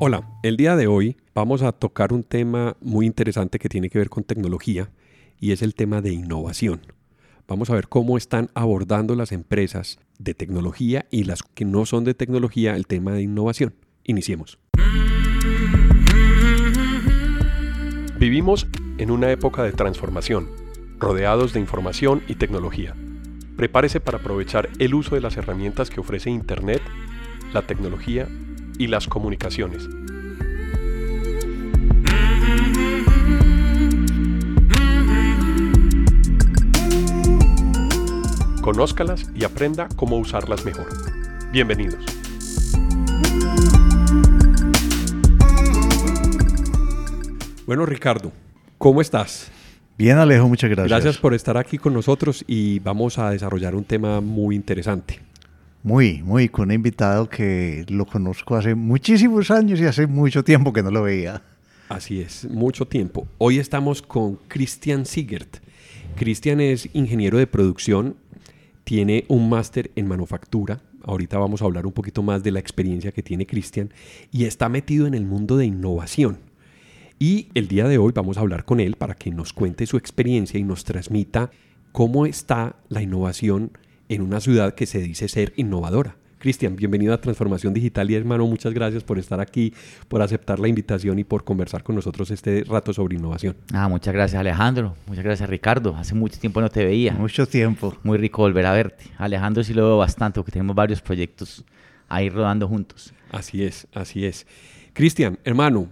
Hola, 0.00 0.28
el 0.42 0.56
día 0.56 0.74
de 0.74 0.88
hoy 0.88 1.16
vamos 1.36 1.62
a 1.62 1.70
tocar 1.70 2.12
un 2.12 2.24
tema 2.24 2.76
muy 2.80 3.06
interesante 3.06 3.60
que 3.60 3.68
tiene 3.68 3.88
que 3.88 3.98
ver 3.98 4.10
con 4.10 4.24
tecnología 4.24 4.90
y 5.38 5.52
es 5.52 5.62
el 5.62 5.76
tema 5.76 6.00
de 6.00 6.12
innovación. 6.12 6.80
Vamos 7.46 7.70
a 7.70 7.74
ver 7.74 7.86
cómo 7.86 8.16
están 8.16 8.50
abordando 8.54 9.14
las 9.14 9.30
empresas 9.30 10.00
de 10.18 10.34
tecnología 10.34 11.06
y 11.12 11.22
las 11.24 11.44
que 11.44 11.64
no 11.64 11.86
son 11.86 12.02
de 12.02 12.14
tecnología 12.14 12.74
el 12.74 12.88
tema 12.88 13.12
de 13.12 13.22
innovación. 13.22 13.74
Iniciemos. 14.02 14.58
Vivimos 18.18 18.66
en 18.98 19.12
una 19.12 19.30
época 19.30 19.62
de 19.62 19.70
transformación, 19.70 20.48
rodeados 20.98 21.52
de 21.52 21.60
información 21.60 22.24
y 22.26 22.34
tecnología. 22.34 22.96
Prepárese 23.56 24.00
para 24.00 24.18
aprovechar 24.18 24.70
el 24.80 24.92
uso 24.92 25.14
de 25.14 25.20
las 25.20 25.36
herramientas 25.36 25.88
que 25.88 26.00
ofrece 26.00 26.30
Internet, 26.30 26.82
la 27.52 27.62
tecnología 27.62 28.26
y 28.78 28.86
las 28.86 29.06
comunicaciones. 29.06 29.88
Conózcalas 38.60 39.30
y 39.34 39.44
aprenda 39.44 39.88
cómo 39.94 40.16
usarlas 40.16 40.64
mejor. 40.64 40.88
Bienvenidos. 41.52 42.04
Bueno, 47.66 47.86
Ricardo, 47.86 48.32
¿cómo 48.78 49.00
estás? 49.00 49.50
Bien, 49.96 50.18
Alejo, 50.18 50.48
muchas 50.48 50.70
gracias. 50.70 50.90
Gracias 50.90 51.18
por 51.18 51.34
estar 51.34 51.56
aquí 51.56 51.78
con 51.78 51.94
nosotros 51.94 52.44
y 52.46 52.78
vamos 52.80 53.18
a 53.18 53.30
desarrollar 53.30 53.74
un 53.74 53.84
tema 53.84 54.20
muy 54.20 54.56
interesante. 54.56 55.20
Muy, 55.84 56.22
muy, 56.22 56.48
con 56.48 56.70
un 56.70 56.76
invitado 56.76 57.28
que 57.28 57.84
lo 57.90 58.06
conozco 58.06 58.56
hace 58.56 58.74
muchísimos 58.74 59.50
años 59.50 59.78
y 59.78 59.84
hace 59.84 60.06
mucho 60.06 60.42
tiempo 60.42 60.72
que 60.72 60.82
no 60.82 60.90
lo 60.90 61.02
veía. 61.02 61.42
Así 61.90 62.22
es, 62.22 62.48
mucho 62.48 62.86
tiempo. 62.88 63.28
Hoy 63.36 63.58
estamos 63.58 64.00
con 64.00 64.36
Christian 64.48 65.04
Sigert. 65.04 65.58
Christian 66.16 66.62
es 66.62 66.88
ingeniero 66.94 67.36
de 67.36 67.46
producción, 67.46 68.16
tiene 68.84 69.26
un 69.28 69.50
máster 69.50 69.90
en 69.94 70.08
manufactura. 70.08 70.80
Ahorita 71.02 71.36
vamos 71.36 71.60
a 71.60 71.66
hablar 71.66 71.84
un 71.84 71.92
poquito 71.92 72.22
más 72.22 72.42
de 72.42 72.52
la 72.52 72.60
experiencia 72.60 73.12
que 73.12 73.22
tiene 73.22 73.44
Christian 73.44 73.92
y 74.32 74.46
está 74.46 74.70
metido 74.70 75.06
en 75.06 75.12
el 75.12 75.26
mundo 75.26 75.58
de 75.58 75.66
innovación. 75.66 76.38
Y 77.18 77.48
el 77.52 77.68
día 77.68 77.86
de 77.88 77.98
hoy 77.98 78.12
vamos 78.14 78.38
a 78.38 78.40
hablar 78.40 78.64
con 78.64 78.80
él 78.80 78.96
para 78.96 79.16
que 79.16 79.30
nos 79.30 79.52
cuente 79.52 79.84
su 79.84 79.98
experiencia 79.98 80.58
y 80.58 80.64
nos 80.64 80.84
transmita 80.84 81.50
cómo 81.92 82.24
está 82.24 82.74
la 82.88 83.02
innovación 83.02 83.72
en 84.08 84.22
una 84.22 84.40
ciudad 84.40 84.74
que 84.74 84.86
se 84.86 85.00
dice 85.00 85.28
ser 85.28 85.52
innovadora. 85.56 86.16
Cristian, 86.38 86.76
bienvenido 86.76 87.14
a 87.14 87.20
Transformación 87.22 87.72
Digital 87.72 88.10
y 88.10 88.16
hermano, 88.16 88.46
muchas 88.46 88.74
gracias 88.74 89.02
por 89.02 89.18
estar 89.18 89.40
aquí, 89.40 89.72
por 90.08 90.20
aceptar 90.20 90.58
la 90.58 90.68
invitación 90.68 91.18
y 91.18 91.24
por 91.24 91.42
conversar 91.42 91.82
con 91.82 91.94
nosotros 91.94 92.30
este 92.30 92.64
rato 92.64 92.92
sobre 92.92 93.16
innovación. 93.16 93.56
Ah, 93.72 93.88
muchas 93.88 94.12
gracias 94.12 94.38
Alejandro, 94.38 94.94
muchas 95.06 95.24
gracias 95.24 95.48
Ricardo, 95.48 95.96
hace 95.96 96.14
mucho 96.14 96.38
tiempo 96.38 96.60
no 96.60 96.68
te 96.68 96.84
veía. 96.84 97.14
Mucho 97.14 97.46
tiempo. 97.46 97.96
Muy 98.02 98.18
rico 98.18 98.42
volver 98.42 98.66
a 98.66 98.72
verte. 98.72 99.04
Alejandro 99.16 99.64
sí 99.64 99.72
lo 99.72 99.86
veo 99.86 99.96
bastante 99.96 100.38
porque 100.38 100.52
tenemos 100.52 100.76
varios 100.76 101.00
proyectos 101.00 101.64
ahí 102.10 102.28
rodando 102.28 102.68
juntos. 102.68 103.14
Así 103.32 103.64
es, 103.64 103.86
así 103.94 104.26
es. 104.26 104.46
Cristian, 104.92 105.38
hermano, 105.44 105.88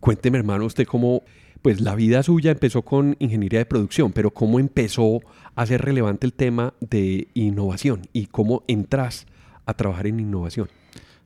cuénteme 0.00 0.38
hermano, 0.38 0.64
usted 0.64 0.86
cómo, 0.86 1.22
pues 1.64 1.80
la 1.80 1.94
vida 1.94 2.22
suya 2.22 2.50
empezó 2.50 2.82
con 2.82 3.16
ingeniería 3.20 3.60
de 3.60 3.64
producción, 3.64 4.12
pero 4.12 4.32
cómo 4.32 4.60
empezó 4.60 5.20
a 5.54 5.64
ser 5.64 5.80
relevante 5.80 6.26
el 6.26 6.34
tema 6.34 6.74
de 6.82 7.28
innovación 7.32 8.02
y 8.12 8.26
cómo 8.26 8.64
entras 8.68 9.26
a 9.64 9.72
trabajar 9.72 10.08
en 10.08 10.20
innovación? 10.20 10.68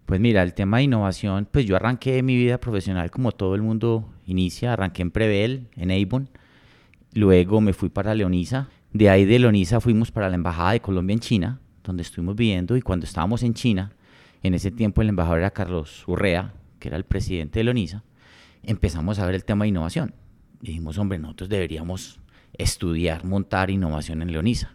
Pues 0.07 0.21
mira, 0.21 0.45
el 0.45 0.55
tema 0.55 0.77
de 0.77 0.85
innovación, 0.85 1.49
pues 1.51 1.67
yo 1.67 1.75
arranqué 1.75 2.23
mi 2.23 2.37
vida 2.37 2.59
profesional 2.59 3.11
como 3.11 3.33
todo 3.33 3.57
el 3.57 3.63
mundo 3.63 4.09
inicia, 4.27 4.75
arranqué 4.75 5.03
en 5.03 5.11
Prevel, 5.11 5.67
en 5.75 5.91
Avon, 5.91 6.29
luego 7.15 7.61
me 7.61 7.73
fui 7.73 7.89
para 7.89 8.15
Leonisa, 8.15 8.69
de 8.93 9.11
ahí 9.11 9.25
de 9.25 9.41
Leonisa 9.41 9.81
fuimos 9.81 10.13
para 10.13 10.29
la 10.29 10.37
Embajada 10.37 10.71
de 10.71 10.81
Colombia 10.81 11.15
en 11.15 11.21
China, 11.21 11.61
donde 11.83 12.03
estuvimos 12.03 12.37
viviendo 12.37 12.77
y 12.77 12.81
cuando 12.81 13.07
estábamos 13.07 13.43
en 13.43 13.55
China, 13.55 13.91
en 14.45 14.55
ese 14.55 14.71
tiempo 14.71 15.03
el 15.03 15.09
embajador 15.09 15.41
era 15.41 15.51
Carlos 15.51 16.07
Urrea, 16.07 16.55
que 16.79 16.87
era 16.87 16.97
el 16.97 17.03
presidente 17.03 17.59
de 17.59 17.65
Leonisa, 17.65 18.05
empezamos 18.63 19.19
a 19.19 19.27
ver 19.27 19.35
el 19.35 19.45
tema 19.45 19.65
de 19.65 19.71
innovación. 19.71 20.15
Dijimos, 20.61 20.99
hombre, 20.99 21.19
nosotros 21.19 21.49
deberíamos 21.49 22.21
estudiar, 22.55 23.25
montar 23.25 23.71
innovación 23.71 24.23
en 24.23 24.33
Leonisa. 24.33 24.75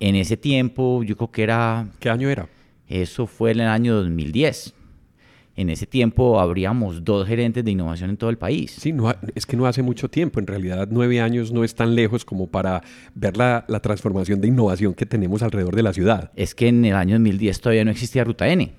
En 0.00 0.14
ese 0.14 0.36
tiempo, 0.36 1.02
yo 1.02 1.16
creo 1.16 1.30
que 1.30 1.42
era... 1.42 1.88
¿Qué 2.00 2.10
año 2.10 2.28
era? 2.28 2.48
Eso 2.88 3.26
fue 3.26 3.52
en 3.52 3.60
el 3.60 3.68
año 3.68 3.94
2010. 3.94 4.74
En 5.56 5.70
ese 5.70 5.86
tiempo 5.86 6.38
habríamos 6.38 7.02
dos 7.02 7.26
gerentes 7.26 7.64
de 7.64 7.70
innovación 7.70 8.10
en 8.10 8.18
todo 8.18 8.28
el 8.28 8.36
país. 8.36 8.72
Sí, 8.78 8.92
no, 8.92 9.14
es 9.34 9.46
que 9.46 9.56
no 9.56 9.66
hace 9.66 9.82
mucho 9.82 10.10
tiempo. 10.10 10.38
En 10.38 10.46
realidad, 10.46 10.88
nueve 10.90 11.20
años 11.22 11.50
no 11.50 11.64
es 11.64 11.74
tan 11.74 11.94
lejos 11.94 12.26
como 12.26 12.46
para 12.46 12.82
ver 13.14 13.38
la, 13.38 13.64
la, 13.66 13.80
transformación 13.80 14.42
de 14.42 14.48
innovación 14.48 14.92
que 14.92 15.06
tenemos 15.06 15.42
alrededor 15.42 15.74
de 15.74 15.82
la 15.82 15.94
ciudad. 15.94 16.30
Es 16.36 16.54
que 16.54 16.68
en 16.68 16.84
el 16.84 16.94
año 16.94 17.14
2010 17.14 17.60
todavía 17.60 17.86
no 17.86 17.90
existía 17.90 18.22
Ruta 18.22 18.46
N. 18.48 18.70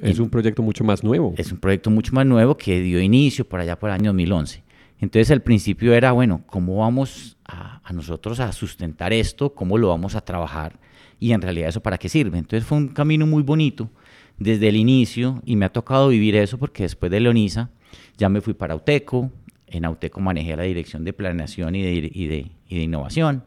Es 0.00 0.18
un 0.18 0.28
proyecto 0.28 0.60
mucho 0.60 0.82
más 0.82 1.04
nuevo. 1.04 1.34
Es 1.36 1.52
un 1.52 1.58
proyecto 1.58 1.88
mucho 1.88 2.12
más 2.12 2.26
nuevo 2.26 2.56
que 2.56 2.80
dio 2.80 3.00
inicio 3.00 3.48
por 3.48 3.60
allá 3.60 3.78
por 3.78 3.90
el 3.90 3.94
año 3.94 4.10
2011. 4.10 4.64
Entonces, 5.04 5.30
al 5.30 5.42
principio 5.42 5.92
era, 5.92 6.12
bueno, 6.12 6.42
¿cómo 6.46 6.78
vamos 6.78 7.36
a, 7.44 7.80
nosotros 7.92 8.40
a 8.40 8.50
sustentar 8.52 9.12
esto? 9.12 9.54
¿Cómo 9.54 9.78
lo 9.78 9.88
vamos 9.88 10.14
a 10.14 10.22
trabajar? 10.22 10.80
y 11.20 11.32
en 11.32 11.40
realidad 11.40 11.68
eso 11.68 11.80
para 11.80 11.96
qué 11.96 12.08
sirve. 12.08 12.36
Entonces 12.36 12.68
fue 12.68 12.76
un 12.76 12.88
camino 12.88 13.24
muy 13.24 13.42
bonito 13.42 13.88
desde 14.36 14.68
el 14.68 14.76
inicio 14.76 15.40
y 15.46 15.56
me 15.56 15.64
ha 15.64 15.72
tocado 15.72 16.08
vivir 16.08 16.34
eso 16.34 16.58
porque 16.58 16.82
después 16.82 17.10
de 17.10 17.20
Leonisa 17.20 17.70
ya 18.18 18.28
me 18.28 18.40
fui 18.40 18.52
para 18.52 18.74
Auteco, 18.74 19.30
en 19.68 19.84
Auteco 19.84 20.20
manejé 20.20 20.56
la 20.56 20.64
dirección 20.64 21.04
de 21.04 21.12
planeación 21.12 21.76
y 21.76 22.26
de 22.26 22.50
innovación, 22.68 23.44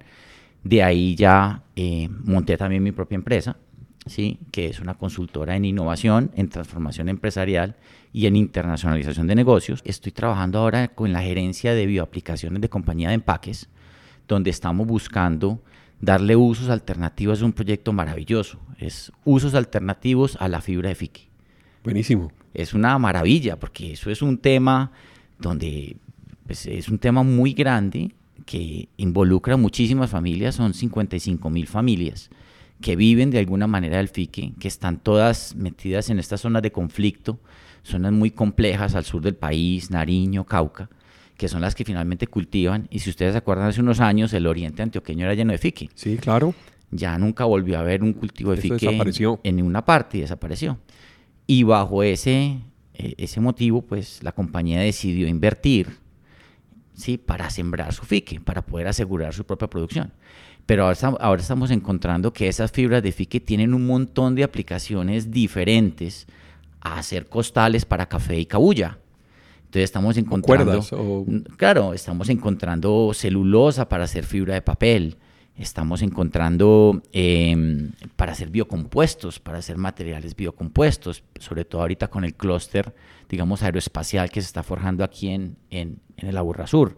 de 0.64 0.82
ahí 0.82 1.14
ya 1.16 1.64
eh, 1.76 2.10
monté 2.10 2.58
también 2.58 2.82
mi 2.82 2.94
propia 2.94 3.16
empresa, 3.16 3.58
¿sí? 4.06 4.40
que 4.52 4.68
es 4.68 4.80
una 4.80 4.96
consultora 4.96 5.56
en 5.56 5.66
innovación, 5.66 6.32
en 6.36 6.50
transformación 6.50 7.10
empresarial 7.10 7.76
y 8.14 8.26
en 8.26 8.36
internacionalización 8.36 9.28
de 9.28 9.36
negocios. 9.36 9.82
Estoy 9.86 10.12
trabajando 10.12 10.60
ahora 10.60 10.90
con 10.90 11.14
la 11.14 11.22
gerencia 11.22 11.74
de 11.74 11.86
bioaplicaciones 11.86 12.62
de 12.62 12.70
compañía 12.70 13.10
de 13.10 13.16
empaques, 13.16 13.70
donde 14.28 14.50
estamos 14.50 14.88
buscando 14.88 15.62
darle 16.00 16.36
usos 16.36 16.70
alternativos 16.70 17.40
es 17.40 17.44
un 17.44 17.54
proyecto 17.54 17.94
maravilloso. 17.94 18.60
Es 18.78 19.12
usos 19.24 19.56
alternativos 19.56 20.38
a 20.40 20.48
la 20.48 20.62
fibra 20.62 20.90
de 20.90 20.96
fique. 20.96 21.30
Buenísimo. 21.84 22.32
Es 22.54 22.74
una 22.74 22.98
maravilla 23.00 23.58
porque 23.60 23.94
eso 23.94 24.10
es 24.10 24.22
un 24.22 24.38
tema 24.38 24.92
donde 25.40 25.98
pues, 26.46 26.66
es 26.66 26.90
un 26.90 27.00
tema 27.00 27.24
muy 27.24 27.54
grande 27.54 28.14
que 28.46 28.88
involucra 28.98 29.58
muchísimas 29.58 30.10
familias, 30.10 30.56
son 30.56 30.74
55 30.74 31.50
mil 31.50 31.68
familias 31.68 32.30
que 32.82 32.96
viven 32.96 33.32
de 33.32 33.40
alguna 33.40 33.68
manera 33.68 33.98
del 33.98 34.08
fique, 34.08 34.54
que 34.60 34.68
están 34.68 35.00
todas 35.00 35.56
metidas 35.56 36.10
en 36.10 36.20
estas 36.20 36.42
zonas 36.42 36.62
de 36.62 36.72
conflicto, 36.72 37.40
zonas 37.88 38.12
muy 38.12 38.32
complejas 38.32 38.96
al 38.96 39.06
sur 39.06 39.22
del 39.22 39.36
país, 39.36 39.92
Nariño, 39.92 40.46
Cauca, 40.46 40.90
que 41.38 41.48
son 41.48 41.62
las 41.62 41.76
que 41.76 41.86
finalmente 41.86 42.28
cultivan. 42.28 42.88
Y 42.90 43.00
si 43.00 43.10
ustedes 43.10 43.34
se 43.34 43.38
acuerdan, 43.38 43.68
hace 43.68 43.82
unos 43.82 44.00
años 44.00 44.34
el 44.34 44.48
oriente 44.48 44.82
antioqueño 44.82 45.26
era 45.26 45.34
lleno 45.34 45.52
de 45.52 45.58
fique. 45.58 45.90
Sí, 45.96 46.18
claro. 46.18 46.54
Ya 46.92 47.18
nunca 47.18 47.46
volvió 47.46 47.78
a 47.78 47.82
haber 47.82 48.04
un 48.04 48.14
cultivo 48.14 48.52
de 48.52 48.62
fique 48.62 48.88
en, 48.88 49.40
en, 49.44 49.56
ninguna 49.56 49.84
parte 49.84 50.18
y 50.18 50.22
desapareció. 50.22 50.78
Y 51.46 51.64
bajo 51.64 52.04
ese, 52.04 52.60
eh, 52.94 53.16
ese 53.18 53.40
motivo, 53.40 53.82
pues 53.82 54.24
la 54.24 54.32
compañía 54.32 54.80
decidió 54.80 55.28
invertir 55.28 55.98
¿sí? 56.94 57.18
para 57.18 57.50
sembrar 57.50 57.94
su 57.94 58.04
fique, 58.04 58.40
para 58.40 58.66
poder 58.66 58.88
asegurar 58.88 59.34
su 59.34 59.46
propia 59.46 59.70
producción. 59.70 60.14
Pero 60.66 60.86
ahora, 60.86 60.98
ahora 61.20 61.42
estamos 61.42 61.72
encontrando 61.72 62.34
que 62.34 62.48
esas 62.48 62.72
fibras 62.72 63.02
de 63.02 63.12
fique 63.12 63.40
tienen 63.40 63.74
un 63.74 63.86
montón 63.86 64.36
de 64.36 64.44
aplicaciones 64.44 65.32
diferentes 65.32 66.28
a 66.82 66.98
hacer 66.98 67.28
costales 67.28 67.86
para 67.86 68.08
café 68.08 68.40
y 68.40 68.46
cabulla 68.46 69.00
entonces 69.68 69.84
estamos 69.84 70.16
encontrando... 70.16 70.80
O... 70.94 71.26
Claro, 71.58 71.94
estamos 71.94 72.30
encontrando 72.30 73.12
celulosa 73.14 73.90
para 73.90 74.06
hacer 74.06 74.24
fibra 74.26 74.54
de 74.54 74.62
papel. 74.62 75.18
Estamos 75.58 76.02
encontrando 76.02 77.02
eh, 77.12 77.90
para 78.16 78.32
hacer 78.32 78.50
biocompuestos, 78.50 79.42
para 79.42 79.58
hacer 79.58 79.78
materiales 79.78 80.38
biocompuestos, 80.38 81.24
sobre 81.40 81.66
todo 81.66 81.82
ahorita 81.82 82.08
con 82.08 82.24
el 82.24 82.36
clúster, 82.36 82.96
digamos, 83.28 83.62
aeroespacial 83.62 84.30
que 84.30 84.40
se 84.40 84.48
está 84.48 84.64
forjando 84.64 85.04
aquí 85.04 85.30
en, 85.30 85.58
en, 85.70 86.00
en 86.16 86.30
el 86.30 86.38
Aburra 86.38 86.66
Sur. 86.66 86.96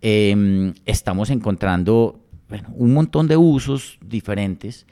Eh, 0.00 0.72
estamos 0.86 1.30
encontrando 1.30 2.18
bueno, 2.48 2.68
un 2.74 2.94
montón 2.94 3.28
de 3.28 3.36
usos 3.36 3.98
diferentes 4.04 4.86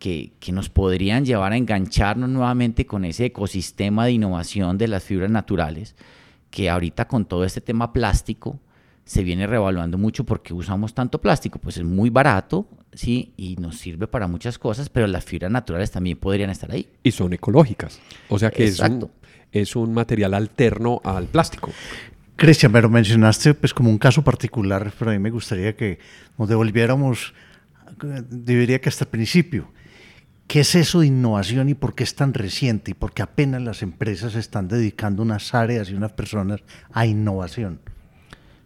que, 0.00 0.32
que, 0.40 0.50
nos 0.50 0.68
podrían 0.68 1.24
llevar 1.24 1.52
a 1.52 1.56
engancharnos 1.56 2.28
nuevamente 2.28 2.86
con 2.86 3.04
ese 3.04 3.26
ecosistema 3.26 4.06
de 4.06 4.12
innovación 4.12 4.78
de 4.78 4.88
las 4.88 5.04
fibras 5.04 5.30
naturales 5.30 5.94
que 6.50 6.68
ahorita 6.68 7.06
con 7.06 7.24
todo 7.24 7.44
este 7.44 7.60
tema 7.60 7.92
plástico 7.92 8.58
se 9.04 9.24
viene 9.24 9.46
revaluando 9.46 9.98
mucho 9.98 10.24
porque 10.24 10.54
usamos 10.54 10.94
tanto 10.94 11.20
plástico, 11.20 11.58
pues 11.58 11.76
es 11.76 11.84
muy 11.84 12.10
barato, 12.10 12.68
sí, 12.92 13.32
y 13.36 13.56
nos 13.56 13.78
sirve 13.78 14.06
para 14.06 14.26
muchas 14.26 14.58
cosas, 14.58 14.88
pero 14.88 15.06
las 15.06 15.24
fibras 15.24 15.50
naturales 15.50 15.90
también 15.90 16.16
podrían 16.16 16.50
estar 16.50 16.70
ahí. 16.70 16.88
Y 17.02 17.10
son 17.10 17.32
ecológicas, 17.32 18.00
o 18.28 18.38
sea 18.38 18.50
que 18.50 18.64
es 18.64 18.78
un, 18.78 19.10
es 19.52 19.74
un 19.74 19.94
material 19.94 20.34
alterno 20.34 21.00
al 21.04 21.26
plástico. 21.26 21.72
Cristian, 22.36 22.72
pero 22.72 22.88
mencionaste 22.88 23.54
pues 23.54 23.74
como 23.74 23.90
un 23.90 23.98
caso 23.98 24.22
particular, 24.22 24.92
pero 24.98 25.10
a 25.10 25.14
mí 25.14 25.20
me 25.20 25.30
gustaría 25.30 25.74
que 25.76 25.98
nos 26.38 26.48
devolviéramos, 26.48 27.34
diría 28.30 28.80
que 28.80 28.88
hasta 28.88 29.04
el 29.04 29.10
principio. 29.10 29.72
¿Qué 30.50 30.58
es 30.58 30.74
eso 30.74 30.98
de 30.98 31.06
innovación 31.06 31.68
y 31.68 31.74
por 31.74 31.94
qué 31.94 32.02
es 32.02 32.16
tan 32.16 32.34
reciente 32.34 32.90
y 32.90 32.94
por 32.94 33.12
qué 33.12 33.22
apenas 33.22 33.62
las 33.62 33.84
empresas 33.84 34.34
están 34.34 34.66
dedicando 34.66 35.22
unas 35.22 35.54
áreas 35.54 35.88
y 35.88 35.94
unas 35.94 36.10
personas 36.10 36.64
a 36.92 37.06
innovación? 37.06 37.78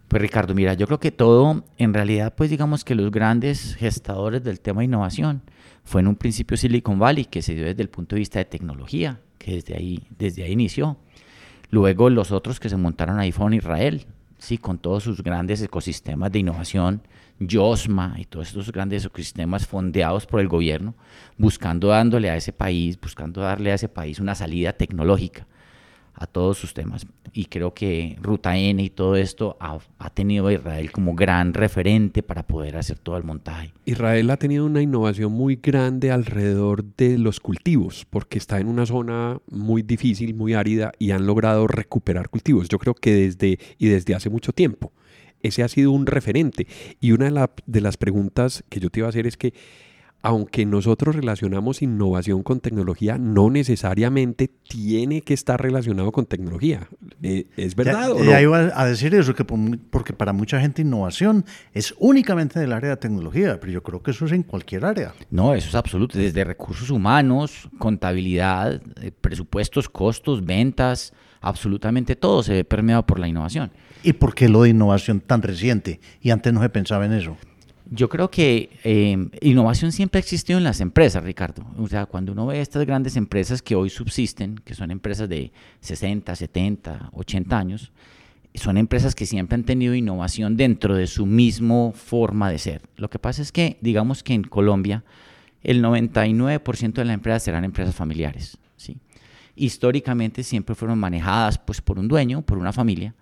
Pues 0.08 0.22
Ricardo, 0.22 0.54
mira, 0.54 0.72
yo 0.72 0.86
creo 0.86 0.98
que 0.98 1.12
todo, 1.12 1.62
en 1.76 1.92
realidad, 1.92 2.32
pues 2.34 2.48
digamos 2.48 2.86
que 2.86 2.94
los 2.94 3.10
grandes 3.10 3.75
gestadores 3.75 4.42
del 4.42 4.60
tema 4.60 4.81
de 4.81 4.86
innovación 4.86 5.42
fue 5.84 6.00
en 6.00 6.06
un 6.06 6.16
principio 6.16 6.56
Silicon 6.56 6.98
Valley, 6.98 7.26
que 7.26 7.42
se 7.42 7.54
dio 7.54 7.66
desde 7.66 7.82
el 7.82 7.90
punto 7.90 8.16
de 8.16 8.20
vista 8.20 8.38
de 8.38 8.46
tecnología, 8.46 9.20
que 9.37 9.56
desde 9.56 9.76
ahí, 9.76 10.08
desde 10.19 10.42
ahí 10.42 10.52
inició. 10.52 10.96
Luego 11.69 12.08
los 12.08 12.32
otros 12.32 12.60
que 12.60 12.70
se 12.70 12.78
montaron 12.78 13.19
ahí 13.19 13.30
fueron 13.30 13.52
Israel, 13.52 14.06
sí, 14.44 14.58
con 14.58 14.79
todos 14.79 15.02
sus 15.02 15.23
grandes 15.23 15.62
ecosistemas 15.62 16.31
de 16.31 16.41
innovación, 16.41 17.02
Yosma 17.41 18.14
y 18.19 18.26
todos 18.26 18.49
estos 18.49 18.70
grandes 18.70 19.05
ecosistemas 19.05 19.67
fondeados 19.67 20.26
por 20.26 20.41
el 20.41 20.49
gobierno, 20.49 20.94
buscando 21.37 21.88
dándole 21.88 22.31
a 22.31 22.37
ese 22.37 22.52
país, 22.52 23.00
buscando 23.00 23.41
darle 23.41 23.73
a 23.73 23.75
ese 23.75 23.88
país 23.88 24.20
una 24.20 24.35
salida 24.35 24.73
tecnológica 24.73 25.46
a 26.14 26.26
todos 26.26 26.58
sus 26.58 26.75
temas. 26.75 27.06
Y 27.32 27.46
creo 27.46 27.75
que 27.75 28.16
Ruta 28.22 28.56
N 28.56 28.82
y 28.82 28.90
todo 28.90 29.16
esto 29.16 29.56
ha, 29.58 29.81
tenido 30.11 30.46
a 30.46 30.52
Israel 30.52 30.93
como 30.93 31.14
gran 31.14 31.52
referente 31.52 32.22
para 32.22 32.46
poder 32.46 32.76
hacer 32.76 32.99
todo 32.99 33.16
el 33.16 33.25
montaje. 33.25 33.72
Israel 33.84 34.31
ha 34.31 34.37
tenido 34.37 34.64
una 34.64 34.81
innovación 34.81 35.32
muy 35.32 35.56
grande 35.56 36.12
alrededor 36.12 36.84
de 36.96 37.19
los 37.19 37.40
cultivos, 37.40 38.06
porque 38.08 38.38
está 38.38 38.61
en 38.61 38.69
una 38.69 38.87
zona 38.87 39.40
muy 39.50 39.82
difícil, 39.82 40.34
muy 40.34 40.55
árida, 40.55 40.93
y 40.99 41.11
han 41.11 41.26
logrado 41.26 41.66
recuperar 41.66 42.28
cultivos. 42.28 42.69
Yo 42.69 42.78
creo 42.78 42.94
que 42.94 43.12
desde 43.12 43.58
y 43.78 43.88
desde 43.88 44.14
hace 44.14 44.31
mucho 44.31 44.52
tiempo. 44.52 44.93
Ese 45.43 45.62
ha 45.62 45.69
sido 45.69 45.90
un 45.90 46.06
referente. 46.06 46.66
Y 47.00 47.12
una 47.12 47.31
de, 47.31 47.49
de 47.66 47.81
las 47.81 47.96
preguntas 47.96 48.64
que 48.70 48.81
yo 48.81 48.88
te 48.88 49.00
iba 49.00 49.08
a 49.08 49.11
hacer 49.11 49.26
es 49.26 49.37
que 49.37 49.52
aunque 50.25 50.65
nosotros 50.65 51.15
relacionamos 51.15 51.82
innovación 51.82 52.43
con 52.43 52.61
tecnología, 52.61 53.19
no 53.19 53.50
necesariamente 53.50 54.49
tiene 54.49 55.21
que 55.21 55.35
estar 55.35 55.61
relacionado 55.61 56.12
con 56.12 56.25
tecnología. 56.25 56.88
Eh, 57.23 57.44
¿Es 57.59 57.76
verdad 57.76 58.09
ya, 58.09 58.11
o 58.15 58.25
no? 58.25 58.41
iba 58.41 58.73
a 58.75 58.87
decir 58.87 59.15
eso, 59.15 59.35
que 59.35 59.44
porque 59.44 60.15
para 60.15 60.32
mucha 60.32 60.59
gente 60.62 60.81
innovación 60.81 61.44
es 61.75 61.94
únicamente 61.99 62.59
del 62.59 62.73
área 62.73 62.88
de 62.88 62.97
tecnología, 62.97 63.61
pero 63.61 63.71
yo 63.71 63.82
creo 63.82 64.03
que 64.03 64.12
eso 64.12 64.25
es 64.25 64.32
en 64.32 64.44
cualquier 64.44 64.87
área. 64.87 65.12
No, 65.31 65.55
eso 65.55 65.69
es 65.69 65.75
absoluto, 65.75 66.17
desde 66.17 66.43
recursos 66.43 66.88
humanos, 66.88 67.69
contabilidad, 67.76 68.81
eh, 69.03 69.12
presupuestos, 69.21 69.91
costos, 69.91 70.43
ventas, 70.43 71.12
absolutamente 71.43 72.17
todo 72.17 72.43
se 72.43 72.55
ve 72.55 72.65
permeado 72.65 73.05
por 73.05 73.19
la 73.19 73.29
innovación. 73.29 73.71
¿Y 74.03 74.15
por 74.15 74.35
qué 74.35 74.49
lo 74.49 74.62
de 74.62 74.71
innovación 74.71 75.21
tan 75.21 75.43
reciente? 75.43 76.00
Y 76.23 76.31
antes 76.31 76.50
no 76.55 76.62
se 76.62 76.71
pensaba 76.71 77.05
en 77.05 77.12
eso. 77.12 77.37
Yo 77.90 78.08
creo 78.08 78.31
que 78.31 78.70
eh, 78.82 79.28
innovación 79.42 79.92
siempre 79.92 80.19
ha 80.19 80.20
existido 80.22 80.58
en 80.58 80.64
las 80.64 80.81
empresas, 80.81 81.22
Ricardo. 81.22 81.66
O 81.78 81.86
sea, 81.86 82.06
cuando 82.06 82.32
uno 82.32 82.46
ve 82.46 82.60
estas 82.60 82.86
grandes 82.86 83.16
empresas 83.16 83.60
que 83.60 83.75
hoy 83.75 83.90
subsisten, 83.90 84.56
que 84.56 84.75
son 84.75 84.90
empresas 84.90 85.28
de 85.28 85.52
60, 85.81 86.34
70, 86.34 87.10
80 87.12 87.58
años, 87.58 87.92
son 88.54 88.78
empresas 88.78 89.14
que 89.14 89.26
siempre 89.26 89.56
han 89.56 89.64
tenido 89.64 89.94
innovación 89.94 90.56
dentro 90.56 90.94
de 90.96 91.06
su 91.06 91.26
mismo 91.26 91.92
forma 91.92 92.50
de 92.50 92.58
ser. 92.58 92.82
Lo 92.96 93.10
que 93.10 93.19
pasa 93.19 93.42
es 93.42 93.52
que, 93.52 93.76
digamos 93.81 94.22
que 94.22 94.32
en 94.32 94.44
Colombia, 94.44 95.04
el 95.62 95.82
99% 95.82 96.92
de 96.92 97.04
las 97.04 97.14
empresas 97.14 97.42
serán 97.42 97.64
empresas 97.64 97.94
familiares. 97.94 98.56
¿sí? 98.76 98.96
Históricamente 99.56 100.42
siempre 100.42 100.75
fueron 100.75 100.98
manejadas 100.98 101.58
pues, 101.58 101.82
por 101.82 101.98
un 101.98 102.08
dueño, 102.08 102.42
por 102.42 102.58
una 102.58 102.72
familia 102.72 103.14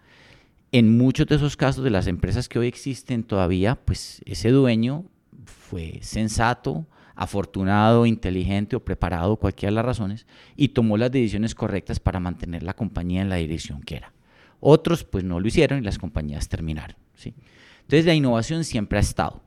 en 0.72 0.96
muchos 0.96 1.26
de 1.26 1.36
esos 1.36 1.56
casos 1.56 1.84
de 1.84 1.90
las 1.90 2.06
empresas 2.06 2.48
que 2.48 2.58
hoy 2.58 2.66
existen 2.66 3.22
todavía, 3.22 3.76
pues 3.76 4.22
ese 4.24 4.50
dueño 4.50 5.04
fue 5.44 5.98
sensato, 6.00 6.86
afortunado, 7.14 8.06
inteligente 8.06 8.74
o 8.74 8.80
preparado, 8.80 9.36
cualquiera 9.36 9.70
de 9.70 9.76
las 9.76 9.84
razones, 9.84 10.26
y 10.56 10.68
tomó 10.68 10.96
las 10.96 11.12
decisiones 11.12 11.54
correctas 11.54 12.00
para 12.00 12.20
mantener 12.20 12.62
la 12.62 12.74
compañía 12.74 13.20
en 13.20 13.28
la 13.28 13.36
dirección 13.36 13.82
que 13.82 13.96
era. 13.96 14.12
Otros 14.60 15.04
pues 15.04 15.24
no 15.24 15.40
lo 15.40 15.46
hicieron 15.46 15.78
y 15.78 15.82
las 15.82 15.98
compañías 15.98 16.48
terminaron. 16.48 16.96
¿sí? 17.14 17.34
Entonces 17.82 18.06
la 18.06 18.14
innovación 18.14 18.64
siempre 18.64 18.98
ha 18.98 19.02
estado. 19.02 19.42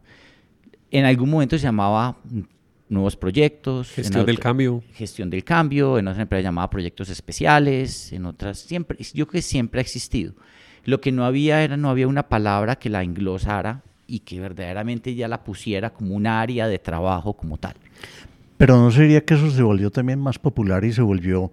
En 0.92 1.06
algún 1.06 1.32
momento 1.32 1.58
se 1.58 1.64
llamaba 1.64 2.18
nuevos 2.88 3.16
proyectos. 3.16 3.92
Gestión 3.92 4.28
del 4.28 4.40
cambio. 4.40 4.84
Gestión 4.94 5.32
del 5.32 5.44
cambio, 5.44 5.98
en 5.98 6.08
otras 6.08 6.22
empresas 6.22 6.44
llamaba 6.44 6.70
proyectos 6.70 7.10
especiales, 7.10 8.14
en 8.14 8.26
otras 8.26 8.60
siempre, 8.60 8.98
yo 9.14 9.26
creo 9.26 9.40
que 9.40 9.42
siempre 9.42 9.80
ha 9.80 9.82
existido. 9.82 10.36
Lo 10.86 11.02
que 11.02 11.12
no 11.12 11.26
había 11.26 11.64
era, 11.64 11.78
no 11.78 11.90
había 11.90 12.08
una 12.08 12.24
palabra 12.24 12.78
que 12.78 12.90
la 12.90 13.04
englosara 13.04 13.82
y 14.08 14.20
que 14.20 14.40
verdaderamente 14.40 15.16
ya 15.16 15.28
la 15.28 15.44
pusiera 15.44 15.92
como 15.92 16.16
un 16.16 16.28
área 16.28 16.68
de 16.68 16.80
trabajo 16.80 17.34
como 17.34 17.58
tal. 17.58 17.74
Pero 18.58 18.78
no 18.78 18.92
sería 18.92 19.26
que 19.26 19.34
eso 19.34 19.52
se 19.52 19.64
volvió 19.64 19.92
también 19.92 20.20
más 20.20 20.40
popular 20.40 20.86
y 20.86 20.94
se 20.94 21.02
volvió 21.02 21.52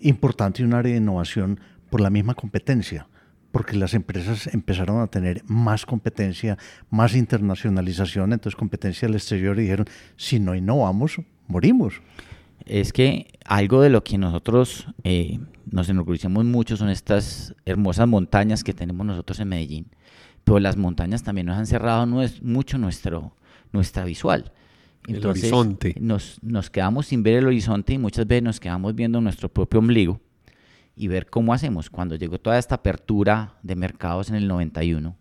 importante 0.00 0.64
un 0.64 0.74
área 0.74 0.92
de 0.92 0.98
innovación 0.98 1.60
por 1.88 2.00
la 2.00 2.10
misma 2.10 2.34
competencia, 2.34 3.06
porque 3.52 3.76
las 3.76 3.94
empresas 3.94 4.48
empezaron 4.48 5.00
a 5.00 5.06
tener 5.06 5.42
más 5.46 5.86
competencia, 5.86 6.58
más 6.90 7.14
internacionalización, 7.14 8.32
entonces 8.32 8.56
competencia 8.56 9.08
al 9.08 9.14
exterior 9.14 9.58
y 9.58 9.62
dijeron, 9.62 9.86
si 10.16 10.40
no 10.40 10.54
innovamos, 10.54 11.20
morimos 11.46 12.02
es 12.66 12.92
que 12.92 13.26
algo 13.44 13.82
de 13.82 13.90
lo 13.90 14.04
que 14.04 14.18
nosotros 14.18 14.86
eh, 15.04 15.38
nos 15.70 15.88
enorgullecemos 15.88 16.44
mucho 16.44 16.76
son 16.76 16.88
estas 16.88 17.54
hermosas 17.64 18.08
montañas 18.08 18.64
que 18.64 18.72
tenemos 18.72 19.06
nosotros 19.06 19.40
en 19.40 19.48
Medellín. 19.48 19.86
Pero 20.44 20.58
las 20.58 20.76
montañas 20.76 21.22
también 21.22 21.46
nos 21.46 21.56
han 21.56 21.66
cerrado 21.66 22.06
mucho 22.42 22.78
nuestro, 22.78 23.36
nuestra 23.72 24.04
visual. 24.04 24.52
Entonces, 25.06 25.44
el 25.44 25.54
horizonte. 25.54 25.94
Nos, 26.00 26.42
nos 26.42 26.70
quedamos 26.70 27.06
sin 27.06 27.22
ver 27.22 27.34
el 27.34 27.46
horizonte 27.46 27.94
y 27.94 27.98
muchas 27.98 28.26
veces 28.26 28.42
nos 28.42 28.60
quedamos 28.60 28.94
viendo 28.94 29.20
nuestro 29.20 29.48
propio 29.48 29.80
ombligo 29.80 30.20
y 30.96 31.08
ver 31.08 31.26
cómo 31.26 31.54
hacemos. 31.54 31.90
Cuando 31.90 32.16
llegó 32.16 32.38
toda 32.38 32.58
esta 32.58 32.76
apertura 32.76 33.54
de 33.62 33.76
mercados 33.76 34.30
en 34.30 34.36
el 34.36 34.46
91, 34.48 35.16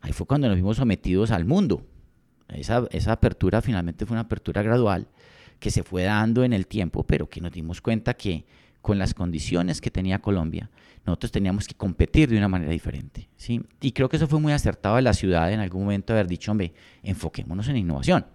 ahí 0.00 0.12
fue 0.12 0.26
cuando 0.26 0.48
nos 0.48 0.56
vimos 0.56 0.76
sometidos 0.76 1.30
al 1.30 1.44
mundo. 1.44 1.86
Esa, 2.48 2.86
esa 2.90 3.12
apertura 3.12 3.62
finalmente 3.62 4.04
fue 4.04 4.14
una 4.14 4.22
apertura 4.22 4.62
gradual 4.62 5.08
que 5.58 5.70
se 5.70 5.82
fue 5.82 6.02
dando 6.02 6.44
en 6.44 6.52
el 6.52 6.66
tiempo, 6.66 7.04
pero 7.04 7.28
que 7.28 7.40
nos 7.40 7.52
dimos 7.52 7.80
cuenta 7.80 8.14
que 8.14 8.44
con 8.82 8.98
las 8.98 9.14
condiciones 9.14 9.80
que 9.80 9.90
tenía 9.90 10.18
Colombia, 10.18 10.68
nosotros 11.06 11.32
teníamos 11.32 11.66
que 11.66 11.74
competir 11.74 12.28
de 12.28 12.36
una 12.36 12.48
manera 12.48 12.72
diferente. 12.72 13.28
¿sí? 13.36 13.62
Y 13.80 13.92
creo 13.92 14.08
que 14.08 14.16
eso 14.16 14.28
fue 14.28 14.40
muy 14.40 14.52
acertado 14.52 14.96
de 14.96 15.02
la 15.02 15.14
ciudad 15.14 15.52
en 15.52 15.60
algún 15.60 15.84
momento 15.84 16.12
haber 16.12 16.26
dicho, 16.26 16.50
hombre, 16.50 16.74
enfoquémonos 17.02 17.68
en 17.68 17.76
innovación. 17.76 18.26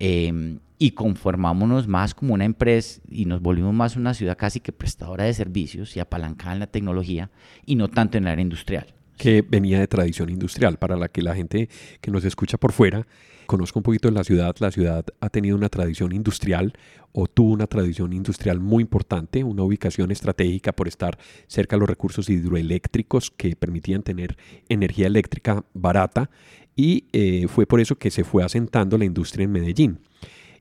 Em, 0.00 0.60
y 0.78 0.92
conformámonos 0.92 1.88
más 1.88 2.14
como 2.14 2.34
una 2.34 2.44
empresa 2.44 3.00
y 3.10 3.24
nos 3.24 3.40
volvimos 3.40 3.74
más 3.74 3.96
una 3.96 4.14
ciudad 4.14 4.36
casi 4.36 4.60
que 4.60 4.70
prestadora 4.70 5.24
de 5.24 5.34
servicios 5.34 5.96
y 5.96 6.00
apalancada 6.00 6.52
en 6.52 6.60
la 6.60 6.68
tecnología 6.68 7.30
y 7.66 7.74
no 7.74 7.88
tanto 7.88 8.16
en 8.16 8.24
la 8.24 8.32
área 8.32 8.42
industrial. 8.42 8.94
Que 9.16 9.42
venía 9.42 9.80
de 9.80 9.88
tradición 9.88 10.30
industrial, 10.30 10.78
para 10.78 10.96
la 10.96 11.08
que 11.08 11.22
la 11.22 11.34
gente 11.34 11.68
que 12.00 12.12
nos 12.12 12.24
escucha 12.24 12.58
por 12.58 12.72
fuera 12.72 13.08
conozco 13.48 13.78
un 13.78 13.82
poquito 13.82 14.08
de 14.08 14.14
la 14.14 14.24
ciudad. 14.24 14.54
La 14.58 14.70
ciudad 14.70 15.06
ha 15.20 15.30
tenido 15.30 15.56
una 15.56 15.70
tradición 15.70 16.12
industrial 16.12 16.74
o 17.12 17.26
tuvo 17.26 17.52
una 17.54 17.66
tradición 17.66 18.12
industrial 18.12 18.60
muy 18.60 18.82
importante, 18.82 19.42
una 19.42 19.62
ubicación 19.62 20.10
estratégica 20.10 20.72
por 20.72 20.86
estar 20.86 21.18
cerca 21.46 21.74
de 21.74 21.80
los 21.80 21.88
recursos 21.88 22.28
hidroeléctricos 22.28 23.30
que 23.30 23.56
permitían 23.56 24.02
tener 24.02 24.36
energía 24.68 25.06
eléctrica 25.06 25.64
barata 25.72 26.28
y 26.76 27.06
eh, 27.12 27.46
fue 27.48 27.64
por 27.64 27.80
eso 27.80 27.96
que 27.96 28.10
se 28.10 28.22
fue 28.22 28.44
asentando 28.44 28.98
la 28.98 29.06
industria 29.06 29.44
en 29.44 29.52
Medellín. 29.52 30.00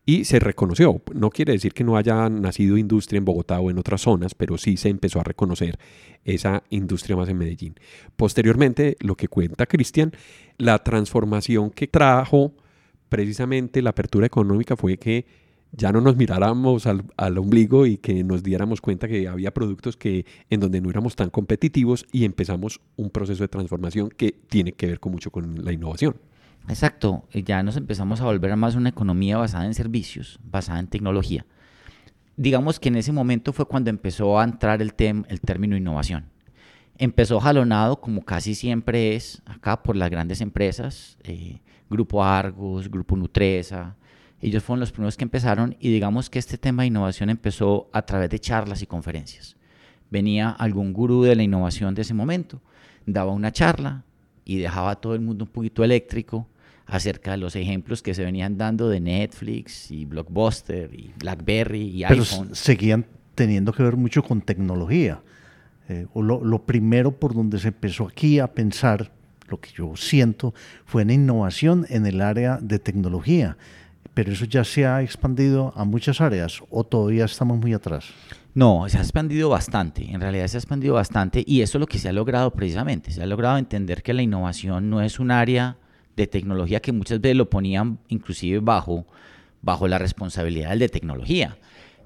Y 0.06 0.24
se 0.24 0.40
reconoció, 0.40 1.02
no 1.14 1.30
quiere 1.30 1.52
decir 1.52 1.74
que 1.74 1.84
no 1.84 1.98
haya 1.98 2.30
nacido 2.30 2.78
industria 2.78 3.18
en 3.18 3.26
Bogotá 3.26 3.60
o 3.60 3.70
en 3.70 3.78
otras 3.78 4.00
zonas, 4.00 4.34
pero 4.34 4.58
sí 4.58 4.78
se 4.78 4.88
empezó 4.88 5.20
a 5.20 5.26
reconocer 5.26 5.78
esa 6.24 6.64
industria 6.70 7.18
más 7.18 7.28
en 7.28 7.38
Medellín. 7.38 7.76
Posteriormente, 8.16 8.96
lo 9.02 9.16
que 9.16 9.28
cuenta 9.28 9.66
Cristian, 9.66 10.14
la 10.58 10.82
transformación 10.82 11.70
que 11.72 11.88
trajo 11.88 12.54
precisamente 13.10 13.82
la 13.82 13.92
apertura 13.92 14.26
económica 14.26 14.76
fue 14.76 14.98
que 14.98 15.26
ya 15.72 15.92
no 15.92 16.02
nos 16.02 16.16
miráramos 16.16 16.88
al, 16.88 17.38
ombligo 17.38 17.86
y 17.86 17.98
que 17.98 18.24
nos 18.24 18.44
diéramos 18.44 18.82
cuenta 18.82 19.08
que 19.08 19.28
había 19.28 19.54
productos 19.54 19.98
que 19.98 20.26
en 20.50 20.60
donde 20.60 20.82
no 20.82 20.90
éramos 20.90 21.16
tan 21.16 21.30
competitivos 21.30 22.06
y 22.12 22.26
empezamos 22.26 22.80
un 22.96 23.10
proceso 23.10 23.44
de 23.44 23.48
transformación 23.48 24.10
que 24.10 24.32
tiene 24.32 24.74
que 24.74 24.88
ver 24.88 25.00
con 25.00 25.12
mucho 25.12 25.32
con 25.32 25.64
la 25.64 25.72
innovación. 25.72 26.16
Exacto, 26.70 27.26
ya 27.34 27.64
nos 27.64 27.78
empezamos 27.78 28.22
a 28.22 28.26
volver 28.26 28.52
a 28.52 28.56
más 28.56 28.76
una 28.76 28.90
economía 28.90 29.38
basada 29.38 29.66
en 29.66 29.74
servicios, 29.74 30.40
basada 30.44 30.80
en 30.80 30.88
tecnología. 30.88 31.46
Digamos 32.36 32.80
que 32.80 32.90
en 32.90 32.98
ese 32.98 33.12
momento 33.12 33.54
fue 33.54 33.66
cuando 33.66 33.90
empezó 33.90 34.40
a 34.40 34.44
entrar 34.44 34.82
el, 34.82 34.94
el 35.00 35.42
término 35.42 35.78
innovación. 35.78 36.26
Empezó 36.98 37.40
jalonado, 37.40 38.02
como 38.02 38.24
casi 38.24 38.56
siempre 38.56 39.16
es 39.16 39.42
acá, 39.46 39.82
por 39.84 39.96
las 39.96 40.10
grandes 40.10 40.42
empresas. 40.42 41.18
Eh, 41.24 41.60
Grupo 41.90 42.24
Argos, 42.24 42.90
Grupo 42.90 43.16
Nutresa. 43.16 43.96
Ellos 44.42 44.64
fueron 44.64 44.80
los 44.82 44.92
primeros 44.92 45.18
que 45.18 45.24
empezaron 45.24 45.76
y 45.80 45.92
digamos 45.92 46.30
que 46.30 46.38
este 46.40 46.58
tema 46.58 46.84
de 46.84 46.88
innovación 46.88 47.30
empezó 47.30 47.90
a 47.92 48.04
través 48.04 48.30
de 48.30 48.40
charlas 48.40 48.82
y 48.82 48.86
conferencias. 48.86 49.56
venía 50.10 50.52
algún 50.52 50.94
gurú 50.94 51.24
de 51.24 51.36
la 51.36 51.44
innovación 51.44 51.94
de 51.94 52.04
ese 52.04 52.14
momento, 52.14 52.62
daba 53.06 53.32
una 53.32 53.52
charla 53.52 54.06
y 54.46 54.58
dejaba 54.58 54.92
a 54.92 54.96
todo 54.96 55.16
el 55.16 55.20
mundo 55.22 55.44
un 55.44 55.52
poquito 55.52 55.84
eléctrico 55.84 56.48
acerca 56.86 57.32
de 57.32 57.38
los 57.38 57.56
ejemplos 57.58 58.02
que 58.02 58.14
se 58.14 58.24
venían 58.24 58.58
dando 58.58 58.88
de 58.88 59.02
Netflix 59.02 59.92
y 59.92 60.06
Blockbuster 60.06 60.94
y 60.94 61.14
BlackBerry 61.20 61.82
y 61.82 62.06
Pero 62.08 62.22
iPhone. 62.22 62.56
seguían 62.56 63.06
teniendo 63.36 63.74
que 63.74 63.84
ver 63.84 63.98
mucho 63.98 64.24
con 64.24 64.42
tecnología. 64.42 65.22
Eh, 65.90 66.06
o 66.14 66.22
lo, 66.22 66.44
lo 66.44 66.66
primero 66.66 67.12
por 67.12 67.34
donde 67.34 67.60
se 67.60 67.70
empezó 67.70 68.08
aquí 68.08 68.40
a 68.40 68.54
pensar, 68.54 69.12
lo 69.48 69.60
que 69.60 69.70
yo 69.72 69.96
siento, 69.96 70.54
fue 70.86 71.04
en 71.04 71.12
innovación 71.12 71.86
en 71.90 72.06
el 72.06 72.22
área 72.22 72.60
de 72.62 72.80
tecnología. 72.80 73.58
Pero 74.14 74.32
eso 74.32 74.46
ya 74.46 74.64
se 74.64 74.86
ha 74.86 75.02
expandido 75.02 75.74
a 75.76 75.86
muchas 75.86 76.22
áreas 76.22 76.62
o 76.70 76.84
todavía 76.84 77.26
estamos 77.26 77.60
muy 77.60 77.74
atrás. 77.74 78.06
No, 78.58 78.90
se 78.90 78.98
ha 78.98 79.02
expandido 79.02 79.50
bastante, 79.50 80.10
en 80.10 80.20
realidad 80.20 80.48
se 80.48 80.58
ha 80.58 80.60
expandido 80.60 80.96
bastante 80.96 81.44
y 81.46 81.62
eso 81.62 81.78
es 81.78 81.80
lo 81.80 81.86
que 81.86 82.00
se 82.00 82.10
ha 82.10 82.12
logrado 82.12 82.50
precisamente. 82.52 83.12
Se 83.12 83.22
ha 83.22 83.28
logrado 83.28 83.60
entender 83.60 84.02
que 84.02 84.16
la 84.16 84.24
innovación 84.24 84.90
no 84.90 85.02
es 85.04 85.20
un 85.20 85.30
área 85.30 85.78
de 86.16 86.26
tecnología 86.26 86.80
que 86.80 86.92
muchas 86.92 87.22
veces 87.22 87.38
lo 87.38 87.50
ponían 87.52 88.00
inclusive 88.08 88.60
bajo, 88.60 89.06
bajo 89.62 89.88
la 89.88 90.00
responsabilidad 90.00 90.72
del 90.72 90.80
de 90.80 90.90
tecnología. 90.90 91.56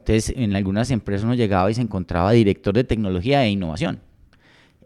Entonces, 0.01 0.33
en 0.35 0.55
algunas 0.55 0.89
empresas 0.91 1.23
uno 1.25 1.35
llegaba 1.35 1.69
y 1.69 1.73
se 1.75 1.81
encontraba 1.81 2.31
director 2.31 2.73
de 2.73 2.83
tecnología 2.83 3.43
e 3.45 3.51
innovación. 3.51 3.99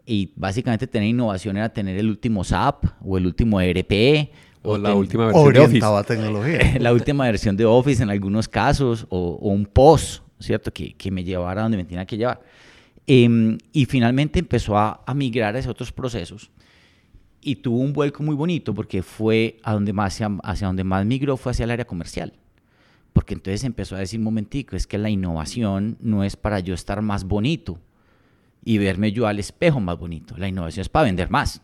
Y 0.04 0.30
básicamente 0.36 0.86
tener 0.86 1.08
innovación 1.08 1.56
era 1.56 1.68
tener 1.70 1.96
el 1.98 2.08
último 2.08 2.44
SAP 2.44 2.84
o 3.04 3.18
el 3.18 3.26
último 3.26 3.60
ERP 3.60 4.30
O 4.62 4.78
la 4.78 4.90
ten- 4.90 4.98
última 4.98 5.26
versión 5.26 5.44
de 5.52 5.60
Office. 5.60 5.86
A 5.86 6.02
tecnología. 6.04 6.58
la 6.80 6.92
última 6.92 7.24
versión 7.24 7.56
de 7.56 7.64
Office 7.64 8.02
en 8.02 8.10
algunos 8.10 8.46
casos, 8.48 9.06
o, 9.08 9.38
o 9.40 9.48
un 9.48 9.66
post, 9.66 10.22
¿cierto? 10.38 10.72
Que, 10.72 10.92
que 10.94 11.10
me 11.10 11.24
llevara 11.24 11.60
a 11.60 11.64
donde 11.64 11.78
me 11.78 11.84
tenía 11.84 12.04
que 12.06 12.16
llevar. 12.16 12.40
Em, 13.06 13.56
y 13.72 13.84
finalmente 13.86 14.38
empezó 14.38 14.76
a, 14.76 15.02
a 15.06 15.14
migrar 15.14 15.56
hacia 15.56 15.70
otros 15.70 15.92
procesos 15.92 16.50
y 17.40 17.56
tuvo 17.56 17.78
un 17.78 17.92
vuelco 17.92 18.22
muy 18.22 18.34
bonito 18.34 18.74
porque 18.74 19.02
fue 19.02 19.56
a 19.62 19.72
donde 19.72 19.92
más, 19.92 20.12
hacia, 20.14 20.30
hacia 20.42 20.66
donde 20.66 20.84
más 20.84 21.06
migró 21.06 21.36
fue 21.36 21.52
hacia 21.52 21.64
el 21.64 21.70
área 21.70 21.84
comercial. 21.86 22.32
Porque 23.16 23.32
entonces 23.32 23.64
empezó 23.64 23.96
a 23.96 24.00
decir, 24.00 24.20
momentico, 24.20 24.76
es 24.76 24.86
que 24.86 24.98
la 24.98 25.08
innovación 25.08 25.96
no 26.00 26.22
es 26.22 26.36
para 26.36 26.60
yo 26.60 26.74
estar 26.74 27.00
más 27.00 27.24
bonito 27.24 27.78
y 28.62 28.76
verme 28.76 29.10
yo 29.10 29.26
al 29.26 29.38
espejo 29.38 29.80
más 29.80 29.98
bonito. 29.98 30.36
La 30.36 30.48
innovación 30.48 30.82
es 30.82 30.90
para 30.90 31.06
vender 31.06 31.30
más. 31.30 31.62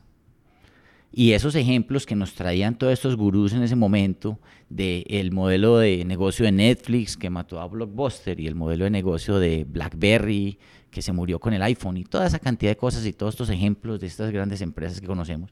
Y 1.12 1.32
esos 1.32 1.54
ejemplos 1.54 2.06
que 2.06 2.16
nos 2.16 2.32
traían 2.32 2.78
todos 2.78 2.94
estos 2.94 3.16
gurús 3.16 3.52
en 3.52 3.62
ese 3.62 3.76
momento, 3.76 4.38
del 4.70 5.30
modelo 5.30 5.76
de 5.76 6.06
negocio 6.06 6.46
de 6.46 6.52
Netflix 6.52 7.18
que 7.18 7.28
mató 7.28 7.60
a 7.60 7.66
Blockbuster 7.66 8.40
y 8.40 8.46
el 8.46 8.54
modelo 8.54 8.84
de 8.84 8.90
negocio 8.90 9.38
de 9.38 9.64
BlackBerry 9.64 10.58
que 10.90 11.02
se 11.02 11.12
murió 11.12 11.38
con 11.38 11.52
el 11.52 11.60
iPhone 11.60 11.98
y 11.98 12.04
toda 12.04 12.26
esa 12.28 12.38
cantidad 12.38 12.70
de 12.70 12.78
cosas 12.78 13.04
y 13.04 13.12
todos 13.12 13.34
estos 13.34 13.50
ejemplos 13.50 14.00
de 14.00 14.06
estas 14.06 14.30
grandes 14.30 14.62
empresas 14.62 15.02
que 15.02 15.06
conocemos, 15.06 15.50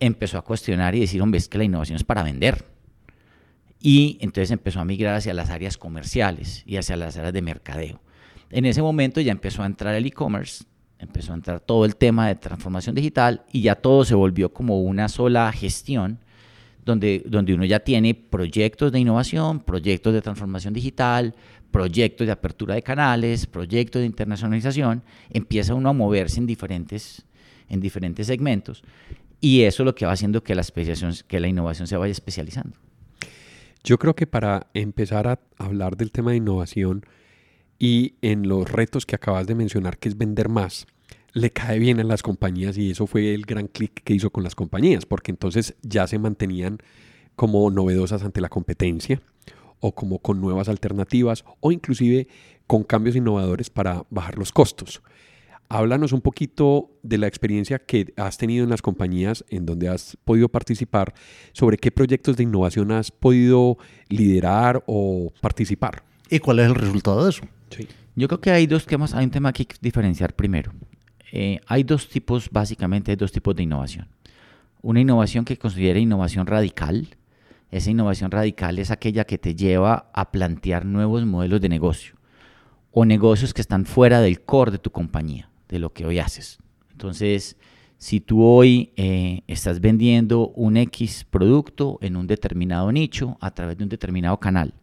empezó 0.00 0.36
a 0.36 0.42
cuestionar 0.42 0.96
y 0.96 1.00
decir, 1.00 1.22
hombre, 1.22 1.38
es 1.38 1.48
que 1.48 1.58
la 1.58 1.64
innovación 1.64 1.94
es 1.94 2.02
para 2.02 2.24
vender. 2.24 2.81
Y 3.82 4.16
entonces 4.20 4.52
empezó 4.52 4.80
a 4.80 4.84
migrar 4.84 5.16
hacia 5.16 5.34
las 5.34 5.50
áreas 5.50 5.76
comerciales 5.76 6.62
y 6.64 6.76
hacia 6.76 6.96
las 6.96 7.16
áreas 7.16 7.32
de 7.32 7.42
mercadeo. 7.42 8.00
En 8.50 8.64
ese 8.64 8.80
momento 8.80 9.20
ya 9.20 9.32
empezó 9.32 9.62
a 9.62 9.66
entrar 9.66 9.94
el 9.94 10.06
e-commerce, 10.06 10.64
empezó 10.98 11.32
a 11.32 11.34
entrar 11.34 11.58
todo 11.58 11.84
el 11.84 11.96
tema 11.96 12.28
de 12.28 12.36
transformación 12.36 12.94
digital 12.94 13.44
y 13.52 13.62
ya 13.62 13.74
todo 13.74 14.04
se 14.04 14.14
volvió 14.14 14.52
como 14.52 14.82
una 14.82 15.08
sola 15.08 15.50
gestión 15.50 16.20
donde, 16.84 17.22
donde 17.26 17.54
uno 17.54 17.64
ya 17.64 17.80
tiene 17.80 18.14
proyectos 18.14 18.92
de 18.92 19.00
innovación, 19.00 19.60
proyectos 19.60 20.12
de 20.12 20.22
transformación 20.22 20.74
digital, 20.74 21.34
proyectos 21.72 22.26
de 22.26 22.32
apertura 22.32 22.74
de 22.74 22.82
canales, 22.82 23.46
proyectos 23.46 24.00
de 24.00 24.06
internacionalización, 24.06 25.02
empieza 25.30 25.74
uno 25.74 25.88
a 25.88 25.92
moverse 25.92 26.38
en 26.38 26.46
diferentes, 26.46 27.24
en 27.68 27.80
diferentes 27.80 28.28
segmentos 28.28 28.84
y 29.40 29.62
eso 29.62 29.82
es 29.82 29.84
lo 29.86 29.94
que 29.96 30.06
va 30.06 30.12
haciendo 30.12 30.44
que 30.44 30.54
la, 30.54 30.60
especialización, 30.60 31.26
que 31.26 31.40
la 31.40 31.48
innovación 31.48 31.88
se 31.88 31.96
vaya 31.96 32.12
especializando. 32.12 32.78
Yo 33.84 33.98
creo 33.98 34.14
que 34.14 34.26
para 34.26 34.68
empezar 34.74 35.26
a 35.26 35.40
hablar 35.58 35.96
del 35.96 36.12
tema 36.12 36.30
de 36.30 36.36
innovación 36.36 37.04
y 37.78 38.14
en 38.22 38.48
los 38.48 38.70
retos 38.70 39.06
que 39.06 39.16
acabas 39.16 39.46
de 39.46 39.56
mencionar, 39.56 39.98
que 39.98 40.08
es 40.08 40.16
vender 40.16 40.48
más, 40.48 40.86
le 41.32 41.50
cae 41.50 41.78
bien 41.80 41.98
a 41.98 42.04
las 42.04 42.22
compañías 42.22 42.78
y 42.78 42.92
eso 42.92 43.06
fue 43.06 43.34
el 43.34 43.42
gran 43.42 43.66
clic 43.66 44.02
que 44.04 44.14
hizo 44.14 44.30
con 44.30 44.44
las 44.44 44.54
compañías, 44.54 45.04
porque 45.04 45.32
entonces 45.32 45.74
ya 45.82 46.06
se 46.06 46.18
mantenían 46.18 46.78
como 47.34 47.68
novedosas 47.70 48.22
ante 48.22 48.40
la 48.40 48.48
competencia 48.48 49.20
o 49.80 49.94
como 49.94 50.20
con 50.20 50.40
nuevas 50.40 50.68
alternativas 50.68 51.44
o 51.58 51.72
inclusive 51.72 52.28
con 52.68 52.84
cambios 52.84 53.16
innovadores 53.16 53.68
para 53.68 54.04
bajar 54.10 54.38
los 54.38 54.52
costos. 54.52 55.02
Háblanos 55.74 56.12
un 56.12 56.20
poquito 56.20 56.90
de 57.02 57.16
la 57.16 57.26
experiencia 57.26 57.78
que 57.78 58.12
has 58.18 58.36
tenido 58.36 58.62
en 58.62 58.68
las 58.68 58.82
compañías 58.82 59.42
en 59.48 59.64
donde 59.64 59.88
has 59.88 60.18
podido 60.22 60.50
participar, 60.50 61.14
sobre 61.54 61.78
qué 61.78 61.90
proyectos 61.90 62.36
de 62.36 62.42
innovación 62.42 62.92
has 62.92 63.10
podido 63.10 63.78
liderar 64.10 64.84
o 64.86 65.32
participar. 65.40 66.02
¿Y 66.28 66.40
cuál 66.40 66.58
es 66.58 66.66
el 66.66 66.74
resultado 66.74 67.24
de 67.24 67.30
eso? 67.30 67.44
Sí. 67.70 67.88
Yo 68.14 68.28
creo 68.28 68.42
que 68.42 68.50
hay 68.50 68.66
dos 68.66 68.84
temas, 68.84 69.14
hay 69.14 69.24
un 69.24 69.30
tema 69.30 69.50
que 69.54 69.62
hay 69.62 69.66
que 69.66 69.76
diferenciar 69.80 70.36
primero. 70.36 70.72
Eh, 71.32 71.58
hay 71.66 71.84
dos 71.84 72.06
tipos, 72.06 72.50
básicamente, 72.50 73.12
hay 73.12 73.16
dos 73.16 73.32
tipos 73.32 73.56
de 73.56 73.62
innovación. 73.62 74.08
Una 74.82 75.00
innovación 75.00 75.46
que 75.46 75.56
considera 75.56 75.98
innovación 75.98 76.46
radical. 76.46 77.16
Esa 77.70 77.90
innovación 77.90 78.30
radical 78.30 78.78
es 78.78 78.90
aquella 78.90 79.24
que 79.24 79.38
te 79.38 79.54
lleva 79.54 80.10
a 80.12 80.32
plantear 80.32 80.84
nuevos 80.84 81.24
modelos 81.24 81.62
de 81.62 81.70
negocio 81.70 82.16
o 82.92 83.06
negocios 83.06 83.54
que 83.54 83.62
están 83.62 83.86
fuera 83.86 84.20
del 84.20 84.42
core 84.42 84.72
de 84.72 84.78
tu 84.78 84.90
compañía, 84.90 85.48
de 85.72 85.80
lo 85.80 85.92
que 85.92 86.06
hoy 86.06 86.20
haces. 86.20 86.58
Entonces, 86.92 87.56
si 87.98 88.20
tú 88.20 88.42
hoy 88.44 88.92
eh, 88.96 89.42
estás 89.48 89.80
vendiendo 89.80 90.48
un 90.50 90.76
X 90.76 91.24
producto 91.28 91.98
en 92.02 92.16
un 92.16 92.26
determinado 92.26 92.92
nicho 92.92 93.36
a 93.40 93.50
través 93.52 93.76
de 93.78 93.84
un 93.84 93.88
determinado 93.90 94.38
canal 94.38 94.74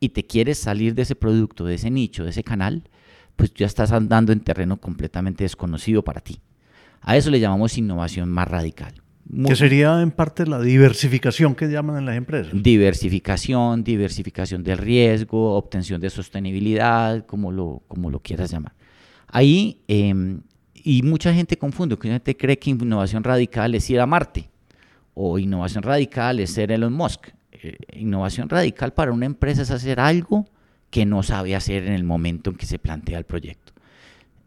y 0.00 0.10
te 0.10 0.24
quieres 0.26 0.58
salir 0.58 0.94
de 0.94 1.02
ese 1.02 1.16
producto, 1.16 1.64
de 1.64 1.74
ese 1.74 1.90
nicho, 1.90 2.24
de 2.24 2.30
ese 2.30 2.44
canal, 2.44 2.84
pues 3.34 3.52
ya 3.54 3.66
estás 3.66 3.92
andando 3.92 4.32
en 4.32 4.40
terreno 4.40 4.78
completamente 4.78 5.44
desconocido 5.44 6.02
para 6.02 6.20
ti. 6.20 6.40
A 7.02 7.16
eso 7.16 7.30
le 7.30 7.40
llamamos 7.40 7.76
innovación 7.78 8.30
más 8.30 8.48
radical. 8.48 8.94
Muy- 9.28 9.48
Que 9.48 9.56
sería 9.56 10.00
en 10.02 10.10
parte 10.12 10.46
la 10.46 10.60
diversificación 10.60 11.54
que 11.56 11.66
llaman 11.68 11.96
en 11.98 12.04
las 12.06 12.16
empresas. 12.16 12.52
diversificación, 12.62 13.82
diversificación 13.84 14.62
del 14.62 14.78
riesgo, 14.78 15.54
obtención 15.56 16.00
de 16.00 16.10
sostenibilidad, 16.10 17.26
como 17.26 17.50
lo, 17.52 17.82
como 17.88 18.10
lo 18.10 18.20
quieras 18.20 18.50
llamar. 18.52 18.72
Ahí, 19.28 19.80
eh, 19.88 20.38
y 20.74 21.02
mucha 21.02 21.34
gente 21.34 21.56
confunde, 21.56 21.96
que 21.96 22.08
gente 22.08 22.36
cree 22.36 22.58
que 22.58 22.70
innovación 22.70 23.24
radical 23.24 23.74
es 23.74 23.88
ir 23.90 24.00
a 24.00 24.06
Marte, 24.06 24.48
o 25.14 25.38
innovación 25.38 25.82
radical 25.82 26.40
es 26.40 26.50
ser 26.50 26.70
Elon 26.70 26.92
Musk. 26.92 27.28
Eh, 27.52 27.76
innovación 27.94 28.48
radical 28.48 28.92
para 28.92 29.12
una 29.12 29.26
empresa 29.26 29.62
es 29.62 29.70
hacer 29.70 29.98
algo 29.98 30.46
que 30.90 31.06
no 31.06 31.22
sabe 31.22 31.56
hacer 31.56 31.84
en 31.86 31.92
el 31.92 32.04
momento 32.04 32.50
en 32.50 32.56
que 32.56 32.66
se 32.66 32.78
plantea 32.78 33.18
el 33.18 33.24
proyecto. 33.24 33.72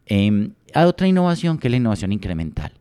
Eh, 0.06 0.50
hay 0.74 0.84
otra 0.84 1.06
innovación 1.06 1.58
que 1.58 1.68
es 1.68 1.70
la 1.70 1.76
innovación 1.76 2.12
incremental. 2.12 2.72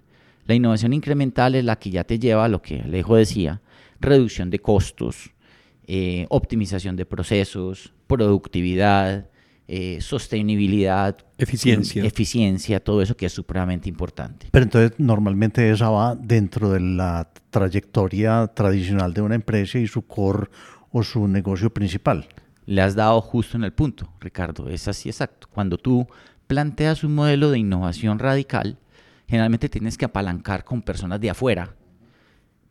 La 0.46 0.56
innovación 0.56 0.94
incremental 0.94 1.56
es 1.56 1.66
la 1.66 1.78
que 1.78 1.92
ya 1.92 2.04
te 2.04 2.18
lleva 2.18 2.46
a 2.46 2.48
lo 2.48 2.62
que 2.62 2.82
Alejo 2.82 3.16
decía, 3.16 3.62
reducción 4.00 4.50
de 4.50 4.60
costos, 4.60 5.32
eh, 5.86 6.26
optimización 6.30 6.96
de 6.96 7.06
procesos, 7.06 7.94
productividad, 8.08 9.30
eh, 9.72 10.02
sostenibilidad, 10.02 11.16
Eficiencia. 11.38 12.04
eficiencia, 12.04 12.80
todo 12.84 13.04
eso 13.04 13.16
que 13.16 13.28
es 13.28 13.34
supremamente 13.34 13.88
importante. 13.88 14.48
Pero 14.50 14.64
entonces 14.64 15.00
normalmente 15.00 15.70
esa 15.70 15.92
va 15.92 16.16
dentro 16.16 16.72
de 16.72 16.80
la 16.80 17.30
trayectoria 17.52 18.48
tradicional 18.48 19.14
de 19.14 19.22
una 19.22 19.36
empresa 19.36 19.78
y 19.78 19.86
su 19.86 20.02
core 20.08 20.50
o 20.92 21.04
su 21.04 21.28
negocio 21.28 21.72
principal. 21.72 22.28
Le 22.66 22.82
has 22.82 22.96
dado 22.96 23.22
justo 23.22 23.58
en 23.58 23.64
el 23.64 23.72
punto, 23.72 24.12
Ricardo. 24.20 24.68
Es 24.70 24.88
así 24.88 25.08
exacto. 25.08 25.48
Cuando 25.54 25.78
tú 25.78 26.08
planteas 26.48 27.04
un 27.04 27.14
modelo 27.14 27.52
de 27.52 27.60
innovación 27.60 28.18
radical, 28.18 28.80
generalmente 29.28 29.70
tienes 29.70 30.00
que 30.00 30.06
apalancar 30.06 30.64
con 30.64 30.82
personas 30.82 31.22
de 31.22 31.30
afuera, 31.30 31.76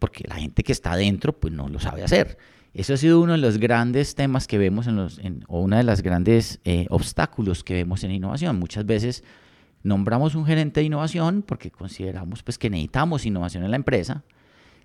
porque 0.00 0.24
la 0.26 0.34
gente 0.34 0.64
que 0.64 0.72
está 0.72 0.94
adentro 0.94 1.32
pues 1.32 1.52
no 1.54 1.68
lo 1.68 1.78
sabe 1.78 2.02
hacer. 2.02 2.38
Eso 2.74 2.94
ha 2.94 2.96
sido 2.96 3.20
uno 3.20 3.32
de 3.32 3.38
los 3.38 3.58
grandes 3.58 4.14
temas 4.14 4.46
que 4.46 4.58
vemos 4.58 4.86
en 4.86 4.96
los, 4.96 5.20
o 5.48 5.60
una 5.62 5.78
de 5.78 5.84
las 5.84 6.02
grandes 6.02 6.60
eh, 6.64 6.86
obstáculos 6.90 7.64
que 7.64 7.74
vemos 7.74 8.04
en 8.04 8.10
innovación. 8.10 8.58
Muchas 8.58 8.86
veces 8.86 9.24
nombramos 9.82 10.34
un 10.34 10.44
gerente 10.44 10.80
de 10.80 10.86
innovación 10.86 11.42
porque 11.42 11.70
consideramos 11.70 12.42
pues 12.42 12.58
que 12.58 12.70
necesitamos 12.70 13.26
innovación 13.26 13.64
en 13.64 13.70
la 13.70 13.76
empresa, 13.76 14.22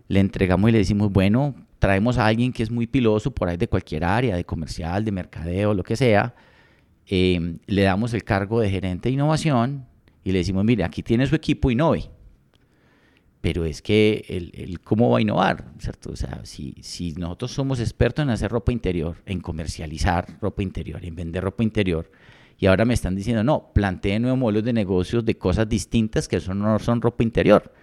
le 0.08 0.20
entregamos 0.20 0.70
y 0.70 0.74
le 0.74 0.78
decimos, 0.80 1.12
bueno, 1.12 1.56
traemos 1.80 2.18
a 2.18 2.26
alguien 2.26 2.54
que 2.54 2.64
es 2.64 2.72
muy 2.72 2.88
piloso 2.88 3.32
por 3.32 3.50
ahí 3.50 3.58
de 3.58 3.68
cualquier 3.68 4.04
área, 4.04 4.36
de 4.36 4.46
comercial, 4.46 5.04
de 5.04 5.12
mercadeo, 5.12 5.74
lo 5.74 5.84
que 5.84 5.96
sea, 5.96 6.36
eh, 7.08 7.58
le 7.66 7.82
damos 7.82 8.14
el 8.14 8.24
cargo 8.24 8.60
de 8.60 8.70
gerente 8.70 9.10
de 9.10 9.14
innovación 9.14 9.86
y 10.24 10.32
le 10.32 10.40
decimos, 10.40 10.64
mire, 10.64 10.84
aquí 10.84 11.04
tiene 11.04 11.28
su 11.28 11.36
equipo, 11.36 11.70
innove. 11.70 12.10
Pero 13.44 13.66
es 13.66 13.82
que 13.82 14.24
el, 14.30 14.80
cómo 14.80 15.10
va 15.10 15.18
a 15.18 15.22
innovar, 15.22 15.66
¿cierto? 15.78 16.14
O 16.14 16.16
sea, 16.16 16.46
si, 16.46 17.14
nosotros 17.18 17.52
somos 17.52 17.82
expertos 17.82 18.24
en 18.24 18.30
hacer 18.30 18.50
ropa 18.50 18.72
interior, 18.72 19.18
en 19.26 19.42
comercializar 19.42 20.38
ropa 20.40 20.64
interior, 20.64 21.04
en 21.04 21.14
vender 21.14 21.44
ropa 21.44 21.62
interior, 21.62 22.10
Y 22.58 22.68
ahora 22.68 22.86
me 22.86 22.94
están 22.94 23.16
diciendo, 23.16 23.44
no, 23.44 23.74
planteen 23.74 24.22
nuevos 24.22 24.40
modelos 24.40 24.64
de 24.64 24.72
negocios 24.72 25.26
de 25.26 25.38
cosas 25.38 25.68
distintas 25.68 26.30
que 26.30 26.38
eso 26.38 26.54
no 26.54 26.80
son 26.80 27.02
ropa 27.02 27.22
interior. 27.22 27.74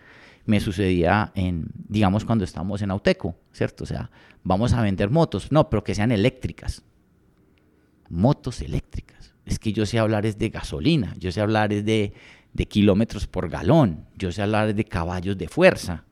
Me 0.46 0.60
sucedía 0.60 1.30
en, 1.34 1.66
digamos, 1.74 2.24
cuando 2.24 2.44
estábamos 2.44 2.80
en 2.80 2.90
Auteco, 2.90 3.36
¿cierto? 3.52 3.84
O 3.84 3.86
sea, 3.86 4.10
vamos 4.42 4.72
a 4.72 4.80
vender 4.80 5.10
motos, 5.10 5.52
no, 5.52 5.68
pero 5.68 5.84
que 5.84 5.94
sean 5.94 6.10
eléctricas. 6.10 6.82
Motos 8.08 8.62
eléctricas. 8.62 9.34
Es 9.44 9.58
que 9.58 9.74
yo 9.74 9.84
sé 9.84 9.98
hablar 9.98 10.24
es 10.24 10.38
de 10.38 10.48
gasolina, 10.48 11.14
yo 11.18 11.30
sé 11.32 11.42
hablar 11.42 11.70
es 11.74 11.84
de, 11.84 12.14
de 12.52 12.66
kilómetros 12.66 13.26
por 13.26 13.48
galón, 13.48 14.06
yo 14.16 14.32
sé 14.32 14.42
hablar 14.42 14.74
de 14.74 14.84
caballos 14.84 15.38
de 15.38 15.48
fuerza. 15.48 16.04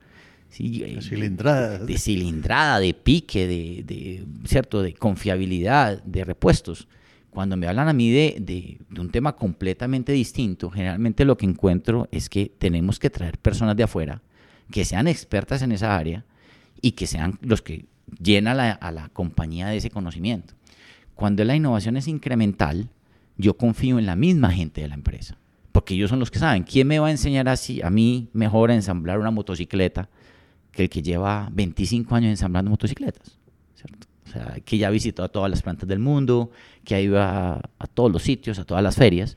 Sí, 0.49 0.79
de 0.79 1.03
cilindrada. 1.03 1.79
De 1.79 1.99
cilindrada, 1.99 2.81
de 2.81 2.95
pique, 2.95 3.47
de, 3.47 3.83
de, 3.85 4.25
¿cierto? 4.45 4.83
de 4.83 4.95
confiabilidad, 4.95 6.03
de 6.05 6.25
repuestos. 6.25 6.89
Cuando 7.31 7.57
me 7.57 7.67
hablan 7.67 7.89
a 7.89 7.93
mí 7.93 8.11
de, 8.11 8.37
de, 8.41 8.79
un 9.01 9.11
tema 9.11 9.37
completamente 9.37 10.13
distinto, 10.13 10.71
generalmente 10.71 11.25
lo 11.25 11.37
que 11.37 11.45
encuentro 11.45 12.09
es 12.11 12.31
que 12.31 12.51
tenemos 12.59 12.99
que 12.99 13.11
traer 13.11 13.39
personas 13.39 13.77
de 13.77 13.83
afuera 13.83 14.23
que 14.71 14.85
sean 14.85 15.07
expertas 15.07 15.63
en 15.63 15.73
esa 15.73 15.97
área 15.97 16.25
y 16.81 16.93
que 16.93 17.07
sean 17.07 17.39
los 17.43 17.63
que 17.63 17.87
llenan 18.21 18.59
a 18.59 18.91
la 18.91 19.09
compañía 19.11 19.69
de 19.69 19.79
ese 19.79 19.91
conocimiento. 19.91 20.55
Cuando 21.15 21.45
la 21.45 21.57
innovación 21.57 21.97
es 21.97 22.07
incremental, 22.07 22.91
yo 23.37 23.57
confío 23.57 23.99
en 23.99 24.07
la 24.07 24.17
misma 24.17 24.53
gente 24.53 24.83
de 24.83 24.89
la 24.89 24.95
empresa, 24.95 25.39
porque 25.79 25.95
ellos 25.95 26.11
son 26.11 26.19
los 26.19 26.33
que 26.33 26.41
saben. 26.41 26.65
¿Quién 26.65 26.89
me 26.89 26.99
va 26.99 27.07
a 27.07 27.13
enseñar 27.13 27.49
así 27.49 27.81
a 27.83 27.89
mí 27.89 28.31
mejor 28.33 28.73
a 28.73 28.75
ensamblar 28.75 29.21
una 29.21 29.31
motocicleta 29.31 30.09
que 30.73 30.83
el 30.83 30.91
que 30.91 31.03
lleva 31.03 31.49
25 31.53 32.17
años 32.17 32.31
ensamblando 32.31 32.69
motocicletas? 32.69 33.39
¿cierto? 33.77 34.09
O 34.27 34.29
sea, 34.29 34.57
que 34.65 34.77
ya 34.77 34.91
visitó 34.91 35.23
a 35.23 35.29
todas 35.29 35.49
las 35.49 35.63
plantas 35.63 35.89
del 35.89 36.01
mundo, 36.01 36.51
que 36.83 36.97
ha 36.97 37.01
ido 37.01 37.23
a, 37.23 37.61
a 37.79 37.87
todos 37.87 38.11
los 38.11 38.25
sitios, 38.25 38.59
a 38.59 38.65
todas 38.65 38.83
las 38.83 38.97
ferias. 38.97 39.37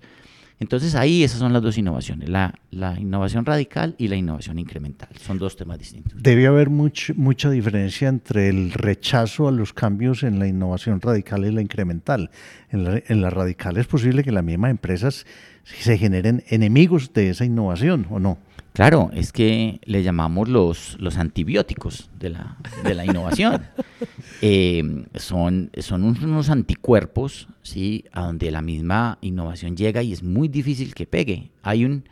Entonces 0.61 0.93
ahí 0.93 1.23
esas 1.23 1.39
son 1.39 1.53
las 1.53 1.63
dos 1.63 1.75
innovaciones, 1.79 2.29
la, 2.29 2.53
la, 2.69 2.97
innovación 2.99 3.45
radical 3.45 3.95
y 3.97 4.09
la 4.09 4.15
innovación 4.15 4.59
incremental. 4.59 5.09
Son 5.19 5.39
dos 5.39 5.55
temas 5.55 5.79
distintos. 5.79 6.21
Debe 6.21 6.45
haber 6.45 6.69
much, 6.69 7.09
mucha 7.15 7.49
diferencia 7.49 8.07
entre 8.07 8.47
el 8.49 8.71
rechazo 8.71 9.47
a 9.47 9.51
los 9.51 9.73
cambios 9.73 10.21
en 10.21 10.37
la 10.37 10.47
innovación 10.47 11.01
radical 11.01 11.45
y 11.45 11.51
la 11.51 11.63
incremental. 11.63 12.29
En 12.69 12.83
la, 12.83 13.01
en 13.07 13.21
la 13.21 13.31
radical 13.31 13.77
es 13.77 13.87
posible 13.87 14.23
que 14.23 14.31
las 14.31 14.43
mismas 14.43 14.69
empresas 14.69 15.25
se 15.63 15.97
generen 15.97 16.43
enemigos 16.47 17.11
de 17.11 17.31
esa 17.31 17.43
innovación, 17.43 18.05
¿o 18.11 18.19
no? 18.19 18.37
Claro, 18.81 19.11
es 19.13 19.31
que 19.31 19.79
le 19.85 20.01
llamamos 20.01 20.49
los, 20.49 20.97
los 20.99 21.19
antibióticos 21.19 22.09
de 22.17 22.31
la, 22.31 22.57
de 22.83 22.95
la 22.95 23.05
innovación. 23.05 23.61
eh, 24.41 25.05
son, 25.13 25.69
son 25.77 26.03
unos 26.03 26.49
anticuerpos, 26.49 27.47
¿sí? 27.61 28.05
A 28.11 28.25
donde 28.25 28.49
la 28.49 28.63
misma 28.63 29.19
innovación 29.21 29.77
llega 29.77 30.01
y 30.01 30.13
es 30.13 30.23
muy 30.23 30.47
difícil 30.47 30.95
que 30.95 31.05
pegue. 31.05 31.51
Hay 31.61 31.85
un, 31.85 32.05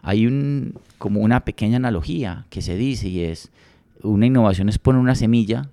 hay 0.00 0.28
un, 0.28 0.78
como 0.96 1.18
una 1.22 1.44
pequeña 1.44 1.78
analogía 1.78 2.46
que 2.50 2.62
se 2.62 2.76
dice 2.76 3.08
y 3.08 3.24
es, 3.24 3.50
una 4.04 4.26
innovación 4.26 4.68
es 4.68 4.78
poner 4.78 5.00
una 5.00 5.16
semilla 5.16 5.70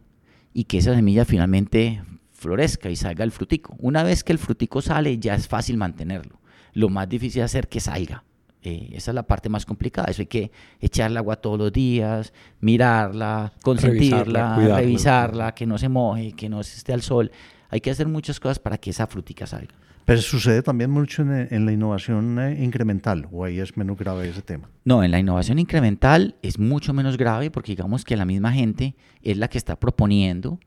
y 0.51 0.63
que 0.63 0.79
esa 0.79 0.95
semilla 0.95 1.25
finalmente 1.25 2.01
florezca 2.31 2.89
y 2.89 2.95
salga 2.95 3.23
el 3.23 3.31
frutico. 3.31 3.75
Una 3.77 4.01
vez 4.01 4.23
que 4.23 4.31
el 4.31 4.39
frutico 4.39 4.81
sale, 4.81 5.19
ya 5.19 5.35
es 5.35 5.47
fácil 5.47 5.77
mantenerlo. 5.77 6.39
Lo 6.73 6.89
más 6.89 7.07
difícil 7.07 7.43
es 7.43 7.45
hacer 7.45 7.67
que 7.67 7.79
salga. 7.79 8.23
Eh, 8.61 8.89
esa 8.93 9.11
es 9.11 9.15
la 9.15 9.23
parte 9.23 9.47
más 9.49 9.65
complicada. 9.65 10.09
Eso 10.11 10.21
hay 10.21 10.27
que 10.27 10.51
echarle 10.81 11.17
agua 11.17 11.37
todos 11.37 11.57
los 11.57 11.71
días, 11.71 12.33
mirarla, 12.59 13.53
consentirla, 13.61 14.55
revisarla, 14.55 14.77
revisarla, 14.77 15.55
que 15.55 15.65
no 15.65 15.77
se 15.77 15.89
moje, 15.89 16.33
que 16.33 16.49
no 16.49 16.59
esté 16.61 16.93
al 16.93 17.01
sol. 17.01 17.31
Hay 17.69 17.81
que 17.81 17.91
hacer 17.91 18.07
muchas 18.07 18.39
cosas 18.39 18.59
para 18.59 18.77
que 18.77 18.89
esa 18.89 19.07
frutica 19.07 19.47
salga. 19.47 19.73
Pero 20.05 20.21
sucede 20.21 20.63
también 20.63 20.89
mucho 20.89 21.21
en, 21.21 21.47
en 21.51 21.65
la 21.67 21.71
innovación 21.71 22.39
eh, 22.39 22.63
incremental, 22.63 23.27
o 23.31 23.45
ahí 23.45 23.59
es 23.59 23.77
menos 23.77 23.95
grave 23.95 24.27
ese 24.27 24.41
tema. 24.41 24.67
No, 24.83 25.03
en 25.03 25.11
la 25.11 25.19
innovación 25.19 25.59
incremental 25.59 26.35
es 26.41 26.57
mucho 26.57 26.93
menos 26.93 27.15
grave 27.15 27.51
porque 27.51 27.73
digamos 27.73 28.03
que 28.03 28.17
la 28.17 28.25
misma 28.25 28.51
gente 28.51 28.95
es 29.21 29.37
la 29.37 29.49
que 29.49 29.59
está 29.59 29.79
proponiendo 29.79 30.59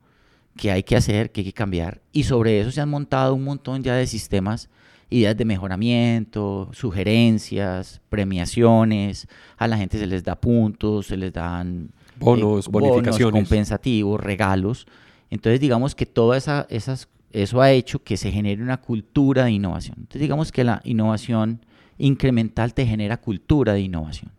que 0.55 0.71
hay 0.71 0.83
que 0.83 0.95
hacer, 0.95 1.31
que 1.31 1.41
hay 1.41 1.45
que 1.45 1.53
cambiar, 1.53 2.01
y 2.11 2.23
sobre 2.23 2.61
eso 2.61 2.71
se 2.71 2.79
han 2.79 2.89
montado 2.89 3.33
un 3.33 3.43
montón 3.43 3.83
ya 3.83 3.95
de 3.95 4.07
sistemas 4.07 4.69
ideas 5.09 5.37
de 5.37 5.45
mejoramiento, 5.45 6.69
sugerencias, 6.73 8.01
premiaciones, 8.09 9.27
a 9.57 9.67
la 9.67 9.77
gente 9.77 9.97
se 9.97 10.07
les 10.07 10.23
da 10.23 10.35
puntos, 10.35 11.07
se 11.07 11.17
les 11.17 11.33
dan 11.33 11.91
bonos, 12.17 12.67
eh, 12.67 12.69
bonificaciones, 12.71 13.31
bonos, 13.31 13.49
compensativos, 13.49 14.19
regalos. 14.19 14.87
Entonces 15.29 15.59
digamos 15.59 15.95
que 15.95 16.05
todo 16.05 16.33
esa, 16.33 16.67
esas, 16.69 17.09
eso 17.31 17.61
ha 17.61 17.71
hecho 17.71 18.03
que 18.03 18.17
se 18.17 18.31
genere 18.31 18.61
una 18.61 18.77
cultura 18.77 19.45
de 19.45 19.51
innovación. 19.51 19.95
Entonces 19.99 20.21
digamos 20.21 20.51
que 20.51 20.63
la 20.63 20.81
innovación 20.83 21.65
incremental 21.97 22.73
te 22.73 22.85
genera 22.85 23.17
cultura 23.17 23.73
de 23.73 23.81
innovación. 23.81 24.31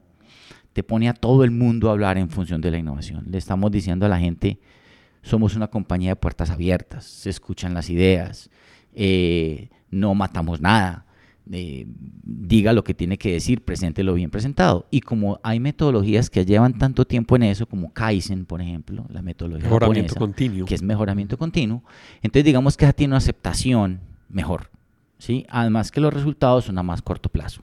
Te 0.73 0.83
pone 0.83 1.09
a 1.09 1.15
todo 1.15 1.45
el 1.45 1.51
mundo 1.51 1.89
a 1.89 1.93
hablar 1.93 2.19
en 2.19 2.29
función 2.29 2.61
de 2.61 2.71
la 2.71 2.79
innovación. 2.79 3.25
Le 3.31 3.39
estamos 3.39 3.71
diciendo 3.71 4.07
a 4.07 4.09
la 4.09 4.19
gente, 4.19 4.59
somos 5.23 5.57
una 5.57 5.69
compañía 5.69 6.11
de 6.11 6.17
puertas 6.17 6.51
abiertas, 6.51 7.05
se 7.05 7.31
escuchan 7.31 7.75
las 7.75 7.91
ideas, 7.91 8.51
eh, 8.95 9.71
no 9.95 10.15
matamos 10.15 10.61
nada. 10.61 11.07
Eh, 11.51 11.87
diga 11.87 12.73
lo 12.73 12.85
que 12.85 12.95
tiene 12.95 13.19
que 13.19 13.33
decir, 13.33 13.63
preséntelo 13.63 14.15
bien 14.15 14.31
presentado. 14.31 14.87
Y 14.91 15.01
como 15.01 15.41
hay 15.43 15.61
metodologías 15.61 16.31
que 16.31 16.45
llevan 16.45 16.79
tanto 16.79 17.05
tiempo 17.05 17.37
en 17.37 17.45
eso, 17.45 17.67
como 17.67 17.93
Kaizen, 17.93 18.47
por 18.47 18.63
ejemplo, 18.63 19.05
la 19.11 19.21
metodología 19.21 19.65
mejoramiento 19.65 20.15
japonesa, 20.15 20.19
continuo. 20.19 20.67
que 20.67 20.75
es 20.75 20.83
mejoramiento 20.83 21.37
continuo, 21.37 21.83
entonces 22.23 22.45
digamos 22.45 22.77
que 22.77 22.87
esa 22.87 22.95
tiene 22.95 23.13
una 23.13 23.19
aceptación 23.19 24.01
mejor. 24.29 24.71
¿sí? 25.19 25.47
Además 25.49 25.91
que 25.91 26.01
los 26.01 26.13
resultados 26.13 26.65
son 26.65 26.79
a 26.79 26.83
más 26.83 27.03
corto 27.03 27.29
plazo. 27.29 27.63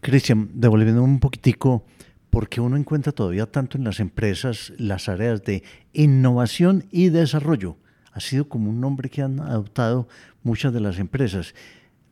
Cristian, 0.00 0.50
devolviendo 0.54 1.02
un 1.02 1.18
poquitico, 1.18 1.84
¿por 2.30 2.48
qué 2.48 2.60
uno 2.60 2.76
encuentra 2.76 3.12
todavía 3.12 3.46
tanto 3.46 3.78
en 3.78 3.84
las 3.84 4.00
empresas 4.00 4.72
las 4.76 5.08
áreas 5.08 5.42
de 5.44 5.62
innovación 5.92 6.84
y 6.90 7.08
desarrollo? 7.08 7.76
Ha 8.14 8.20
sido 8.20 8.48
como 8.48 8.70
un 8.70 8.80
nombre 8.80 9.10
que 9.10 9.22
han 9.22 9.40
adoptado 9.40 10.08
muchas 10.44 10.72
de 10.72 10.80
las 10.80 11.00
empresas. 11.00 11.52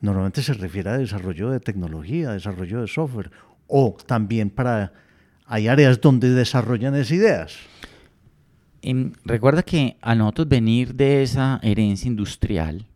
Normalmente 0.00 0.42
se 0.42 0.52
refiere 0.52 0.90
a 0.90 0.98
desarrollo 0.98 1.50
de 1.50 1.60
tecnología, 1.60 2.32
desarrollo 2.32 2.80
de 2.80 2.88
software, 2.88 3.30
o 3.68 3.96
también 4.04 4.50
para... 4.50 4.92
Hay 5.46 5.68
áreas 5.68 6.00
donde 6.00 6.30
desarrollan 6.30 6.96
esas 6.96 7.12
ideas. 7.12 7.56
En, 8.80 9.12
recuerda 9.24 9.62
que 9.62 9.96
a 10.00 10.14
nosotros 10.16 10.48
venir 10.48 10.94
de 10.94 11.22
esa 11.22 11.60
herencia 11.62 12.08
industrial, 12.08 12.86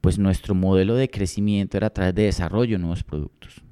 pues 0.00 0.18
nuestro 0.18 0.54
modelo 0.54 0.94
de 0.94 1.08
crecimiento 1.08 1.78
era 1.78 1.86
a 1.86 1.90
través 1.90 2.14
de 2.14 2.24
desarrollo 2.24 2.76
de 2.76 2.80
nuevos 2.80 3.02
productos. 3.02 3.62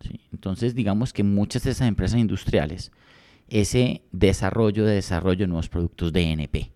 ¿sí? 0.00 0.20
Entonces, 0.32 0.74
digamos 0.74 1.12
que 1.12 1.24
muchas 1.24 1.64
de 1.64 1.72
esas 1.72 1.88
empresas 1.88 2.20
industriales, 2.20 2.92
ese 3.48 4.02
desarrollo 4.12 4.84
de 4.84 4.94
desarrollo 4.94 5.40
de 5.40 5.48
nuevos 5.48 5.68
productos 5.68 6.12
DNP. 6.12 6.72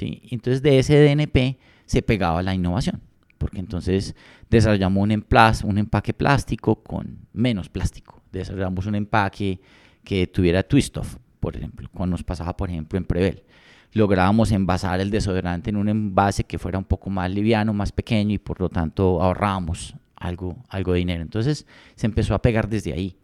Entonces, 0.00 0.62
de 0.62 0.78
ese 0.78 1.00
DNP 1.00 1.58
se 1.84 2.02
pegaba 2.02 2.42
la 2.42 2.54
innovación, 2.54 3.00
porque 3.38 3.60
entonces 3.60 4.14
desarrollamos 4.50 5.02
un, 5.02 5.24
un 5.64 5.78
empaque 5.78 6.12
plástico 6.12 6.82
con 6.82 7.26
menos 7.32 7.68
plástico. 7.68 8.22
Desarrollamos 8.32 8.86
un 8.86 8.96
empaque 8.96 9.60
que 10.04 10.26
tuviera 10.26 10.62
twist-off, 10.62 11.16
por 11.40 11.56
ejemplo, 11.56 11.88
cuando 11.92 12.14
nos 12.14 12.22
pasaba, 12.22 12.56
por 12.56 12.70
ejemplo, 12.70 12.98
en 12.98 13.04
Prevel. 13.04 13.44
Lográbamos 13.92 14.52
envasar 14.52 15.00
el 15.00 15.10
desodorante 15.10 15.70
en 15.70 15.76
un 15.76 15.88
envase 15.88 16.44
que 16.44 16.58
fuera 16.58 16.78
un 16.78 16.84
poco 16.84 17.08
más 17.08 17.30
liviano, 17.30 17.72
más 17.72 17.92
pequeño 17.92 18.34
y 18.34 18.38
por 18.38 18.60
lo 18.60 18.68
tanto 18.68 19.22
ahorrábamos 19.22 19.94
algo, 20.16 20.56
algo 20.68 20.92
de 20.92 20.98
dinero. 20.98 21.22
Entonces 21.22 21.66
se 21.94 22.06
empezó 22.06 22.34
a 22.34 22.42
pegar 22.42 22.68
desde 22.68 22.92
ahí, 22.92 23.16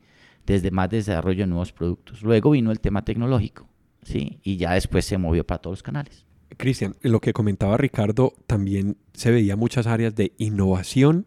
desde 0.47 0.71
más 0.71 0.89
desarrollo 0.89 1.43
de 1.43 1.49
nuevos 1.49 1.73
productos. 1.73 2.23
Luego 2.23 2.51
vino 2.51 2.71
el 2.71 2.81
tema 2.81 3.05
tecnológico, 3.05 3.69
¿sí? 4.03 4.41
Y 4.43 4.57
ya 4.57 4.73
después 4.73 5.05
se 5.05 5.19
movió 5.19 5.47
para 5.47 5.61
todos 5.61 5.79
los 5.79 5.83
canales. 5.83 6.25
Cristian, 6.57 6.97
lo 7.03 7.21
que 7.21 7.33
comentaba 7.33 7.77
Ricardo, 7.77 8.35
también 8.47 8.97
se 9.15 9.31
veía 9.31 9.57
muchas 9.57 9.87
áreas 9.87 10.15
de 10.15 10.33
innovación 10.39 11.27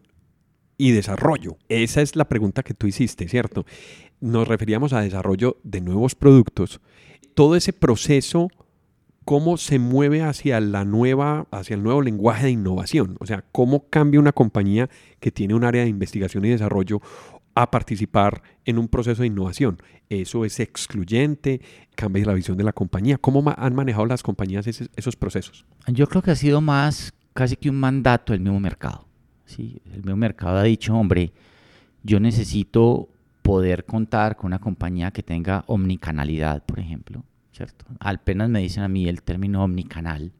y 0.78 0.92
desarrollo. 0.92 1.56
Esa 1.68 2.02
es 2.02 2.16
la 2.16 2.26
pregunta 2.26 2.62
que 2.62 2.74
tú 2.74 2.86
hiciste, 2.86 3.28
¿cierto? 3.28 3.64
Nos 4.20 4.48
referíamos 4.48 4.92
a 4.92 5.00
desarrollo 5.00 5.58
de 5.62 5.80
nuevos 5.80 6.14
productos. 6.14 6.80
Todo 7.34 7.56
ese 7.56 7.72
proceso, 7.72 8.48
cómo 9.24 9.56
se 9.56 9.78
mueve 9.78 10.22
hacia 10.22 10.60
la 10.60 10.84
nueva, 10.84 11.46
hacia 11.50 11.74
el 11.74 11.82
nuevo 11.82 12.02
lenguaje 12.02 12.46
de 12.46 12.52
innovación. 12.52 13.16
O 13.20 13.26
sea, 13.26 13.44
cómo 13.52 13.88
cambia 13.88 14.20
una 14.20 14.32
compañía 14.32 14.88
que 15.20 15.30
tiene 15.30 15.54
un 15.54 15.64
área 15.64 15.82
de 15.82 15.88
investigación 15.88 16.44
y 16.44 16.50
desarrollo 16.50 17.00
a 17.56 17.70
participar 17.70 18.42
en 18.66 18.78
un 18.78 18.86
proceso 18.86 19.22
de 19.22 19.28
innovación. 19.28 19.78
Eso 20.10 20.44
es 20.44 20.60
excluyente, 20.60 21.62
cambia 21.96 22.26
la 22.26 22.34
visión 22.34 22.56
de 22.56 22.64
la 22.64 22.72
compañía. 22.72 23.16
¿Cómo 23.16 23.42
han 23.56 23.74
manejado 23.74 24.06
las 24.06 24.22
compañías 24.22 24.66
esos 24.66 25.16
procesos? 25.16 25.64
Yo 25.88 26.06
creo 26.06 26.22
que 26.22 26.30
ha 26.30 26.36
sido 26.36 26.60
más 26.60 27.14
casi 27.32 27.56
que 27.56 27.70
un 27.70 27.80
mandato 27.80 28.34
del 28.34 28.42
mismo 28.42 28.60
mercado. 28.60 29.08
¿sí? 29.46 29.80
El 29.86 30.02
mismo 30.02 30.16
mercado 30.16 30.58
ha 30.58 30.64
dicho, 30.64 30.94
hombre, 30.94 31.32
yo 32.02 32.20
necesito 32.20 33.08
poder 33.40 33.86
contar 33.86 34.36
con 34.36 34.48
una 34.48 34.58
compañía 34.58 35.10
que 35.10 35.22
tenga 35.22 35.64
omnicanalidad, 35.66 36.62
por 36.62 36.78
ejemplo. 36.78 37.24
¿cierto? 37.52 37.86
Apenas 38.00 38.50
me 38.50 38.60
dicen 38.60 38.82
a 38.82 38.88
mí 38.88 39.08
el 39.08 39.22
término 39.22 39.64
omnicanal, 39.64 40.30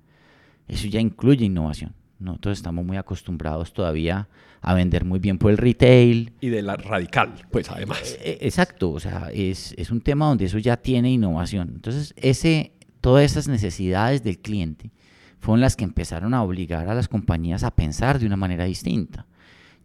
eso 0.69 0.87
ya 0.87 1.01
incluye 1.01 1.47
innovación. 1.47 1.95
Nosotros 2.19 2.59
estamos 2.59 2.85
muy 2.85 2.97
acostumbrados 2.97 3.73
todavía 3.73 4.29
a 4.63 4.75
vender 4.75 5.05
muy 5.05 5.19
bien 5.19 5.39
por 5.39 5.51
el 5.51 5.59
retail. 5.59 6.33
Y 6.41 6.49
de 6.49 6.63
la 6.63 6.77
radical, 6.77 7.35
pues 7.51 7.71
además. 7.71 8.17
Eh, 8.21 8.39
exacto, 8.41 8.91
o 8.91 9.01
sea, 9.01 9.31
es, 9.33 9.75
es, 9.77 9.91
un 9.91 10.01
tema 10.01 10.27
donde 10.27 10.47
eso 10.47 10.59
ya 10.59 10.77
tiene 10.77 11.11
innovación. 11.11 11.73
Entonces, 11.75 12.15
ese, 12.17 12.73
todas 13.01 13.25
esas 13.25 13.49
necesidades 13.49 14.23
del 14.23 14.39
cliente 14.39 14.91
fueron 15.39 15.61
las 15.61 15.77
que 15.77 15.85
empezaron 15.85 16.35
a 16.35 16.43
obligar 16.43 16.89
a 16.89 16.95
las 16.95 17.09
compañías 17.09 17.63
a 17.63 17.71
pensar 17.71 18.19
de 18.19 18.27
una 18.27 18.37
manera 18.37 18.65
distinta. 18.65 19.27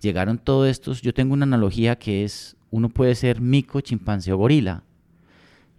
Llegaron 0.01 0.39
todos 0.39 0.67
estos, 0.67 1.01
yo 1.01 1.13
tengo 1.13 1.33
una 1.33 1.43
analogía 1.43 1.97
que 1.97 2.23
es, 2.23 2.55
uno 2.71 2.89
puede 2.89 3.13
ser 3.13 3.41
mico, 3.41 3.81
chimpancé 3.81 4.31
o 4.31 4.37
gorila. 4.37 4.83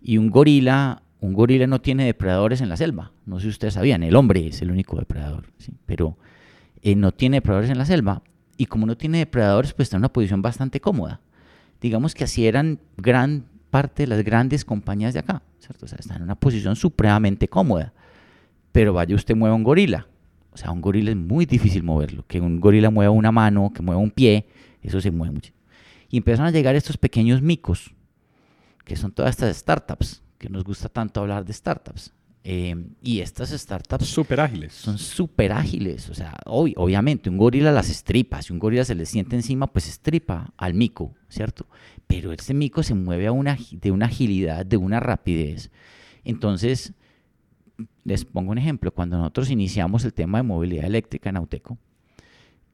Y 0.01 0.19
un 0.19 0.31
gorila, 0.31 1.03
un 1.21 1.33
gorila 1.33 1.67
no 1.67 1.81
tiene 1.81 2.05
depredadores 2.05 2.61
en 2.61 2.69
la 2.69 2.77
selva. 2.77 3.11
No 3.27 3.39
sé 3.39 3.45
si 3.45 3.49
ustedes 3.49 3.75
sabían, 3.75 4.03
el 4.03 4.15
hombre 4.15 4.47
es 4.47 4.63
el 4.63 4.71
único 4.71 4.97
depredador, 4.97 5.47
¿sí? 5.59 5.73
pero 5.87 6.17
eh, 6.83 6.97
no 6.97 7.13
tiene 7.13 7.39
depredadores 7.39 7.71
en 7.71 7.79
la 7.79 7.87
selva. 7.87 8.23
Y 8.57 8.67
como 8.67 8.87
no 8.87 8.97
tiene 8.97 9.19
depredadores, 9.19 9.73
pues 9.73 9.87
está 9.87 9.97
en 9.97 10.03
una 10.03 10.13
posición 10.13 10.43
bastante 10.43 10.81
cómoda. 10.81 11.21
Digamos 11.81 12.15
que 12.15 12.25
así 12.25 12.47
eran 12.47 12.81
gran 12.97 13.47
parte 13.71 14.03
de 14.03 14.09
las 14.09 14.23
grandes 14.23 14.65
compañías 14.65 15.15
de 15.15 15.21
acá, 15.21 15.43
¿cierto? 15.59 15.87
O 15.87 15.89
sea, 15.89 15.99
están 15.99 16.19
en 16.19 16.25
una 16.25 16.35
posición 16.35 16.77
supremamente 16.77 17.49
cómoda. 17.49 17.93
Pero 18.71 18.93
vaya 18.93 19.15
usted 19.15 19.35
mueva 19.35 19.55
un 19.55 19.65
gorila. 19.65 20.07
O 20.53 20.57
sea, 20.57 20.71
un 20.71 20.81
gorila 20.81 21.11
es 21.11 21.17
muy 21.17 21.47
difícil 21.47 21.83
moverlo. 21.83 22.25
Que 22.27 22.41
un 22.41 22.61
gorila 22.61 22.91
mueva 22.91 23.11
una 23.11 23.33
mano, 23.33 23.73
que 23.75 23.83
mueva 23.83 24.01
un 24.01 24.11
pie, 24.11 24.47
eso 24.83 25.01
se 25.01 25.11
mueve 25.11 25.33
mucho. 25.33 25.53
Y 26.11 26.19
empezaron 26.19 26.47
a 26.47 26.51
llegar 26.51 26.77
estos 26.77 26.99
pequeños 26.99 27.41
micos, 27.41 27.95
que 28.85 28.97
son 28.97 29.13
todas 29.13 29.31
estas 29.31 29.57
startups, 29.57 30.23
que 30.39 30.51
nos 30.51 30.63
gusta 30.65 30.89
tanto 30.89 31.21
hablar 31.21 31.45
de 31.45 31.53
startups. 31.53 32.13
Eh, 32.45 32.75
y 33.03 33.21
estas 33.21 33.51
startups... 33.51 34.07
Súper 34.07 34.41
ágiles. 34.41 34.73
Son 34.73 34.99
súper 34.99 35.53
ágiles. 35.53 36.11
O 36.11 36.15
sea, 36.15 36.37
obviamente, 36.47 37.31
un 37.31 37.39
gorila 37.39 37.71
las 37.71 37.89
estripa. 37.89 38.43
Si 38.43 38.53
un 38.53 38.59
gorila 38.59 38.85
se 38.85 38.95
le 38.95 39.07
siente 39.07 39.37
encima, 39.37 39.69
pues 39.69 39.89
estripa 39.89 40.53
al 40.57 40.75
mico, 40.75 41.15
¿cierto? 41.29 41.67
Pero 42.07 42.33
ese 42.33 42.55
mico 42.55 42.83
se 42.83 42.95
mueve 42.95 43.27
a 43.27 43.33
una, 43.33 43.57
de 43.71 43.91
una 43.91 44.07
agilidad, 44.07 44.67
de 44.67 44.77
una 44.77 45.01
rapidez. 45.01 45.71
Entonces, 46.25 46.95
les 48.05 48.25
pongo 48.25 48.51
un 48.51 48.59
ejemplo. 48.59 48.93
Cuando 48.93 49.19
nosotros 49.19 49.51
iniciamos 49.51 50.05
el 50.05 50.13
tema 50.13 50.39
de 50.39 50.43
movilidad 50.43 50.85
eléctrica 50.85 51.31
en 51.31 51.37
Auteco, 51.37 51.79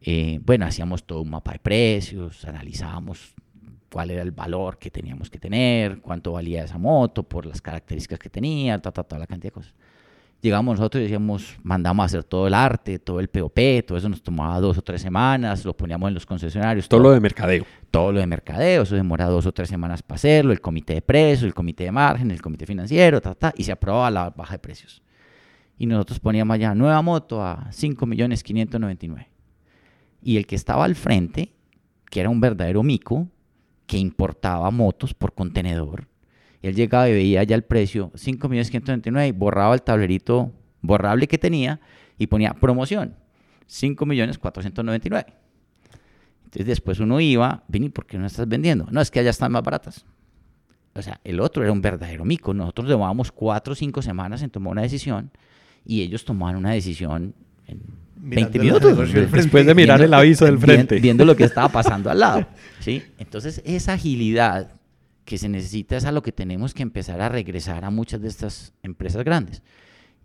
eh, 0.00 0.40
bueno, 0.44 0.64
hacíamos 0.64 1.04
todo 1.04 1.22
un 1.22 1.30
mapa 1.30 1.52
de 1.52 1.58
precios, 1.58 2.44
analizábamos 2.44 3.34
cuál 3.90 4.10
era 4.10 4.22
el 4.22 4.32
valor 4.32 4.78
que 4.78 4.90
teníamos 4.90 5.30
que 5.30 5.38
tener, 5.38 6.00
cuánto 6.00 6.32
valía 6.32 6.64
esa 6.64 6.78
moto 6.78 7.22
por 7.22 7.46
las 7.46 7.60
características 7.60 8.18
que 8.18 8.28
tenía, 8.28 8.78
ta, 8.78 8.92
toda 8.92 9.18
la 9.18 9.26
cantidad 9.26 9.48
de 9.48 9.54
cosas. 9.54 9.74
Llegamos 10.40 10.78
nosotros 10.78 11.00
y 11.00 11.04
decíamos, 11.04 11.58
mandamos 11.64 12.04
a 12.04 12.06
hacer 12.06 12.22
todo 12.22 12.46
el 12.46 12.54
arte, 12.54 13.00
todo 13.00 13.18
el 13.18 13.28
POP, 13.28 13.58
todo 13.84 13.98
eso 13.98 14.08
nos 14.08 14.22
tomaba 14.22 14.60
dos 14.60 14.78
o 14.78 14.82
tres 14.82 15.02
semanas, 15.02 15.64
lo 15.64 15.76
poníamos 15.76 16.08
en 16.08 16.14
los 16.14 16.26
concesionarios. 16.26 16.88
Todo, 16.88 17.00
lo 17.00 17.10
de 17.10 17.18
mercadeo. 17.18 17.64
Todo 17.90 18.12
lo 18.12 18.20
de 18.20 18.26
mercadeo, 18.26 18.82
eso 18.82 18.94
demora 18.94 19.26
dos 19.26 19.46
o 19.46 19.52
tres 19.52 19.68
semanas 19.68 20.00
para 20.00 20.14
hacerlo, 20.14 20.52
el 20.52 20.60
comité 20.60 20.94
de 20.94 21.02
precios, 21.02 21.42
el 21.42 21.54
comité 21.54 21.84
de 21.84 21.92
margen, 21.92 22.30
el 22.30 22.40
comité 22.40 22.66
financiero, 22.66 23.20
ta, 23.20 23.34
ta, 23.34 23.52
y 23.56 23.64
se 23.64 23.72
aprobaba 23.72 24.12
la 24.12 24.30
baja 24.30 24.54
de 24.54 24.58
precios. 24.60 25.02
Y 25.76 25.86
nosotros 25.86 26.20
poníamos 26.20 26.54
allá 26.54 26.72
nueva 26.72 27.02
moto 27.02 27.44
a 27.44 27.68
5.599. 27.70 29.26
Y 30.22 30.36
el 30.36 30.46
que 30.46 30.54
estaba 30.54 30.84
al 30.84 30.94
frente, 30.94 31.52
que 32.10 32.20
era 32.20 32.30
un 32.30 32.40
verdadero 32.40 32.84
mico, 32.84 33.26
que 33.88 33.98
importaba 33.98 34.70
motos 34.70 35.14
por 35.14 35.34
contenedor. 35.34 36.06
Él 36.62 36.76
llegaba 36.76 37.08
y 37.08 37.14
veía 37.14 37.42
ya 37.42 37.56
el 37.56 37.64
precio, 37.64 38.12
5.199, 38.12 39.32
borraba 39.34 39.74
el 39.74 39.82
tablerito 39.82 40.52
borrable 40.82 41.26
que 41.26 41.38
tenía 41.38 41.80
y 42.18 42.26
ponía 42.26 42.52
promoción, 42.52 43.16
5.499. 43.66 45.26
Entonces 46.44 46.66
después 46.66 47.00
uno 47.00 47.18
iba, 47.18 47.64
vení, 47.66 47.88
¿por 47.88 48.06
qué 48.06 48.18
no 48.18 48.26
estás 48.26 48.46
vendiendo? 48.46 48.86
No, 48.90 49.00
es 49.00 49.10
que 49.10 49.20
allá 49.20 49.30
están 49.30 49.52
más 49.52 49.62
baratas. 49.62 50.04
O 50.94 51.00
sea, 51.00 51.18
el 51.24 51.40
otro 51.40 51.62
era 51.62 51.72
un 51.72 51.80
verdadero 51.80 52.24
mico. 52.24 52.52
Nosotros 52.52 52.88
llevábamos 52.88 53.32
cuatro 53.32 53.72
o 53.72 53.76
cinco 53.76 54.02
semanas 54.02 54.42
en 54.42 54.50
tomar 54.50 54.72
una 54.72 54.82
decisión 54.82 55.30
y 55.84 56.02
ellos 56.02 56.24
tomaban 56.24 56.56
una 56.56 56.72
decisión 56.72 57.34
20 58.20 58.58
minutos. 58.58 59.12
Después 59.12 59.66
de 59.66 59.74
mirar 59.74 60.00
el 60.02 60.12
aviso 60.12 60.44
del 60.44 60.58
frente. 60.58 60.98
Viendo, 60.98 61.24
lo 61.24 61.36
que 61.36 61.44
estaba 61.44 61.68
pasando 61.68 62.10
al 62.10 62.20
lado. 62.20 62.46
¿sí? 62.80 63.02
Entonces, 63.18 63.62
esa 63.64 63.94
agilidad 63.94 64.72
que 65.24 65.38
se 65.38 65.48
necesita 65.48 65.96
es 65.96 66.04
a 66.04 66.12
lo 66.12 66.22
que 66.22 66.32
tenemos 66.32 66.72
que 66.74 66.82
empezar 66.82 67.20
a 67.20 67.28
regresar 67.28 67.84
a 67.84 67.90
muchas 67.90 68.20
de 68.20 68.28
estas 68.28 68.72
empresas 68.82 69.24
grandes. 69.24 69.62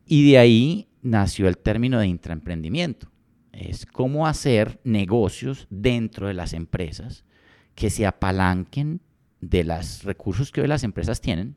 Y 0.06 0.32
de 0.32 0.38
ahí 0.38 0.88
nació 1.02 1.48
el 1.48 1.58
término 1.58 2.00
de 2.00 2.08
intraemprendimiento. 2.08 3.08
Es 3.52 3.86
cómo 3.86 4.28
hacer 4.28 4.80
negocios 4.84 5.68
dentro 5.70 6.28
de 6.28 6.34
las 6.34 6.54
empresas 6.54 7.26
que 7.76 7.90
se 7.90 8.06
apalanquen 8.06 9.02
de 9.42 9.64
los 9.64 10.04
recursos 10.04 10.52
que 10.52 10.62
hoy 10.62 10.68
las 10.68 10.84
empresas 10.84 11.22
tienen, 11.22 11.56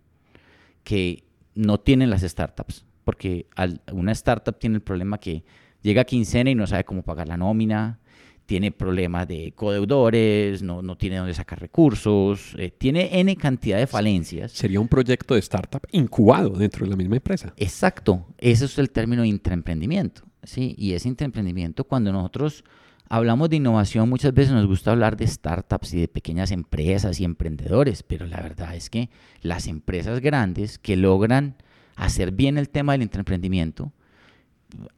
que 0.83 1.25
no 1.55 1.79
tienen 1.79 2.11
las 2.11 2.23
startups. 2.23 2.85
Porque 3.05 3.47
una 3.93 4.13
startup 4.13 4.59
tiene 4.59 4.77
el 4.77 4.83
problema 4.83 5.19
que 5.19 5.45
llega 5.83 6.03
a 6.03 6.05
quincena 6.05 6.51
y 6.51 6.55
no 6.55 6.67
sabe 6.67 6.85
cómo 6.85 7.03
pagar 7.03 7.29
la 7.29 7.37
nómina, 7.37 7.99
tiene 8.47 8.71
problemas 8.71 9.27
de 9.27 9.53
codeudores, 9.55 10.63
no, 10.63 10.81
no 10.81 10.97
tiene 10.97 11.17
dónde 11.17 11.35
sacar 11.35 11.61
recursos, 11.61 12.55
eh, 12.59 12.71
tiene 12.71 13.21
N 13.21 13.37
cantidad 13.37 13.79
de 13.79 13.87
falencias. 13.87 14.53
Sería 14.53 14.81
un 14.81 14.89
proyecto 14.89 15.35
de 15.35 15.41
startup 15.41 15.83
incubado 15.91 16.51
dentro 16.51 16.85
de 16.85 16.91
la 16.91 16.97
misma 16.97 17.17
empresa. 17.17 17.53
Exacto, 17.57 18.25
ese 18.39 18.67
es 18.67 18.79
el 18.79 18.91
término 18.91 19.23
de 19.23 19.29
intraemprendimiento. 19.29 20.23
¿sí? 20.45 20.75
Y 20.79 20.93
ese 20.93 21.09
intraemprendimiento, 21.09 21.85
cuando 21.85 22.13
nosotros 22.13 22.65
hablamos 23.09 23.51
de 23.51 23.57
innovación, 23.57 24.09
muchas 24.09 24.33
veces 24.33 24.53
nos 24.53 24.67
gusta 24.67 24.93
hablar 24.93 25.17
de 25.17 25.27
startups 25.27 25.95
y 25.95 26.01
de 26.01 26.09
pequeñas 26.09 26.53
empresas 26.53 27.21
y 27.21 27.25
emprendedores, 27.25 28.03
pero 28.05 28.27
la 28.27 28.41
verdad 28.41 28.75
es 28.77 28.91
que 28.91 29.11
las 29.43 29.67
empresas 29.67 30.21
grandes 30.21 30.79
que 30.79 30.97
logran 30.97 31.57
hacer 31.97 32.31
bien 32.31 32.59
el 32.59 32.69
tema 32.69 32.93
del 32.93 33.03
intraemprendimiento, 33.03 33.93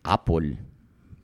Apple, 0.02 0.58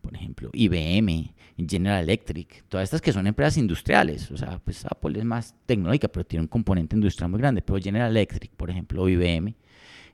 por 0.01 0.15
ejemplo, 0.15 0.51
IBM, 0.53 1.35
General 1.57 2.03
Electric, 2.03 2.65
todas 2.69 2.85
estas 2.85 3.01
que 3.01 3.13
son 3.13 3.27
empresas 3.27 3.57
industriales, 3.57 4.31
o 4.31 4.37
sea, 4.37 4.59
pues 4.59 4.85
Apple 4.85 5.19
es 5.19 5.25
más 5.25 5.55
tecnológica, 5.67 6.09
pero 6.09 6.27
tiene 6.27 6.43
un 6.43 6.49
componente 6.49 6.97
industrial 6.97 7.31
muy 7.31 7.41
grande, 7.41 7.63
pero 7.63 7.79
General 7.79 8.11
Electric, 8.11 8.51
por 8.53 8.71
ejemplo, 8.71 9.03
o 9.03 9.09
IBM, 9.09 9.55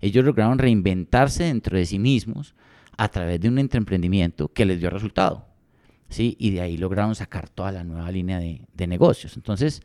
ellos 0.01 0.25
lograron 0.25 0.59
reinventarse 0.59 1.45
dentro 1.45 1.77
de 1.77 1.87
sí 1.87 1.99
mismos 1.99 2.55
a 2.97 3.09
través 3.09 3.41
de 3.41 3.49
un 3.49 3.59
emprendimiento 3.59 4.49
que 4.49 4.65
les 4.65 4.81
dio 4.81 4.91
resultado, 4.91 5.47
¿sí? 6.09 6.37
Y 6.39 6.51
de 6.51 6.61
ahí 6.61 6.77
lograron 6.77 7.15
sacar 7.15 7.49
toda 7.49 7.73
la 7.73 7.85
nueva 7.85 8.11
línea 8.11 8.39
de, 8.39 8.63
de 8.75 8.87
negocios. 8.87 9.37
Entonces, 9.37 9.83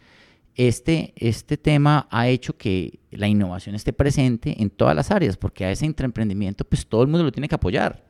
este, 0.56 1.14
este 1.18 1.58
tema 1.58 2.08
ha 2.12 2.28
hecho 2.28 2.58
que 2.58 3.00
la 3.12 3.28
innovación 3.28 3.76
esté 3.76 3.94
presente 3.94 4.62
en 4.62 4.70
todas 4.70 4.96
las 4.96 5.12
áreas, 5.12 5.38
porque 5.38 5.66
a 5.66 5.72
ese 5.72 5.86
emprendimiento, 5.86 6.66
pues 6.66 6.86
todo 6.88 7.02
el 7.02 7.08
mundo 7.08 7.24
lo 7.24 7.32
tiene 7.32 7.48
que 7.48 7.56
apoyar 7.56 8.06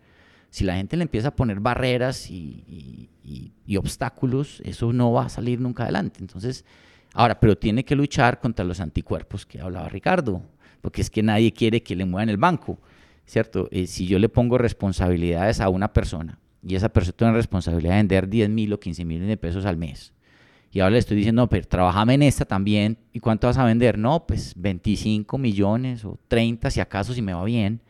si 0.55 0.63
la 0.63 0.77
gente 0.77 0.95
le 0.95 1.03
empieza 1.03 1.27
a 1.27 1.35
poner 1.35 1.59
barreras 1.59 2.31
y, 2.31 3.09
obstáculos, 3.77 4.61
eso 4.63 4.93
no 4.93 5.11
va 5.11 5.25
a 5.25 5.29
salir 5.29 5.59
nunca 5.59 5.83
adelante. 5.83 6.19
Entonces, 6.21 6.63
ahora, 7.13 7.37
pero 7.41 7.57
tiene 7.57 7.83
que 7.83 7.93
luchar 7.93 8.39
contra 8.39 8.63
los 8.63 8.79
anticuerpos 8.79 9.45
que 9.45 9.59
hablaba 9.59 9.89
Ricardo, 9.89 10.41
porque 10.79 11.01
es 11.01 11.09
que 11.09 11.21
nadie 11.21 11.51
quiere 11.51 11.83
que 11.83 11.93
le 11.93 12.05
muevan 12.05 12.29
el 12.29 12.37
banco, 12.37 12.79
¿cierto? 13.25 13.67
Eh, 13.69 13.85
si 13.85 14.07
yo 14.07 14.17
le 14.17 14.29
pongo 14.29 14.57
responsabilidades 14.57 15.59
a 15.59 15.67
una 15.67 15.91
persona 15.91 16.39
y 16.63 16.75
esa 16.75 16.87
persona 16.87 17.17
tiene 17.17 17.33
responsabilidad 17.33 17.91
de 17.91 17.97
vender 17.97 18.29
10 18.29 18.49
mil 18.49 18.71
o 18.71 18.79
15 18.79 19.03
mil 19.03 19.27
de 19.27 19.35
pesos 19.35 19.65
al 19.65 19.75
mes, 19.75 20.13
y 20.71 20.79
ahora 20.79 20.91
le 20.91 20.99
estoy 20.99 21.17
diciendo, 21.17 21.41
no, 21.41 21.49
pero 21.49 21.67
trabajame 21.67 22.13
en 22.13 22.23
esta 22.23 22.45
también, 22.45 22.97
¿y 23.11 23.19
cuánto 23.19 23.47
vas 23.47 23.57
a 23.57 23.65
vender? 23.65 23.97
No, 23.97 24.25
pues 24.25 24.53
25 24.55 25.37
millones 25.37 26.05
o 26.05 26.17
30 26.29 26.69
si 26.69 26.79
acaso, 26.79 27.13
si 27.13 27.21
me 27.21 27.33
va 27.33 27.43
bien 27.43 27.81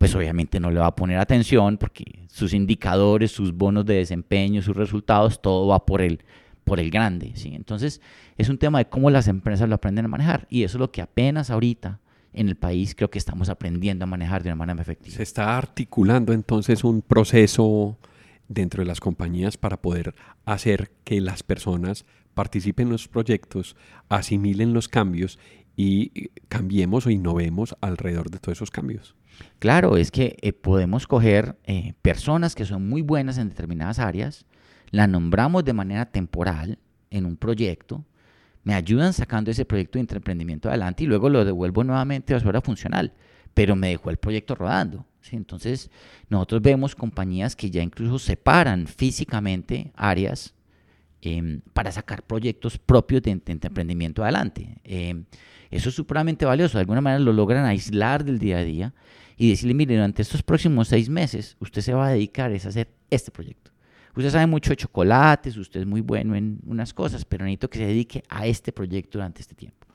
pues 0.00 0.14
obviamente 0.14 0.60
no 0.60 0.70
le 0.70 0.80
va 0.80 0.86
a 0.86 0.96
poner 0.96 1.18
atención 1.18 1.76
porque 1.76 2.24
sus 2.26 2.54
indicadores, 2.54 3.32
sus 3.32 3.52
bonos 3.52 3.84
de 3.84 3.96
desempeño, 3.96 4.62
sus 4.62 4.74
resultados, 4.74 5.42
todo 5.42 5.66
va 5.66 5.84
por 5.84 6.00
el, 6.00 6.24
por 6.64 6.80
el 6.80 6.90
grande. 6.90 7.32
¿sí? 7.34 7.52
Entonces, 7.54 8.00
es 8.38 8.48
un 8.48 8.56
tema 8.56 8.78
de 8.78 8.88
cómo 8.88 9.10
las 9.10 9.28
empresas 9.28 9.68
lo 9.68 9.74
aprenden 9.74 10.06
a 10.06 10.08
manejar 10.08 10.46
y 10.48 10.62
eso 10.62 10.78
es 10.78 10.80
lo 10.80 10.90
que 10.90 11.02
apenas 11.02 11.50
ahorita 11.50 12.00
en 12.32 12.48
el 12.48 12.56
país 12.56 12.94
creo 12.94 13.10
que 13.10 13.18
estamos 13.18 13.50
aprendiendo 13.50 14.04
a 14.04 14.06
manejar 14.06 14.42
de 14.42 14.48
una 14.48 14.56
manera 14.56 14.80
efectiva. 14.80 15.14
Se 15.14 15.22
está 15.22 15.58
articulando 15.58 16.32
entonces 16.32 16.82
un 16.82 17.02
proceso 17.02 17.98
dentro 18.48 18.82
de 18.82 18.88
las 18.88 19.00
compañías 19.00 19.58
para 19.58 19.82
poder 19.82 20.14
hacer 20.46 20.92
que 21.04 21.20
las 21.20 21.42
personas 21.42 22.06
participen 22.32 22.86
en 22.86 22.92
los 22.92 23.06
proyectos, 23.06 23.76
asimilen 24.08 24.72
los 24.72 24.88
cambios 24.88 25.38
y 25.76 26.30
cambiemos 26.48 27.04
o 27.06 27.10
innovemos 27.10 27.76
alrededor 27.82 28.30
de 28.30 28.38
todos 28.38 28.56
esos 28.56 28.70
cambios. 28.70 29.14
Claro, 29.58 29.96
es 29.96 30.10
que 30.10 30.36
eh, 30.40 30.52
podemos 30.52 31.06
coger 31.06 31.58
eh, 31.64 31.94
personas 32.02 32.54
que 32.54 32.64
son 32.64 32.88
muy 32.88 33.02
buenas 33.02 33.38
en 33.38 33.48
determinadas 33.48 33.98
áreas, 33.98 34.46
las 34.90 35.08
nombramos 35.08 35.64
de 35.64 35.72
manera 35.72 36.06
temporal 36.06 36.78
en 37.10 37.26
un 37.26 37.36
proyecto, 37.36 38.04
me 38.62 38.74
ayudan 38.74 39.12
sacando 39.12 39.50
ese 39.50 39.64
proyecto 39.64 39.98
de 39.98 40.06
emprendimiento 40.16 40.68
adelante 40.68 41.04
y 41.04 41.06
luego 41.06 41.28
lo 41.28 41.44
devuelvo 41.44 41.84
nuevamente 41.84 42.34
a 42.34 42.40
su 42.40 42.48
hora 42.48 42.60
funcional. 42.60 43.12
pero 43.52 43.74
me 43.74 43.88
dejó 43.88 44.10
el 44.10 44.16
proyecto 44.16 44.54
rodando. 44.54 45.06
Entonces, 45.32 45.90
nosotros 46.28 46.62
vemos 46.62 46.94
compañías 46.94 47.56
que 47.56 47.68
ya 47.68 47.82
incluso 47.82 48.18
separan 48.20 48.86
físicamente 48.86 49.92
áreas 49.96 50.54
em, 51.22 51.60
para 51.72 51.92
sacar 51.92 52.22
proyectos 52.22 52.78
propios 52.78 53.22
de, 53.22 53.30
emprendimiento 53.30 54.22
adelante. 54.22 54.78
Em, 54.84 55.24
eso 55.70 55.88
es 55.88 55.94
supremamente 55.94 56.44
valioso. 56.44 56.78
De 56.78 56.82
alguna 56.82 57.00
manera 57.00 57.20
lo 57.20 57.32
logran 57.32 57.64
aislar 57.64 58.24
del 58.24 58.38
día 58.38 58.58
a 58.58 58.64
día 58.64 58.94
y 59.36 59.50
decirle, 59.50 59.74
mire, 59.74 59.94
durante 59.94 60.22
estos 60.22 60.42
próximos 60.42 60.88
seis 60.88 61.08
meses 61.08 61.56
usted 61.60 61.80
se 61.82 61.94
va 61.94 62.08
a 62.08 62.10
dedicar 62.10 62.52
a 62.52 62.54
hacer 62.54 62.88
este 63.10 63.30
proyecto. 63.30 63.70
Usted 64.16 64.30
sabe 64.30 64.46
mucho 64.46 64.70
de 64.70 64.76
chocolates, 64.76 65.56
usted 65.56 65.80
es 65.80 65.86
muy 65.86 66.00
bueno 66.00 66.34
en 66.34 66.58
unas 66.66 66.92
cosas, 66.92 67.24
pero 67.24 67.44
necesito 67.44 67.70
que 67.70 67.78
se 67.78 67.86
dedique 67.86 68.22
a 68.28 68.46
este 68.46 68.72
proyecto 68.72 69.18
durante 69.18 69.40
este 69.40 69.54
tiempo. 69.54 69.86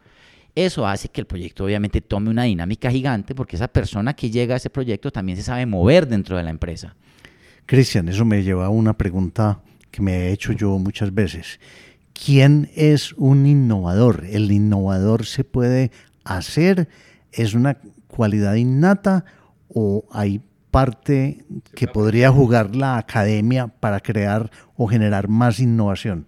Eso 0.56 0.88
hace 0.88 1.10
que 1.10 1.20
el 1.20 1.28
proyecto 1.28 1.66
obviamente 1.66 2.00
tome 2.00 2.30
una 2.30 2.44
dinámica 2.44 2.90
gigante 2.90 3.36
porque 3.36 3.58
esa 3.58 3.68
persona 3.68 4.16
que 4.16 4.32
llega 4.32 4.54
a 4.54 4.58
ese 4.58 4.70
proyecto 4.70 5.12
también 5.12 5.38
se 5.38 5.44
sabe 5.44 5.66
mover 5.66 6.08
dentro 6.08 6.38
de 6.38 6.44
la 6.44 6.50
empresa. 6.50 6.96
Cristian, 7.66 8.08
eso 8.08 8.24
me 8.24 8.42
lleva 8.42 8.68
a 8.68 8.70
una 8.70 8.98
pregunta 8.98 9.62
que 9.96 10.02
me 10.02 10.28
he 10.28 10.34
hecho 10.34 10.52
yo 10.52 10.78
muchas 10.78 11.14
veces. 11.14 11.62
¿Quién 12.12 12.70
es 12.76 13.14
un 13.14 13.46
innovador? 13.46 14.26
¿El 14.30 14.52
innovador 14.52 15.26
se 15.26 15.46
puede 15.46 15.90
hacer? 16.26 16.90
¿Es 17.32 17.54
una 17.54 17.78
cualidad 18.08 18.56
innata 18.56 19.24
o 19.70 20.04
hay 20.12 20.42
parte 20.70 21.46
que 21.74 21.88
podría 21.88 22.30
jugar 22.30 22.76
la 22.76 22.98
academia 22.98 23.68
para 23.68 24.02
crear 24.02 24.52
o 24.76 24.86
generar 24.86 25.30
más 25.30 25.62
innovación? 25.62 26.28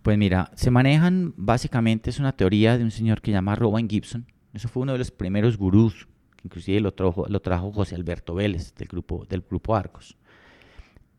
Pues 0.00 0.16
mira, 0.16 0.50
se 0.54 0.70
manejan 0.70 1.34
básicamente, 1.36 2.08
es 2.08 2.18
una 2.18 2.32
teoría 2.32 2.78
de 2.78 2.84
un 2.84 2.90
señor 2.90 3.20
que 3.20 3.30
se 3.30 3.34
llama 3.34 3.56
Robin 3.56 3.90
Gibson. 3.90 4.24
Eso 4.54 4.68
fue 4.68 4.84
uno 4.84 4.92
de 4.92 4.98
los 4.98 5.10
primeros 5.10 5.58
gurús, 5.58 6.08
que 6.36 6.48
inclusive 6.48 6.80
lo 6.80 6.94
trajo, 6.94 7.26
lo 7.28 7.40
trajo 7.40 7.72
José 7.72 7.94
Alberto 7.94 8.34
Vélez 8.34 8.72
del 8.74 8.88
grupo, 8.88 9.26
del 9.28 9.42
grupo 9.42 9.76
Arcos. 9.76 10.16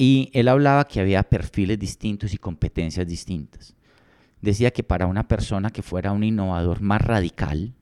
Y 0.01 0.31
él 0.33 0.47
hablaba 0.47 0.87
que 0.87 0.99
había 0.99 1.21
perfiles 1.21 1.77
distintos 1.77 2.33
y 2.33 2.39
competencias 2.39 3.05
distintas. 3.05 3.75
Decía 4.41 4.71
que 4.71 4.81
para 4.81 5.05
una 5.05 5.27
persona 5.27 5.69
que 5.69 5.83
fuera 5.83 6.11
un 6.11 6.23
innovador 6.23 6.81
más 6.81 7.01
radical, 7.01 7.75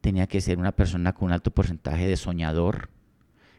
tenía 0.00 0.26
que 0.26 0.40
ser 0.40 0.56
una 0.56 0.72
persona 0.72 1.12
con 1.12 1.26
un 1.26 1.32
alto 1.32 1.50
porcentaje 1.50 2.08
de 2.08 2.16
soñador, 2.16 2.88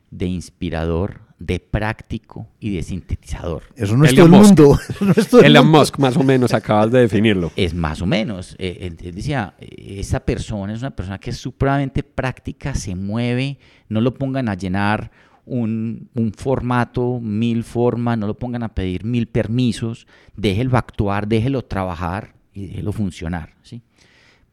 de 0.09 0.25
inspirador, 0.25 1.21
de 1.37 1.59
práctico 1.59 2.47
y 2.59 2.75
de 2.75 2.81
sintetizador. 2.81 3.61
Eso 3.75 3.95
no 3.95 4.05
es 4.05 4.15
todo 4.15 4.25
el 4.25 4.31
mundo. 4.31 4.79
Elon 5.43 5.67
Musk, 5.67 5.99
más 5.99 6.17
o 6.17 6.23
menos, 6.23 6.55
acabas 6.55 6.91
de 6.91 7.01
definirlo. 7.01 7.51
Es 7.55 7.75
más 7.75 8.01
o 8.01 8.07
menos. 8.07 8.55
Eh, 8.57 8.79
él, 8.81 9.13
decía, 9.13 9.53
eh, 9.59 9.97
esa 9.99 10.21
persona 10.21 10.73
es 10.73 10.79
una 10.79 10.95
persona 10.95 11.19
que 11.19 11.29
es 11.29 11.37
supremamente 11.37 12.01
práctica, 12.01 12.73
se 12.73 12.95
mueve, 12.95 13.59
no 13.89 14.01
lo 14.01 14.15
pongan 14.15 14.49
a 14.49 14.55
llenar 14.55 15.11
un, 15.45 16.09
formato, 16.35 17.19
mil 17.19 17.63
formas, 17.63 18.17
no 18.17 18.27
lo 18.27 18.37
pongan 18.37 18.63
a 18.63 18.73
pedir 18.73 19.03
mil 19.03 19.27
permisos, 19.27 20.07
déjelo 20.35 20.77
actuar, 20.77 21.27
déjelo 21.27 21.63
trabajar 21.63 22.35
y 22.53 22.67
déjelo 22.67 22.91
funcionar. 22.91 23.55
¿sí? 23.61 23.81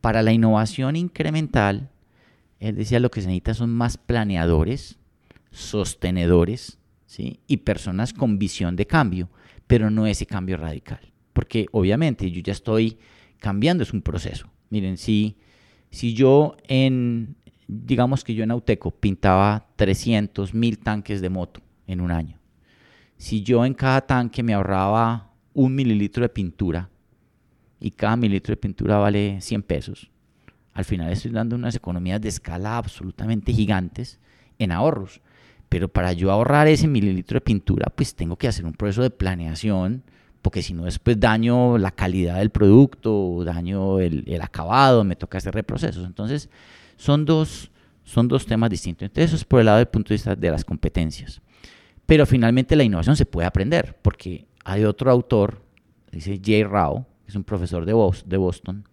Para 0.00 0.22
la 0.22 0.33
innovación 0.33 0.96
incremental, 0.96 1.90
él 2.61 2.76
decía 2.76 3.00
lo 3.00 3.11
que 3.11 3.20
se 3.20 3.28
necesita 3.28 3.55
son 3.55 3.70
más 3.70 3.96
planeadores, 3.96 4.98
sostenedores 5.50 6.78
¿sí? 7.07 7.40
y 7.46 7.59
personas 7.59 8.12
con 8.12 8.38
visión 8.38 8.76
de 8.76 8.87
cambio, 8.87 9.28
pero 9.66 9.90
no 9.90 10.07
ese 10.07 10.26
cambio 10.26 10.57
radical. 10.57 11.00
Porque 11.33 11.66
obviamente 11.72 12.31
yo 12.31 12.40
ya 12.42 12.52
estoy 12.52 12.98
cambiando, 13.38 13.83
es 13.83 13.92
un 13.92 14.02
proceso. 14.02 14.48
Miren, 14.70 14.98
si, 14.98 15.37
si 15.90 16.14
yo 16.14 16.57
en, 16.68 17.37
digamos 17.85 18.24
que 18.24 18.35
yo 18.35 18.44
en 18.44 18.50
Auteco 18.50 18.90
pintaba 18.90 19.66
300 19.76 20.54
mil 20.54 20.78
tanques 20.78 21.20
de 21.20 21.30
moto 21.30 21.61
en 21.87 22.00
un 22.00 22.11
año, 22.11 22.38
si 23.16 23.42
yo 23.42 23.64
en 23.64 23.74
cada 23.74 24.00
tanque 24.00 24.42
me 24.42 24.54
ahorraba 24.54 25.30
un 25.54 25.74
mililitro 25.74 26.22
de 26.22 26.28
pintura 26.28 26.88
y 27.80 27.90
cada 27.90 28.16
mililitro 28.16 28.52
de 28.52 28.56
pintura 28.56 28.98
vale 28.98 29.40
100 29.40 29.62
pesos, 29.62 30.11
al 30.74 30.85
final 30.85 31.12
estoy 31.12 31.30
dando 31.30 31.56
unas 31.56 31.74
economías 31.74 32.20
de 32.20 32.28
escala 32.28 32.78
absolutamente 32.78 33.52
gigantes 33.52 34.18
en 34.58 34.72
ahorros. 34.72 35.20
Pero 35.68 35.88
para 35.88 36.12
yo 36.12 36.30
ahorrar 36.30 36.66
ese 36.68 36.87
mililitro 36.87 37.37
de 37.37 37.40
pintura, 37.40 37.90
pues 37.94 38.14
tengo 38.14 38.37
que 38.37 38.48
hacer 38.48 38.64
un 38.64 38.72
proceso 38.72 39.02
de 39.02 39.11
planeación, 39.11 40.02
porque 40.42 40.62
si 40.62 40.74
no 40.74 40.85
después 40.85 41.18
daño 41.18 41.78
la 41.78 41.90
calidad 41.90 42.38
del 42.38 42.50
producto, 42.50 43.42
daño 43.44 43.98
el, 44.00 44.40
acabado, 44.42 45.04
me 45.04 45.16
toca 45.16 45.38
hacer 45.38 45.54
reprocesos. 45.54 46.04
Entonces, 46.06 46.50
son 47.03 47.25
dos, 47.25 47.73
son 48.05 48.29
dos 48.29 48.47
temas 48.47 48.71
distintos. 48.71 49.07
Entonces, 49.07 49.31
eso 49.31 49.37
es 49.37 49.45
por 49.45 49.59
el 49.59 49.67
lado 49.67 49.79
del 49.79 49.88
punto 49.88 50.11
de 50.11 50.15
vista 50.15 50.37
de 50.37 50.51
las 50.53 50.65
competencias. 50.65 51.43
Pero 52.07 52.27
finalmente 52.27 52.77
la 52.77 52.85
innovación 52.85 53.17
se 53.17 53.27
puede 53.27 53.49
aprender, 53.49 53.99
porque 54.03 54.47
hay 54.65 54.85
otro 54.85 55.11
autor, 55.11 55.65
dice 56.12 56.41
Jay 56.41 56.62
Rao, 56.62 57.05
que 57.25 57.31
es 57.31 57.35
un 57.35 57.43
profesor 57.43 57.85
de 57.85 58.37
Boston, 58.37 58.88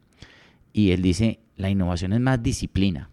y 0.74 0.90
él 0.90 1.04
dice, 1.04 1.40
la 1.56 1.70
innovación 1.70 2.14
es 2.14 2.20
más 2.20 2.42
disciplina 2.42 3.12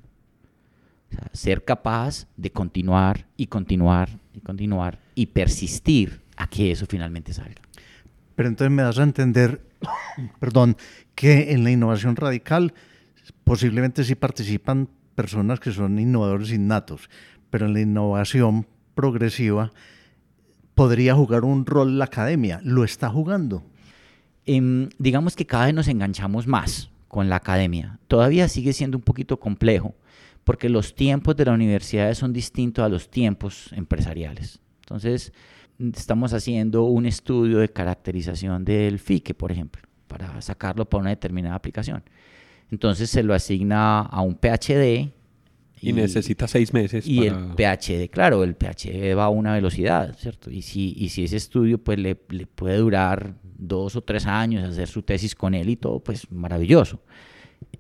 ser 1.33 1.63
capaz 1.63 2.27
de 2.39 2.51
continuar 2.51 3.27
y 3.37 3.49
continuar 3.49 4.09
y 4.33 4.41
continuar 4.41 4.99
y 5.15 5.27
persistir 5.27 6.23
a 6.39 6.47
que 6.49 6.71
eso 6.71 6.87
finalmente 6.89 7.35
salga. 7.35 7.61
Pero 8.35 8.49
entonces 8.49 8.73
me 8.73 8.83
das 8.83 8.99
a 8.99 9.03
entender, 9.03 9.61
perdón, 10.41 10.77
que 11.15 11.53
en 11.53 11.65
la 11.65 11.71
innovación 11.71 12.17
radical 12.17 12.73
posiblemente 13.47 14.03
sí 14.03 14.17
participan 14.17 14.89
personas 15.15 15.61
que 15.61 15.71
son 15.71 16.01
innovadores 16.01 16.51
innatos, 16.51 17.09
pero 17.49 17.67
en 17.67 17.75
la 17.75 17.81
innovación 17.81 18.67
progresiva 18.97 19.73
podría 20.75 21.15
jugar 21.15 21.45
un 21.45 21.65
rol 21.65 21.97
la 21.97 22.07
academia. 22.07 22.59
¿Lo 22.65 22.83
está 22.83 23.09
jugando? 23.09 23.63
Em, 24.47 24.89
digamos 24.99 25.37
que 25.37 25.47
cada 25.47 25.67
vez 25.67 25.75
nos 25.75 25.87
enganchamos 25.87 26.49
más 26.49 26.91
con 27.07 27.29
la 27.29 27.37
academia. 27.37 28.01
Todavía 28.09 28.49
sigue 28.49 28.73
siendo 28.73 28.99
un 28.99 29.05
poquito 29.05 29.39
complejo 29.39 29.95
porque 30.43 30.69
los 30.69 30.97
tiempos 30.97 31.37
de 31.37 31.45
la 31.45 31.53
universidad 31.53 32.13
son 32.15 32.33
distintos 32.33 32.85
a 32.85 32.89
los 32.89 33.11
tiempos 33.11 33.73
empresariales. 33.75 34.59
Entonces, 34.81 35.33
estamos 35.79 36.33
haciendo 36.33 36.83
un 36.83 37.07
estudio 37.07 37.59
de 37.59 37.69
caracterización 37.69 38.65
del 38.65 38.99
FICE, 38.99 39.35
por 39.35 39.53
ejemplo, 39.53 39.83
para 40.09 40.41
sacarlo 40.43 40.85
para 40.89 41.03
una 41.03 41.11
determinada 41.11 41.55
aplicación. 41.55 42.03
Entonces 42.71 43.11
se 43.11 43.23
lo 43.23 43.35
asigna 43.35 44.01
a 44.01 44.21
un 44.23 44.35
PhD. 44.35 45.13
Y, 45.81 45.93
necesita 45.93 46.49
seis 46.49 46.73
meses. 46.73 47.07
Y 47.07 47.27
el 47.27 47.35
PhD, 47.55 48.09
claro, 48.11 48.43
el 48.43 48.55
PhD 48.55 49.17
va 49.17 49.27
a 49.27 49.29
una 49.29 49.55
velocidad, 49.55 50.17
¿cierto? 50.19 50.51
Y 50.51 50.63
si, 50.63 50.95
y 50.97 51.11
si 51.11 51.25
ese 51.25 51.37
estudio 51.37 51.79
pues 51.79 51.99
le, 51.99 52.19
le 52.31 52.47
puede 52.47 52.79
durar 52.79 53.35
dos 53.43 53.95
o 53.95 54.01
tres 54.01 54.27
años, 54.27 54.69
hacer 54.69 54.89
su 54.89 55.03
tesis 55.03 55.35
con 55.35 55.55
él 55.55 55.69
y 55.69 55.77
todo, 55.77 56.01
pues 56.01 56.31
maravilloso 56.33 57.01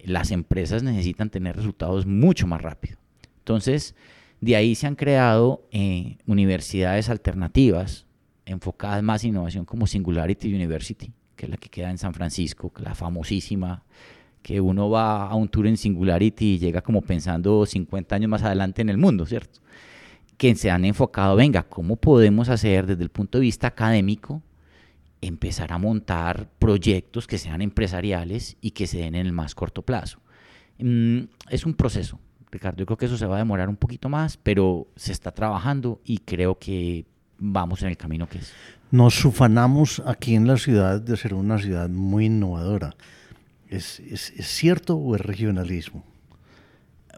las 0.07 0.31
empresas 0.31 0.83
necesitan 0.83 1.31
tener 1.31 1.57
resultados 1.57 2.07
mucho 2.07 2.47
más 2.47 2.63
rápido. 2.63 2.99
Entonces, 3.39 3.95
de 4.41 4.57
ahí 4.57 4.75
se 4.75 4.87
han 4.87 4.95
creado 4.95 5.67
eh, 5.73 6.19
universidades 6.27 7.09
alternativas 7.09 8.07
enfocadas 8.45 9.03
más 9.03 9.25
en 9.25 9.31
innovación 9.31 9.65
como 9.65 9.87
Singularity 9.87 10.55
University, 10.55 11.13
que 11.35 11.47
es 11.47 11.51
la 11.51 11.57
que 11.57 11.69
queda 11.69 11.91
en 11.91 11.99
San 11.99 12.15
Francisco, 12.15 12.73
la 12.79 12.95
famosísima, 12.95 13.85
que 14.47 14.61
uno 14.61 14.89
va 14.89 15.27
a 15.27 15.35
un 15.35 15.49
tour 15.49 15.67
en 15.67 15.77
Singularity 15.77 16.55
y 16.55 16.59
llega 16.61 16.81
como 16.81 17.03
pensando 17.03 17.67
50 17.67 18.15
años 18.15 18.31
más 18.31 18.45
adelante 18.45 18.81
en 18.81 18.91
el 18.91 18.97
mundo, 18.97 19.27
¿cierto? 19.27 19.59
Que 20.37 20.55
se 20.55 20.71
han 20.71 20.85
enfocado, 20.85 21.35
venga, 21.35 21.65
¿cómo 21.65 21.97
podemos 21.97 22.49
hacer 22.49 22.87
desde 22.87 23.03
el 23.03 23.09
punto 23.09 23.39
de 23.39 23.43
vista 23.43 23.67
académico 23.67 24.45
empezar 25.21 25.73
a 25.73 25.79
montar 25.79 26.49
proyectos 26.61 27.27
que 27.27 27.39
sean 27.39 27.61
empresariales 27.61 28.57
y 28.61 28.71
que 28.71 28.87
se 28.87 28.99
den 28.99 29.17
en 29.17 29.27
el 29.27 29.33
más 29.33 29.57
corto 29.57 29.83
plazo. 29.83 30.21
Mm, 30.79 31.23
es 31.51 31.67
un 31.67 31.75
proceso, 31.75 32.21
Ricardo. 32.53 32.79
Yo 32.79 32.87
creo 32.87 32.99
que 32.99 33.07
eso 33.07 33.17
se 33.17 33.27
va 33.27 33.35
a 33.35 33.39
demorar 33.39 33.69
un 33.69 33.77
poquito 33.77 34.09
más, 34.09 34.37
pero 34.37 34.87
se 34.95 35.11
está 35.11 35.33
trabajando 35.33 36.01
y 36.05 36.19
creo 36.19 36.57
que 36.61 37.05
vamos 37.41 37.83
en 37.83 37.89
el 37.89 37.97
camino 37.97 38.29
que 38.29 38.39
es. 38.39 38.53
Nos 38.93 39.25
ufanamos 39.25 40.01
aquí 40.07 40.37
en 40.37 40.47
la 40.47 40.57
ciudad 40.57 41.01
de 41.01 41.17
ser 41.17 41.35
una 41.35 41.59
ciudad 41.59 41.89
muy 41.89 42.27
innovadora. 42.27 42.95
¿Es, 43.69 44.01
es, 44.01 44.31
es 44.37 44.47
cierto 44.47 44.97
o 44.97 45.15
es 45.15 45.21
regionalismo? 45.21 46.05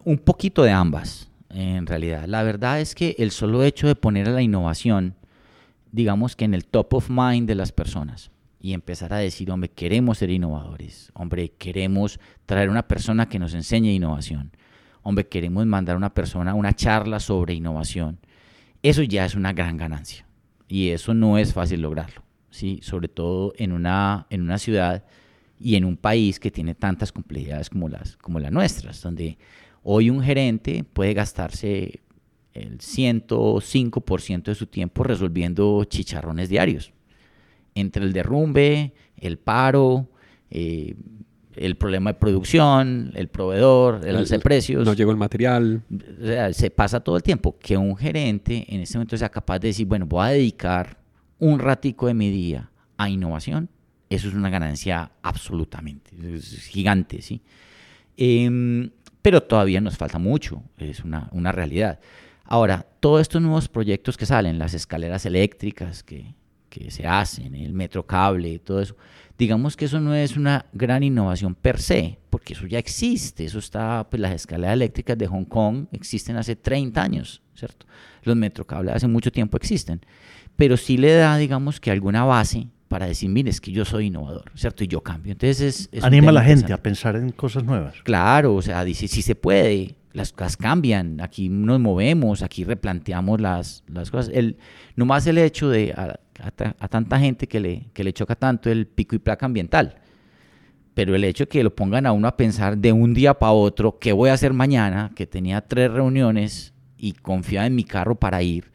Un 0.04 0.18
poquito 0.18 0.62
de 0.62 0.70
ambas, 0.70 1.28
en 1.50 1.86
realidad. 1.86 2.24
La 2.26 2.42
verdad 2.42 2.80
es 2.80 2.94
que 2.94 3.16
el 3.18 3.30
solo 3.30 3.62
hecho 3.62 3.86
de 3.86 3.94
poner 3.94 4.28
a 4.28 4.32
la 4.32 4.42
innovación 4.42 5.14
digamos 5.92 6.36
que 6.36 6.44
en 6.44 6.54
el 6.54 6.64
top 6.64 6.94
of 6.94 7.10
mind 7.10 7.48
de 7.48 7.54
las 7.54 7.72
personas 7.72 8.30
y 8.60 8.72
empezar 8.72 9.12
a 9.12 9.18
decir, 9.18 9.50
hombre, 9.50 9.70
queremos 9.70 10.18
ser 10.18 10.30
innovadores, 10.30 11.12
hombre, 11.14 11.52
queremos 11.58 12.18
traer 12.44 12.70
una 12.70 12.88
persona 12.88 13.28
que 13.28 13.38
nos 13.38 13.54
enseñe 13.54 13.94
innovación, 13.94 14.50
hombre, 15.02 15.28
queremos 15.28 15.64
mandar 15.66 15.94
a 15.94 15.98
una 15.98 16.12
persona 16.12 16.54
una 16.54 16.74
charla 16.74 17.20
sobre 17.20 17.54
innovación, 17.54 18.18
eso 18.82 19.02
ya 19.02 19.24
es 19.24 19.34
una 19.34 19.52
gran 19.52 19.76
ganancia 19.76 20.26
y 20.66 20.88
eso 20.88 21.14
no 21.14 21.38
es 21.38 21.52
fácil 21.52 21.82
lograrlo, 21.82 22.22
¿sí? 22.50 22.80
sobre 22.82 23.08
todo 23.08 23.52
en 23.56 23.72
una, 23.72 24.26
en 24.30 24.42
una 24.42 24.58
ciudad 24.58 25.04
y 25.60 25.76
en 25.76 25.84
un 25.84 25.96
país 25.96 26.38
que 26.38 26.50
tiene 26.50 26.74
tantas 26.74 27.12
complejidades 27.12 27.70
como 27.70 27.88
las, 27.88 28.16
como 28.16 28.38
las 28.38 28.52
nuestras, 28.52 29.02
donde 29.02 29.38
Hoy 29.90 30.10
un 30.10 30.22
gerente 30.22 30.84
puede 30.84 31.14
gastarse 31.14 32.00
el 32.52 32.78
105% 32.78 34.42
de 34.42 34.54
su 34.54 34.66
tiempo 34.66 35.02
resolviendo 35.02 35.82
chicharrones 35.84 36.48
diarios. 36.50 36.92
Entre 37.74 38.04
el 38.04 38.12
derrumbe, 38.12 38.92
el 39.16 39.38
paro, 39.38 40.10
eh, 40.50 40.94
el 41.54 41.76
problema 41.76 42.12
de 42.12 42.18
producción, 42.18 43.12
el 43.14 43.28
proveedor, 43.28 44.06
el 44.06 44.16
alza 44.16 44.36
de 44.36 44.40
precios. 44.40 44.84
No 44.84 44.94
llegó 44.94 45.10
el 45.10 45.16
material. 45.16 45.82
O 46.20 46.26
sea, 46.26 46.52
se 46.52 46.70
pasa 46.70 47.00
todo 47.00 47.16
el 47.16 47.22
tiempo. 47.22 47.56
Que 47.58 47.76
un 47.76 47.96
gerente 47.96 48.66
en 48.68 48.80
este 48.80 48.98
momento 48.98 49.16
sea 49.16 49.30
capaz 49.30 49.58
de 49.60 49.68
decir, 49.68 49.86
bueno, 49.86 50.04
voy 50.04 50.26
a 50.26 50.30
dedicar 50.30 50.98
un 51.38 51.58
ratico 51.60 52.08
de 52.08 52.14
mi 52.14 52.30
día 52.30 52.70
a 52.96 53.08
innovación, 53.08 53.70
eso 54.10 54.28
es 54.28 54.34
una 54.34 54.50
ganancia 54.50 55.10
absolutamente, 55.22 56.10
gigante, 56.70 57.22
¿sí? 57.22 57.42
Em, 58.16 58.90
pero 59.22 59.42
todavía 59.42 59.80
nos 59.80 59.96
falta 59.96 60.18
mucho, 60.18 60.62
es 60.78 61.04
una, 61.04 61.28
una 61.32 61.52
realidad. 61.52 62.00
Ahora, 62.44 62.86
todos 63.00 63.20
estos 63.20 63.42
nuevos 63.42 63.68
proyectos 63.68 64.16
que 64.16 64.26
salen, 64.26 64.58
las 64.58 64.74
escaleras 64.74 65.26
eléctricas 65.26 66.02
que, 66.02 66.34
que 66.68 66.90
se 66.90 67.06
hacen, 67.06 67.54
el 67.54 67.74
metro 67.74 68.06
cable, 68.06 68.58
todo 68.58 68.80
eso, 68.80 68.96
digamos 69.36 69.76
que 69.76 69.84
eso 69.84 70.00
no 70.00 70.14
es 70.14 70.36
una 70.36 70.66
gran 70.72 71.02
innovación 71.02 71.54
per 71.54 71.80
se, 71.80 72.18
porque 72.30 72.54
eso 72.54 72.66
ya 72.66 72.78
existe, 72.78 73.44
eso 73.44 73.58
está, 73.58 74.08
pues 74.08 74.20
las 74.20 74.32
escaleras 74.32 74.74
eléctricas 74.74 75.18
de 75.18 75.26
Hong 75.26 75.44
Kong 75.44 75.86
existen 75.92 76.36
hace 76.36 76.56
30 76.56 77.02
años, 77.02 77.42
¿cierto? 77.54 77.86
Los 78.22 78.36
metrocables 78.36 78.96
hace 78.96 79.08
mucho 79.08 79.30
tiempo 79.30 79.56
existen, 79.56 80.00
pero 80.56 80.76
sí 80.76 80.96
le 80.96 81.14
da, 81.14 81.36
digamos 81.36 81.80
que 81.80 81.90
alguna 81.90 82.24
base 82.24 82.68
para 82.88 83.06
decir, 83.06 83.28
mire, 83.28 83.50
es 83.50 83.60
que 83.60 83.70
yo 83.70 83.84
soy 83.84 84.06
innovador, 84.06 84.50
¿cierto? 84.54 84.82
Y 84.82 84.88
yo 84.88 85.02
cambio. 85.02 85.32
Entonces 85.32 85.88
es, 85.92 86.02
Anima 86.02 86.30
a 86.30 86.32
la 86.32 86.42
gente 86.42 86.72
a 86.72 86.82
pensar 86.82 87.16
en 87.16 87.30
cosas 87.30 87.64
nuevas. 87.64 87.94
Claro, 88.02 88.54
o 88.54 88.62
sea, 88.62 88.84
dice, 88.84 89.06
si 89.08 89.22
se 89.22 89.34
puede, 89.34 89.96
las 90.12 90.32
cosas 90.32 90.56
cambian, 90.56 91.20
aquí 91.20 91.48
nos 91.48 91.78
movemos, 91.78 92.42
aquí 92.42 92.64
replanteamos 92.64 93.40
las, 93.40 93.84
las 93.88 94.10
cosas. 94.10 94.32
El, 94.34 94.56
nomás 94.96 95.26
el 95.26 95.38
hecho 95.38 95.68
de 95.68 95.92
a, 95.92 96.88
tanta 96.88 97.18
gente 97.18 97.46
que 97.46 97.60
le, 97.60 97.86
que 97.92 98.04
le 98.04 98.12
choca 98.12 98.34
tanto 98.34 98.70
el 98.70 98.86
pico 98.86 99.14
y 99.14 99.18
placa 99.18 99.46
ambiental, 99.46 99.96
pero 100.94 101.14
el 101.14 101.24
hecho 101.24 101.44
de 101.44 101.48
que 101.48 101.62
lo 101.62 101.74
pongan 101.74 102.06
a 102.06 102.12
uno 102.12 102.26
a 102.26 102.36
pensar 102.36 102.78
de 102.78 102.92
un 102.92 103.12
día 103.12 103.34
para 103.34 103.52
otro, 103.52 103.98
¿qué 103.98 104.12
voy 104.12 104.30
a 104.30 104.34
hacer 104.34 104.52
mañana? 104.52 105.12
Que 105.14 105.26
tenía 105.26 105.60
tres 105.60 105.92
reuniones 105.92 106.72
y 106.96 107.12
confiaba 107.12 107.66
en 107.66 107.74
mi 107.74 107.84
carro 107.84 108.16
para 108.16 108.42
ir, 108.42 108.72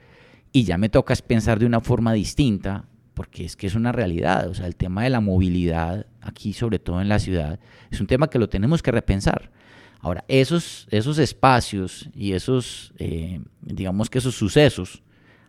y 0.51 0.63
ya 0.65 0.77
me 0.77 0.87
toca 0.87 1.15
pensar 1.15 1.57
de 1.57 1.65
una 1.65 1.79
forma 1.79 2.13
distinta, 2.13 2.85
porque 3.13 3.45
es 3.45 3.55
que 3.55 3.67
es 3.67 3.75
una 3.75 3.91
realidad, 3.91 4.47
o 4.47 4.53
sea, 4.53 4.67
el 4.67 4.75
tema 4.75 5.03
de 5.03 5.09
la 5.09 5.21
movilidad 5.21 6.07
aquí, 6.21 6.53
sobre 6.53 6.79
todo 6.79 7.01
en 7.01 7.09
la 7.09 7.19
ciudad, 7.19 7.59
es 7.91 8.01
un 8.01 8.07
tema 8.07 8.29
que 8.29 8.39
lo 8.39 8.49
tenemos 8.49 8.81
que 8.81 8.91
repensar. 8.91 9.51
Ahora, 9.99 10.25
esos, 10.27 10.87
esos 10.91 11.17
espacios 11.17 12.09
y 12.13 12.33
esos, 12.33 12.93
eh, 12.97 13.39
digamos 13.61 14.09
que 14.09 14.17
esos 14.17 14.35
sucesos 14.35 15.01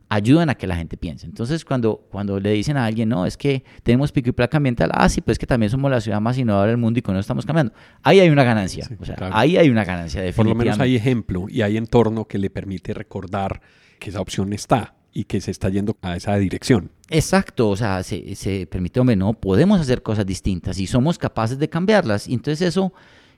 ayudan 0.09 0.49
a 0.51 0.55
que 0.55 0.67
la 0.67 0.77
gente 0.77 0.97
piense. 0.97 1.27
Entonces, 1.27 1.65
cuando, 1.65 2.07
cuando 2.11 2.39
le 2.39 2.51
dicen 2.53 2.77
a 2.77 2.85
alguien, 2.85 3.09
no, 3.09 3.27
es 3.27 3.37
que 3.37 3.65
tenemos 3.83 4.13
pico 4.13 4.29
y 4.29 4.33
placa 4.33 4.59
ambiental, 4.59 4.91
ah, 4.93 5.09
sí, 5.09 5.21
pues 5.21 5.39
que 5.39 5.47
también 5.47 5.71
somos 5.71 5.91
la 5.91 6.01
ciudad 6.01 6.21
más 6.21 6.39
innovadora 6.39 6.71
del 6.71 6.77
mundo 6.77 6.99
y 6.99 7.03
con 7.03 7.15
eso 7.17 7.21
estamos 7.21 7.47
cambiando. 7.47 7.73
Ahí 8.03 8.21
hay 8.21 8.31
una 8.31 8.45
ganancia, 8.45 8.89
o 9.01 9.05
sea, 9.05 9.17
ahí 9.33 9.57
hay 9.57 9.71
una 9.71 9.85
ganancia 9.85 10.21
definitivamente. 10.21 10.55
Por 10.55 10.67
lo 10.67 10.73
menos 10.73 10.81
hay 10.81 10.97
ejemplo 10.97 11.47
y 11.49 11.63
hay 11.63 11.77
entorno 11.77 12.27
que 12.27 12.39
le 12.39 12.51
permite 12.51 12.95
recordar 12.95 13.61
que 13.99 14.11
esa 14.11 14.21
opción 14.21 14.53
está 14.53 14.95
y 15.13 15.25
que 15.25 15.41
se 15.41 15.51
está 15.51 15.69
yendo 15.69 15.97
a 16.03 16.17
esa 16.17 16.37
dirección. 16.37 16.91
Exacto, 17.11 17.69
o 17.69 17.77
sea, 17.77 18.03
se, 18.03 18.35
se 18.35 18.67
permite, 18.67 18.99
hombre, 19.01 19.17
no, 19.17 19.35
podemos 19.35 19.81
hacer 19.81 20.03
cosas 20.03 20.25
distintas 20.25 20.79
y 20.79 20.87
somos 20.87 21.19
capaces 21.19 21.59
de 21.59 21.69
cambiarlas. 21.69 22.29
Y 22.29 22.35
entonces 22.35 22.67
eso, 22.67 22.93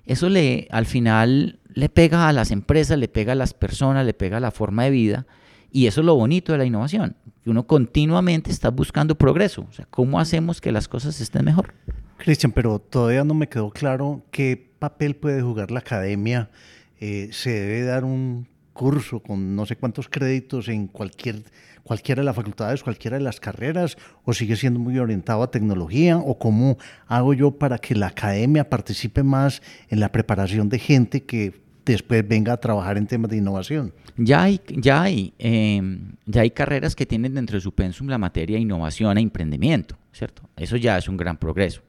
eso 0.04 0.28
le, 0.28 0.68
al 0.70 0.86
final 0.86 1.58
le 1.74 1.88
pega 1.88 2.28
a 2.28 2.32
las 2.32 2.50
empresas, 2.50 2.98
le 2.98 3.08
pega 3.08 3.32
a 3.32 3.36
las 3.36 3.54
personas, 3.54 4.06
le 4.06 4.14
pega 4.14 4.36
a 4.36 4.40
la 4.40 4.50
forma 4.50 4.84
de 4.84 4.90
vida. 4.90 5.26
Y 5.72 5.86
eso 5.88 6.00
es 6.00 6.06
lo 6.06 6.14
bonito 6.14 6.52
de 6.52 6.58
la 6.58 6.64
innovación, 6.64 7.16
que 7.42 7.50
uno 7.50 7.66
continuamente 7.66 8.50
está 8.50 8.70
buscando 8.70 9.16
progreso. 9.16 9.66
O 9.68 9.72
sea, 9.72 9.86
¿cómo 9.90 10.20
hacemos 10.20 10.60
que 10.60 10.72
las 10.72 10.88
cosas 10.88 11.20
estén 11.20 11.44
mejor? 11.44 11.74
Cristian, 12.16 12.52
pero 12.52 12.78
todavía 12.78 13.24
no 13.24 13.34
me 13.34 13.48
quedó 13.48 13.70
claro 13.70 14.22
qué 14.30 14.70
papel 14.78 15.16
puede 15.16 15.42
jugar 15.42 15.70
la 15.70 15.80
academia. 15.80 16.50
Eh, 16.98 17.28
¿Se 17.32 17.50
debe 17.50 17.82
dar 17.82 18.04
un 18.04 18.48
curso 18.76 19.20
con 19.20 19.56
no 19.56 19.66
sé 19.66 19.76
cuántos 19.76 20.08
créditos 20.08 20.68
en 20.68 20.86
cualquier, 20.86 21.42
cualquiera 21.82 22.20
de 22.20 22.26
las 22.26 22.36
facultades, 22.36 22.82
cualquiera 22.82 23.16
de 23.16 23.24
las 23.24 23.40
carreras, 23.40 23.96
o 24.24 24.32
sigue 24.32 24.54
siendo 24.54 24.78
muy 24.78 24.98
orientado 24.98 25.42
a 25.42 25.50
tecnología, 25.50 26.18
o 26.18 26.38
cómo 26.38 26.76
hago 27.08 27.34
yo 27.34 27.52
para 27.52 27.78
que 27.78 27.94
la 27.94 28.08
academia 28.08 28.68
participe 28.68 29.22
más 29.22 29.62
en 29.88 30.00
la 30.00 30.12
preparación 30.12 30.68
de 30.68 30.78
gente 30.78 31.24
que 31.24 31.66
después 31.86 32.26
venga 32.26 32.52
a 32.52 32.56
trabajar 32.58 32.98
en 32.98 33.06
temas 33.06 33.30
de 33.30 33.38
innovación. 33.38 33.94
Ya 34.16 34.42
hay, 34.42 34.60
ya 34.68 35.02
hay, 35.02 35.32
em, 35.38 36.16
ya 36.26 36.42
hay 36.42 36.50
carreras 36.50 36.94
que 36.94 37.06
tienen 37.06 37.34
dentro 37.34 37.56
de 37.56 37.60
su 37.60 37.72
pensum 37.72 38.08
la 38.08 38.18
materia 38.18 38.58
innovación 38.58 39.16
e 39.16 39.22
emprendimiento, 39.22 39.96
¿cierto? 40.12 40.42
Eso 40.56 40.76
ya 40.76 40.98
es 40.98 41.08
un 41.08 41.16
gran 41.16 41.38
progreso. 41.38 41.82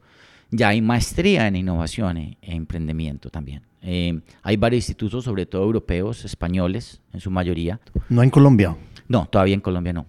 Ya 0.50 0.68
hay 0.68 0.80
maestría 0.80 1.46
en 1.46 1.56
innovación 1.56 2.16
e, 2.16 2.38
e 2.40 2.54
emprendimiento 2.54 3.28
también. 3.28 3.67
Eh, 3.82 4.20
hay 4.42 4.56
varios 4.56 4.80
institutos, 4.80 5.24
sobre 5.24 5.46
todo 5.46 5.62
europeos, 5.62 6.24
españoles, 6.24 7.00
en 7.12 7.20
su 7.20 7.30
mayoría. 7.30 7.80
¿No 8.08 8.22
en 8.22 8.30
Colombia? 8.30 8.76
No, 9.08 9.26
todavía 9.26 9.54
en 9.54 9.60
Colombia 9.60 9.92
no. 9.92 10.06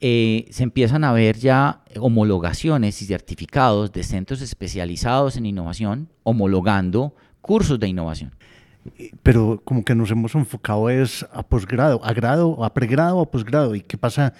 Eh, 0.00 0.46
se 0.50 0.62
empiezan 0.62 1.02
a 1.02 1.12
ver 1.12 1.38
ya 1.38 1.82
homologaciones 1.98 3.02
y 3.02 3.06
certificados 3.06 3.92
de 3.92 4.04
centros 4.04 4.40
especializados 4.40 5.36
en 5.36 5.46
innovación, 5.46 6.08
homologando 6.22 7.14
cursos 7.40 7.80
de 7.80 7.88
innovación. 7.88 8.32
Pero 9.22 9.60
como 9.64 9.84
que 9.84 9.94
nos 9.94 10.10
hemos 10.10 10.34
enfocado 10.34 10.88
es 10.88 11.26
a 11.32 11.42
posgrado, 11.42 12.00
a 12.04 12.12
grado, 12.12 12.64
a 12.64 12.72
pregrado, 12.72 13.20
a 13.20 13.30
posgrado. 13.30 13.74
¿Y 13.74 13.80
qué 13.80 13.98
pasa 13.98 14.32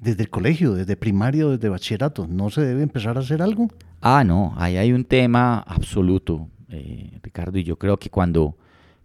desde 0.00 0.22
el 0.22 0.30
colegio, 0.30 0.74
desde 0.74 0.96
primario, 0.96 1.50
desde 1.50 1.70
bachillerato? 1.70 2.26
¿No 2.28 2.50
se 2.50 2.60
debe 2.60 2.82
empezar 2.82 3.16
a 3.16 3.20
hacer 3.20 3.40
algo? 3.40 3.68
Ah, 4.02 4.22
no, 4.22 4.54
ahí 4.58 4.76
hay 4.76 4.92
un 4.92 5.04
tema 5.04 5.58
absoluto 5.60 6.48
eh, 6.68 7.18
Ricardo, 7.22 7.58
y 7.58 7.64
yo 7.64 7.76
creo 7.76 7.98
que 7.98 8.10
cuando, 8.10 8.56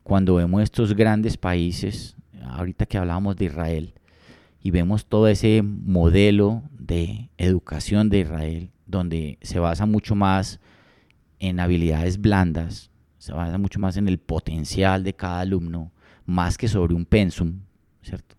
cuando 0.03 0.35
vemos 0.35 0.63
estos 0.63 0.95
grandes 0.95 1.37
países, 1.37 2.15
ahorita 2.43 2.85
que 2.85 2.97
hablábamos 2.97 3.35
de 3.35 3.45
Israel, 3.45 3.93
y 4.63 4.71
vemos 4.71 5.05
todo 5.05 5.27
ese 5.27 5.61
modelo 5.63 6.63
de 6.77 7.29
educación 7.37 8.09
de 8.09 8.19
Israel, 8.19 8.69
donde 8.85 9.37
se 9.41 9.59
basa 9.59 9.85
mucho 9.85 10.15
más 10.15 10.59
en 11.39 11.59
habilidades 11.59 12.21
blandas, 12.21 12.91
se 13.17 13.33
basa 13.33 13.57
mucho 13.57 13.79
más 13.79 13.97
en 13.97 14.07
el 14.07 14.19
potencial 14.19 15.03
de 15.03 15.13
cada 15.13 15.41
alumno, 15.41 15.91
más 16.25 16.57
que 16.57 16.67
sobre 16.67 16.93
un 16.93 17.05
pensum, 17.05 17.61
¿cierto? 18.01 18.35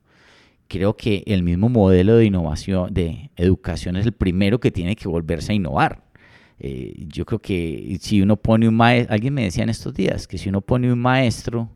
Creo 0.69 0.97
que 0.97 1.23
el 1.27 1.43
mismo 1.43 1.69
modelo 1.69 2.17
de 2.17 2.27
innovación, 2.27 2.95
de 2.95 3.31
educación 3.37 3.97
es 3.97 4.07
el 4.07 4.13
primero 4.13 4.59
que 4.59 4.71
tiene 4.71 4.97
que 4.97 5.09
volverse 5.09 5.53
a 5.53 5.55
innovar. 5.55 6.03
Eh, 6.65 7.07
yo 7.09 7.25
creo 7.25 7.41
que 7.41 7.99
si 8.01 8.23
uno 8.23 8.37
pone 8.37 8.69
un 8.69 8.77
maestro, 8.77 9.13
alguien 9.13 9.35
me 9.35 9.43
decía 9.43 9.65
en 9.65 9.71
estos 9.71 9.93
días, 9.95 10.29
que 10.29 10.39
si 10.39 10.49
uno 10.49 10.61
pone 10.61 10.93
un 10.93 10.99
maestro 11.01 11.69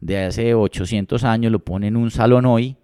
de 0.00 0.24
hace 0.24 0.54
800 0.54 1.24
años, 1.24 1.52
lo 1.52 1.58
pone 1.58 1.88
en 1.88 1.96
un 1.96 2.10
salón 2.10 2.46
hoy, 2.46 2.74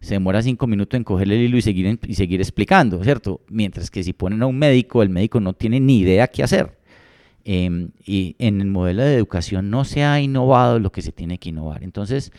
se 0.00 0.14
demora 0.14 0.42
cinco 0.42 0.66
minutos 0.66 0.98
en 0.98 1.04
cogerle 1.04 1.36
el 1.36 1.44
hilo 1.44 1.56
y 1.56 1.62
seguir, 1.62 1.98
y 2.06 2.14
seguir 2.14 2.42
explicando, 2.42 3.02
¿cierto? 3.02 3.40
Mientras 3.48 3.90
que 3.90 4.02
si 4.02 4.12
ponen 4.12 4.42
a 4.42 4.46
un 4.46 4.58
médico, 4.58 5.02
el 5.02 5.08
médico 5.08 5.40
no 5.40 5.54
tiene 5.54 5.80
ni 5.80 6.00
idea 6.00 6.28
qué 6.28 6.42
hacer. 6.42 6.78
Em, 7.44 7.92
y 8.04 8.36
en 8.38 8.60
el 8.60 8.66
modelo 8.66 9.02
de 9.02 9.14
educación 9.14 9.70
no 9.70 9.86
se 9.86 10.04
ha 10.04 10.20
innovado 10.20 10.78
lo 10.80 10.92
que 10.92 11.00
se 11.00 11.12
tiene 11.12 11.38
que 11.38 11.48
innovar. 11.48 11.82
Entonces, 11.82 12.30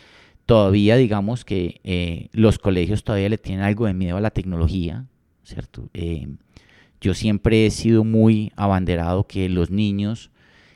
todavía 0.46 0.96
digamos 0.96 1.44
que 1.44 1.80
eh, 1.82 2.28
los 2.32 2.60
colegios 2.60 3.02
todavía 3.02 3.28
le 3.28 3.38
tienen 3.38 3.64
algo 3.64 3.86
de 3.86 3.94
miedo 3.94 4.16
a 4.16 4.20
la 4.20 4.30
tecnología, 4.30 5.06
¿cierto? 5.42 5.90
Em, 5.94 6.36
yo 7.02 7.14
siempre 7.14 7.66
he 7.66 7.70
sido 7.70 8.04
muy 8.04 8.52
abanderado 8.54 9.26
que 9.26 9.48
los 9.48 9.70
niños, 9.70 10.30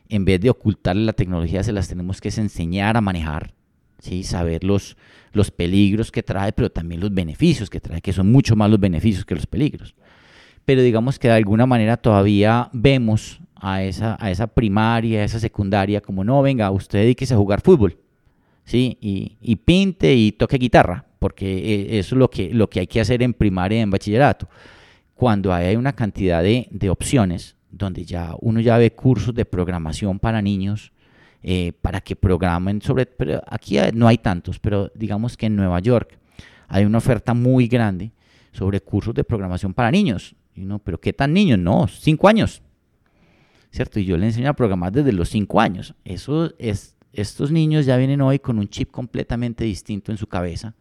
en 0.09 0.25
vez 0.25 0.41
de 0.41 0.51
ocultarle 0.51 1.05
la 1.05 1.13
tecnología, 1.13 1.63
se 1.63 1.73
las 1.73 1.89
tenemos 1.89 2.21
que 2.21 2.29
enseñar 2.29 2.97
a 2.97 3.01
manejar, 3.01 3.55
¿sí? 4.01 4.25
saber 4.25 4.65
los, 4.65 4.97
los 5.33 5.53
peligros 5.53 6.11
que 6.11 6.25
trae, 6.25 6.53
pero 6.53 6.69
también 6.69 7.01
los 7.01 7.15
beneficios 7.15 7.71
que 7.71 7.81
trae, 7.81 8.01
que 8.01 8.13
son 8.13 8.31
mucho 8.33 8.57
más 8.57 8.69
los 8.69 8.81
beneficios 8.81 9.25
que 9.25 9.37
los 9.37 9.47
peligros. 9.47 9.95
Pero 10.65 10.83
digamos 10.83 11.21
que 11.21 11.29
de 11.29 11.35
alguna 11.35 11.65
manera 11.65 11.97
todavía 11.97 12.71
vemos 12.73 13.41
a 13.55 13.85
esa, 13.85 14.17
a 14.19 14.33
esa 14.33 14.49
primaria, 14.49 15.21
a 15.21 15.25
esa 15.25 15.39
secundaria, 15.39 16.01
como 16.01 16.25
no, 16.25 16.43
venga, 16.43 16.73
usted 16.73 16.99
dedíquese 16.99 17.35
a 17.35 17.37
jugar 17.37 17.61
fútbol, 17.61 17.99
¿sí? 18.65 18.99
Y, 19.01 19.37
y 19.41 19.55
pinte 19.55 20.13
y 20.13 20.33
toque 20.33 20.59
guitarra, 20.59 21.07
porque 21.21 21.47
eh, 21.47 21.99
eso 22.01 22.17
es 22.17 22.19
lo 22.19 22.29
que, 22.29 22.53
lo 22.53 22.69
que 22.69 22.81
hay 22.81 22.89
que 22.89 23.01
hacer 23.01 23.23
en 23.23 23.33
primaria 23.33 23.79
y 23.79 23.83
en 23.83 23.93
bachillerato 23.93 24.49
cuando 25.17 25.53
hay 25.53 25.77
una 25.77 25.95
cantidad 25.95 26.43
de, 26.43 26.91
opciones 26.91 27.57
donde 27.71 28.05
ya 28.05 28.35
uno 28.41 28.61
ya 28.61 28.77
ve 28.77 28.93
cursos 28.93 29.35
de 29.35 29.47
programación 29.47 30.19
para 30.19 30.43
niños, 30.43 30.93
eh, 31.43 31.73
para 31.81 32.01
que 32.03 32.15
programen 32.15 32.83
sobre, 32.83 33.07
pero 33.07 33.43
aquí 33.47 33.79
no 33.95 34.07
hay 34.07 34.19
tantos, 34.19 34.59
pero 34.59 34.93
digamos 34.95 35.37
que 35.37 35.47
en 35.47 35.57
Nueva 35.57 35.81
York 35.81 36.19
hay 36.69 36.85
una 36.85 36.99
oferta 36.99 37.33
muy 37.33 37.67
grande 37.67 38.13
sobre 38.53 38.81
cursos 38.81 39.15
de 39.15 39.25
programación 39.25 39.73
para 39.73 39.91
niños. 39.91 40.37
Y 40.55 40.63
uno, 40.63 40.79
pero 40.79 41.01
¿qué 41.01 41.13
tan 41.13 41.33
niños? 41.33 41.59
No, 41.59 41.87
cinco 41.89 42.29
años. 42.29 42.63
¿Cierto? 43.71 44.01
Y 44.01 44.05
yo 44.05 44.17
le 44.17 44.27
enseño 44.27 44.51
a 44.51 44.55
programar 44.55 44.93
desde 44.93 45.13
los 45.13 45.29
cinco 45.29 45.61
años. 45.61 45.95
Eso 46.05 46.53
es, 46.59 46.95
estos 47.13 47.51
niños 47.51 47.87
ya 47.87 47.97
vienen 47.97 48.21
hoy 48.21 48.39
con 48.39 48.59
un 48.59 48.69
chip 48.69 48.91
completamente 48.91 49.65
distinto 49.65 50.13
en 50.13 50.19
su 50.19 50.27
cabeza 50.27 50.75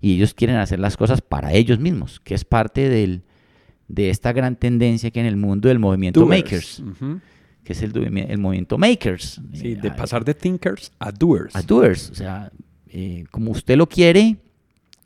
y 0.00 0.14
ellos 0.14 0.34
quieren 0.34 0.56
hacer 0.56 0.78
las 0.78 0.96
cosas 0.96 1.20
para 1.20 1.52
ellos 1.52 1.78
mismos, 1.78 2.20
que 2.20 2.34
es 2.34 2.44
parte 2.44 2.88
del, 2.88 3.22
de 3.90 4.08
esta 4.10 4.32
gran 4.32 4.54
tendencia 4.54 5.10
que 5.10 5.18
en 5.18 5.26
el 5.26 5.36
mundo 5.36 5.68
del 5.68 5.80
movimiento 5.80 6.24
Makers, 6.24 6.82
que 7.64 7.72
es 7.72 7.82
el, 7.82 7.96
el, 7.96 8.38
movimiento 8.38 8.78
Makers. 8.78 9.40
Sí, 9.52 9.74
de 9.74 9.90
pasar 9.90 10.24
de 10.24 10.32
thinkers 10.32 10.92
a 11.00 11.10
doers. 11.10 11.56
A 11.56 11.62
doers, 11.62 12.10
o 12.10 12.14
sea, 12.14 12.52
eh, 12.88 13.24
como 13.32 13.50
usted 13.50 13.76
lo 13.76 13.88
quiere, 13.88 14.36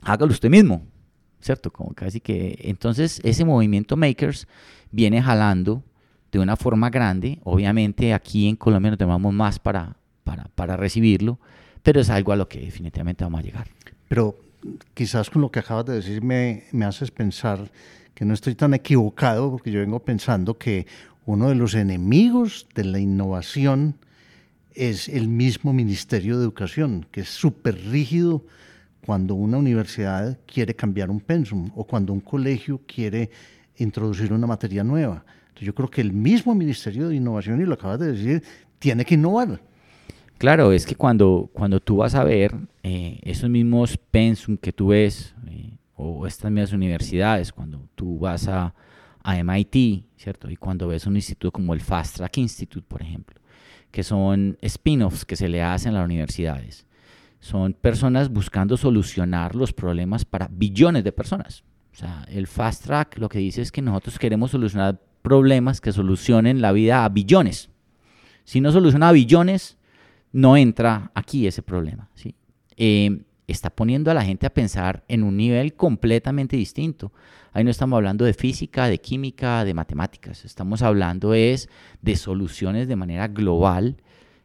hágalo 0.01 0.31
usted 0.31 0.49
mismo, 0.49 0.85
¿cierto? 1.41 1.71
Como 1.71 1.93
casi 1.93 2.19
que, 2.19 2.59
entonces 2.61 3.19
ese 3.23 3.43
movimiento 3.43 3.97
Makers 3.97 4.47
viene 4.91 5.21
jalando 5.21 5.83
de 6.31 6.39
una 6.39 6.55
forma 6.55 6.91
grande, 6.91 7.39
obviamente 7.43 8.13
aquí 8.13 8.47
en 8.47 8.55
Colombia 8.55 8.91
no 8.91 8.97
tenemos 8.97 9.33
más 9.33 9.57
para, 9.57 9.97
para, 10.23 10.43
para 10.53 10.77
recibirlo, 10.77 11.39
pero 11.81 12.01
es 12.01 12.09
algo 12.11 12.33
a 12.33 12.35
lo 12.35 12.47
que 12.47 12.59
definitivamente 12.59 13.23
vamos 13.23 13.39
a 13.39 13.43
llegar. 13.43 13.67
Pero 14.07 14.35
quizás 14.93 15.31
con 15.31 15.41
lo 15.41 15.49
que 15.49 15.59
acabas 15.59 15.85
de 15.85 15.93
decir 15.95 16.21
me, 16.21 16.65
me 16.71 16.85
haces 16.85 17.09
pensar 17.09 17.71
que 18.15 18.25
no 18.25 18.33
estoy 18.33 18.55
tan 18.55 18.73
equivocado, 18.73 19.51
porque 19.51 19.71
yo 19.71 19.81
vengo 19.81 19.99
pensando 19.99 20.57
que 20.57 20.87
uno 21.25 21.49
de 21.49 21.55
los 21.55 21.75
enemigos 21.75 22.67
de 22.73 22.85
la 22.85 22.99
innovación 22.99 23.95
es 24.73 25.07
el 25.09 25.27
mismo 25.27 25.73
Ministerio 25.73 26.37
de 26.37 26.43
Educación, 26.43 27.05
que 27.11 27.21
es 27.21 27.29
súper 27.29 27.75
rígido 27.89 28.43
cuando 29.05 29.35
una 29.35 29.57
universidad 29.57 30.39
quiere 30.45 30.75
cambiar 30.75 31.11
un 31.11 31.19
pensum 31.19 31.69
o 31.75 31.83
cuando 31.83 32.13
un 32.13 32.21
colegio 32.21 32.81
quiere 32.87 33.29
introducir 33.77 34.33
una 34.33 34.47
materia 34.47 34.83
nueva. 34.83 35.23
Yo 35.59 35.73
creo 35.75 35.89
que 35.89 36.01
el 36.01 36.11
mismo 36.11 36.55
Ministerio 36.55 37.07
de 37.07 37.15
Innovación, 37.15 37.61
y 37.61 37.65
lo 37.65 37.75
acabas 37.75 37.99
de 37.99 38.11
decir, 38.13 38.43
tiene 38.79 39.05
que 39.05 39.15
innovar. 39.15 39.61
Claro, 40.37 40.73
es 40.73 40.85
que 40.85 40.95
cuando, 40.95 41.49
cuando 41.53 41.79
tú 41.79 41.97
vas 41.97 42.13
a 42.15 42.23
ver 42.23 42.53
eh, 42.83 43.19
esos 43.23 43.49
mismos 43.49 43.97
pensum 43.97 44.57
que 44.57 44.73
tú 44.73 44.87
ves, 44.87 45.33
eh, 45.47 45.77
o 45.95 46.27
estas 46.27 46.51
mismas 46.51 46.73
universidades, 46.73 47.51
cuando 47.51 47.87
tú 47.95 48.19
vas 48.19 48.47
a, 48.47 48.73
a 49.23 49.43
MIT, 49.43 50.05
¿cierto? 50.17 50.49
Y 50.49 50.55
cuando 50.55 50.87
ves 50.87 51.07
un 51.07 51.15
instituto 51.15 51.51
como 51.51 51.73
el 51.73 51.81
Fast 51.81 52.17
Track 52.17 52.37
Institute, 52.37 52.85
por 52.87 53.01
ejemplo, 53.01 53.39
que 53.91 54.03
son 54.03 54.57
spin-offs 54.61 55.25
que 55.25 55.35
se 55.35 55.47
le 55.47 55.63
hacen 55.63 55.95
a 55.95 55.99
las 55.99 56.05
universidades. 56.05 56.85
Son 57.39 57.73
personas 57.73 58.29
buscando 58.29 58.75
solucionar 58.75 59.55
los 59.55 59.71
problemas 59.71 60.25
para 60.25 60.49
billones 60.51 61.03
de 61.03 61.11
personas. 61.11 61.63
O 61.93 61.95
sea, 61.95 62.25
el 62.29 62.47
Fast 62.47 62.85
Track 62.85 63.19
lo 63.19 63.29
que 63.29 63.39
dice 63.39 63.61
es 63.61 63.71
que 63.71 63.81
nosotros 63.81 64.19
queremos 64.19 64.51
solucionar 64.51 65.01
problemas 65.21 65.79
que 65.79 65.91
solucionen 65.91 66.61
la 66.61 66.71
vida 66.71 67.05
a 67.05 67.09
billones. 67.09 67.69
Si 68.43 68.61
no 68.61 68.71
soluciona 68.71 69.09
a 69.09 69.11
billones, 69.11 69.77
no 70.33 70.57
entra 70.57 71.11
aquí 71.15 71.47
ese 71.47 71.63
problema. 71.63 72.09
¿sí? 72.15 72.35
Eh, 72.77 73.21
está 73.47 73.69
poniendo 73.69 74.11
a 74.11 74.13
la 74.13 74.23
gente 74.23 74.45
a 74.45 74.53
pensar 74.53 75.03
en 75.07 75.23
un 75.23 75.37
nivel 75.37 75.75
completamente 75.75 76.57
distinto. 76.57 77.11
Ahí 77.53 77.63
no 77.63 77.71
estamos 77.71 77.97
hablando 77.97 78.25
de 78.25 78.33
física, 78.33 78.87
de 78.87 78.99
química, 78.99 79.63
de 79.63 79.73
matemáticas. 79.73 80.43
Estamos 80.45 80.81
hablando 80.81 81.33
es 81.33 81.69
de 82.01 82.15
soluciones 82.15 82.87
de 82.87 82.95
manera 82.95 83.27
global. 83.27 83.97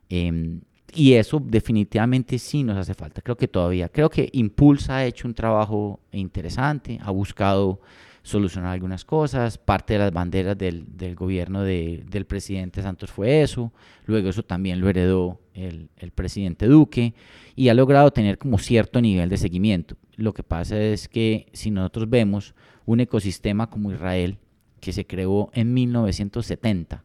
Em, 0.08 0.60
y 0.94 1.14
eso 1.14 1.40
definitivamente 1.44 2.38
sí 2.38 2.62
nos 2.62 2.76
hace 2.76 2.94
falta. 2.94 3.20
Creo 3.22 3.36
que 3.36 3.48
todavía, 3.48 3.88
creo 3.88 4.10
que 4.10 4.28
Impulsa 4.32 4.96
ha 4.96 5.04
hecho 5.06 5.26
un 5.26 5.34
trabajo 5.34 6.00
interesante, 6.12 6.98
ha 7.02 7.10
buscado 7.10 7.80
solucionar 8.22 8.72
algunas 8.72 9.04
cosas. 9.04 9.58
Parte 9.58 9.94
de 9.94 10.00
las 10.00 10.12
banderas 10.12 10.56
del, 10.56 10.86
gobierno 11.14 11.62
del 11.62 12.26
presidente 12.26 12.82
Santos 12.82 13.10
fue 13.10 13.42
eso. 13.42 13.72
Luego 14.06 14.28
eso 14.28 14.42
también 14.42 14.80
lo 14.80 14.88
heredó 14.88 15.40
el, 15.60 15.90
el, 15.96 16.10
presidente 16.10 16.66
Duque 16.66 17.14
y 17.56 17.68
ha 17.68 17.74
logrado 17.74 18.10
tener 18.10 18.38
como 18.38 18.58
cierto 18.58 19.00
nivel 19.00 19.28
de 19.28 19.36
seguimiento. 19.36 19.96
Lo 20.16 20.34
que 20.34 20.42
pasa 20.42 20.80
es 20.80 21.08
que 21.08 21.46
si 21.52 21.70
nosotros 21.70 22.08
vemos 22.08 22.54
un 22.86 23.00
ecosistema 23.00 23.70
como 23.70 23.92
Israel, 23.92 24.38
que 24.80 24.92
se 24.92 25.06
creó 25.06 25.50
en 25.52 25.72
1970. 25.72 27.04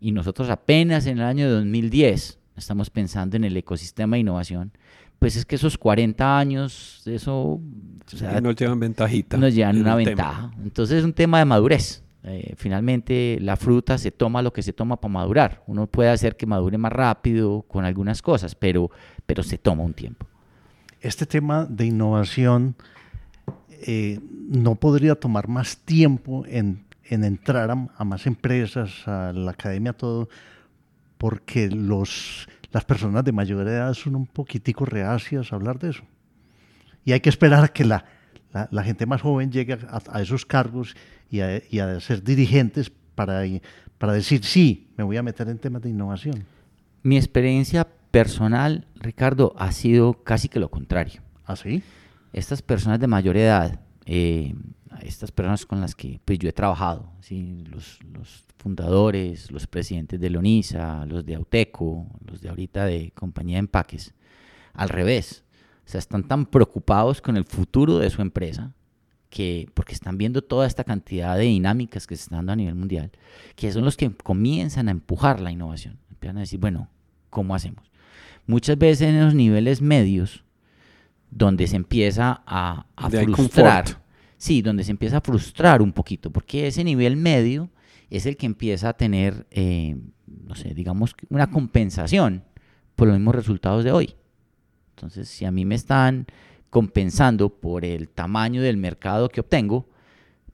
Y 0.00 0.12
nosotros 0.12 0.50
apenas 0.50 1.06
en 1.06 1.18
el 1.18 1.24
año 1.24 1.50
2010 1.50 2.38
estamos 2.56 2.90
pensando 2.90 3.36
en 3.36 3.44
el 3.44 3.56
ecosistema 3.56 4.16
de 4.16 4.20
innovación, 4.20 4.72
pues 5.18 5.36
es 5.36 5.46
que 5.46 5.54
esos 5.54 5.78
40 5.78 6.38
años, 6.38 7.02
eso... 7.06 7.60
nos 8.42 8.56
llevan 8.56 8.80
ventajita. 8.80 9.36
Nos 9.36 9.54
llevan 9.54 9.80
una 9.80 9.94
ventaja. 9.94 10.50
Entonces 10.62 10.98
es 10.98 11.04
un 11.04 11.12
tema 11.12 11.38
de 11.38 11.44
madurez. 11.44 12.03
Eh, 12.26 12.54
finalmente 12.56 13.36
la 13.40 13.56
fruta 13.56 13.98
se 13.98 14.10
toma 14.10 14.40
lo 14.40 14.52
que 14.52 14.62
se 14.62 14.72
toma 14.72 15.00
para 15.00 15.12
madurar. 15.12 15.62
Uno 15.66 15.86
puede 15.86 16.10
hacer 16.10 16.36
que 16.36 16.46
madure 16.46 16.78
más 16.78 16.92
rápido 16.92 17.62
con 17.62 17.84
algunas 17.84 18.22
cosas, 18.22 18.54
pero, 18.54 18.90
pero 19.26 19.42
se 19.42 19.58
toma 19.58 19.82
un 19.82 19.92
tiempo. 19.92 20.26
Este 21.00 21.26
tema 21.26 21.66
de 21.66 21.84
innovación 21.86 22.76
eh, 23.86 24.18
no 24.48 24.76
podría 24.76 25.14
tomar 25.14 25.48
más 25.48 25.76
tiempo 25.76 26.44
en, 26.46 26.86
entrar 27.02 27.70
a, 27.70 28.04
más 28.04 28.26
empresas, 28.26 29.06
a 29.06 29.32
la 29.34 29.50
academia, 29.50 29.92
todo, 29.92 30.30
porque 31.18 31.68
los, 31.68 32.48
las 32.72 32.86
personas 32.86 33.22
de 33.24 33.32
mayor 33.32 33.68
edad 33.68 33.92
son 33.92 34.16
un 34.16 34.26
poquitico 34.26 34.86
reacias 34.86 35.52
a 35.52 35.56
hablar 35.56 35.78
de 35.78 35.90
eso. 35.90 36.04
Y 37.04 37.12
hay 37.12 37.20
que 37.20 37.28
esperar 37.28 37.64
a 37.64 37.68
que 37.68 37.84
la, 37.84 38.06
gente 38.84 39.06
más 39.06 39.22
joven 39.22 39.50
llegue 39.50 39.78
a, 39.88 40.22
esos 40.22 40.46
cargos 40.46 40.96
y 41.30 41.40
a, 41.40 42.00
ser 42.00 42.22
dirigentes 42.22 42.90
para, 43.14 43.42
para 43.98 44.12
decir, 44.12 44.44
sí, 44.44 44.88
me 44.96 45.04
voy 45.04 45.16
a 45.16 45.22
meter 45.22 45.48
en 45.48 45.58
temas 45.58 45.82
de 45.82 45.90
innovación. 45.90 46.44
Mi 47.02 47.16
experiencia 47.16 47.86
personal, 48.10 48.86
Ricardo, 48.96 49.54
ha 49.58 49.72
sido 49.72 50.22
casi 50.22 50.48
que 50.48 50.60
lo 50.60 50.70
contrario. 50.70 51.20
¿Ah, 51.46 51.56
sí? 51.56 51.82
estas 52.34 52.62
personas 52.62 52.98
de 52.98 53.06
mayor 53.06 53.36
edad, 53.36 53.80
eh, 54.04 54.54
estas 55.02 55.30
personas 55.30 55.64
con 55.64 55.80
las 55.80 55.94
que 55.94 56.20
pues, 56.24 56.38
yo 56.38 56.48
he 56.48 56.52
trabajado, 56.52 57.12
los, 57.70 58.00
fundadores, 58.58 59.50
los 59.50 59.66
presidentes 59.66 60.18
de 60.20 60.30
Lonisa, 60.30 61.06
los 61.06 61.24
de 61.24 61.36
Auteco, 61.36 62.06
los 62.26 62.40
de 62.40 62.48
ahorita 62.48 62.86
de 62.86 63.12
Compañía 63.14 63.56
de 63.56 63.60
Empaques, 63.60 64.14
al 64.72 64.88
revés, 64.88 65.43
o 65.86 65.88
sea, 65.88 65.98
están 65.98 66.24
tan 66.24 66.46
preocupados 66.46 67.20
con 67.20 67.36
el 67.36 67.44
futuro 67.44 67.98
de 67.98 68.10
su 68.10 68.22
empresa, 68.22 68.72
que, 69.28 69.68
porque 69.74 69.94
están 69.94 70.16
viendo 70.16 70.42
toda 70.42 70.66
esta 70.66 70.84
cantidad 70.84 71.36
de 71.36 71.42
dinámicas 71.42 72.06
que 72.06 72.16
se 72.16 72.22
están 72.22 72.38
dando 72.38 72.52
a 72.52 72.56
nivel 72.56 72.74
mundial, 72.74 73.10
que 73.56 73.72
son 73.72 73.84
los 73.84 73.96
que 73.96 74.10
comienzan 74.10 74.88
a 74.88 74.92
empujar 74.92 75.40
la 75.40 75.50
innovación. 75.50 75.98
Empiezan 76.10 76.38
a 76.38 76.40
decir, 76.40 76.60
bueno, 76.60 76.88
¿cómo 77.30 77.54
hacemos? 77.54 77.90
Muchas 78.46 78.78
veces 78.78 79.08
en 79.08 79.24
los 79.24 79.34
niveles 79.34 79.82
medios, 79.82 80.44
donde 81.30 81.66
se 81.66 81.76
empieza 81.76 82.42
a, 82.46 82.86
frustrar. 83.10 83.84
Sí, 84.36 84.62
donde 84.62 84.84
se 84.84 84.92
empieza 84.92 85.18
a 85.18 85.20
frustrar 85.20 85.82
un 85.82 85.92
poquito, 85.92 86.30
porque 86.30 86.68
ese 86.68 86.84
nivel 86.84 87.16
medio 87.16 87.70
es 88.10 88.26
el 88.26 88.36
que 88.36 88.46
empieza 88.46 88.90
a 88.90 88.92
tener, 88.92 89.46
eh, 89.50 89.96
no 90.26 90.54
sé, 90.54 90.74
digamos, 90.74 91.14
una 91.28 91.50
compensación 91.50 92.44
por 92.94 93.08
los 93.08 93.16
mismos 93.16 93.34
resultados 93.34 93.82
de 93.82 93.90
hoy. 93.90 94.14
Entonces, 94.96 95.28
si 95.28 95.44
a 95.44 95.50
mí 95.50 95.64
me 95.64 95.74
están 95.74 96.26
compensando 96.70 97.48
por 97.48 97.84
el 97.84 98.08
tamaño 98.08 98.62
del 98.62 98.76
mercado 98.76 99.28
que 99.28 99.40
obtengo, 99.40 99.86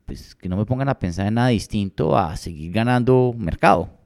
pues 0.07 0.34
que 0.34 0.49
no 0.49 0.57
me 0.57 0.66
pongan 0.66 0.88
a 0.88 0.99
pensar 0.99 1.26
en 1.26 1.34
nada 1.34 1.49
distinto 1.49 2.16
a 2.16 2.36
seguir 2.36 2.72
ganando 2.72 3.34
mercado. 3.36 4.01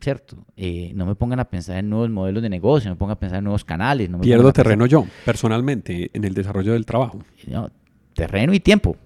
¿cierto? 0.00 0.36
Eh, 0.56 0.92
no 0.94 1.06
me 1.06 1.14
pongan 1.14 1.40
a 1.40 1.44
pensar 1.44 1.76
en 1.76 1.88
nuevos 1.88 2.10
modelos 2.10 2.42
de 2.42 2.48
negocio, 2.48 2.88
no 2.88 2.96
me 2.96 2.98
pongan 2.98 3.12
a 3.12 3.20
pensar 3.20 3.38
en 3.38 3.44
nuevos 3.44 3.64
canales. 3.64 4.10
No 4.10 4.20
Pierdo 4.20 4.52
terreno 4.52 4.86
yo, 4.86 5.06
personalmente, 5.24 6.10
en 6.12 6.24
el 6.24 6.34
desarrollo 6.34 6.72
del 6.72 6.86
trabajo. 6.86 7.20
terreno 8.14 8.54
y 8.54 8.60
tiempo. 8.60 8.96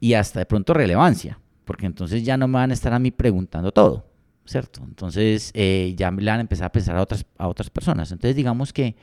Y 0.00 0.14
hasta 0.14 0.40
de 0.40 0.46
pronto 0.46 0.74
relevancia, 0.74 1.38
porque 1.64 1.86
entonces 1.86 2.24
ya 2.24 2.36
no 2.36 2.48
me 2.48 2.54
van 2.54 2.70
a 2.70 2.74
estar 2.74 2.92
a 2.92 2.98
mí 2.98 3.10
preguntando 3.10 3.72
todo, 3.72 4.04
¿cierto? 4.44 4.82
Entonces 4.84 5.52
eh, 5.54 5.94
ya 5.96 6.10
me 6.10 6.24
van 6.24 6.38
a 6.38 6.40
empezar 6.40 6.66
a 6.66 6.72
pensar 6.72 6.96
a 6.96 7.02
otras, 7.02 7.24
a 7.38 7.46
otras 7.48 7.70
personas. 7.70 8.10
Entonces 8.10 8.34
digamos 8.34 8.72
que 8.72 8.96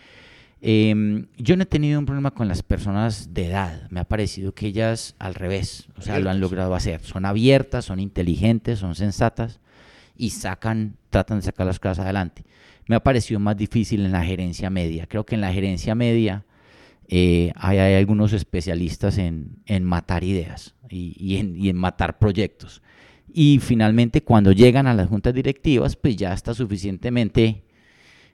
em, 0.62 1.28
yo 1.38 1.55
no 1.55 1.64
he 1.64 1.66
tenido 1.66 1.99
un 1.99 2.05
problema 2.05 2.32
con 2.32 2.47
las 2.47 2.64
personas 2.64 3.34
de 3.34 3.47
edad. 3.47 3.89
Me 3.89 3.99
ha 3.99 4.05
parecido 4.05 4.53
que 4.53 4.68
ellas 4.68 5.16
al 5.20 5.36
revés, 5.36 5.88
o 5.97 6.01
sea, 6.01 6.20
lo 6.20 6.30
han 6.30 6.39
logrado 6.39 6.76
hacer. 6.76 7.01
Son 7.01 7.26
abiertas, 7.26 7.86
son 7.86 7.99
inteligentes, 7.99 8.80
son 8.80 8.95
sensatas 8.95 9.60
y 10.18 10.32
sacan, 10.32 10.97
tratan 11.10 11.39
de 11.39 11.43
sacar 11.43 11.66
las 11.66 11.80
cosas 11.80 11.99
adelante. 11.99 12.43
Me 12.88 12.95
ha 12.95 13.03
parecido 13.03 13.39
más 13.39 13.55
difícil 13.55 14.05
en 14.05 14.12
la 14.12 14.24
gerencia 14.24 14.70
media. 14.70 15.07
Creo 15.07 15.26
que 15.26 15.36
en 15.36 15.41
la 15.41 15.53
gerencia 15.53 15.95
media 15.95 16.45
eh, 17.07 17.51
hay, 17.55 17.80
algunos 17.95 18.34
especialistas 18.34 19.18
en, 19.18 19.62
matar 19.84 20.24
ideas 20.24 20.76
y, 20.89 21.38
en, 21.38 21.76
matar 21.76 22.20
proyectos. 22.20 22.82
Y 23.32 23.60
finalmente 23.60 24.22
cuando 24.24 24.51
llegan 24.51 24.88
a 24.88 24.93
las 24.93 25.07
juntas 25.07 25.34
directivas, 25.34 25.95
pues 25.95 26.16
ya 26.16 26.34
está 26.34 26.53
suficientemente 26.53 27.64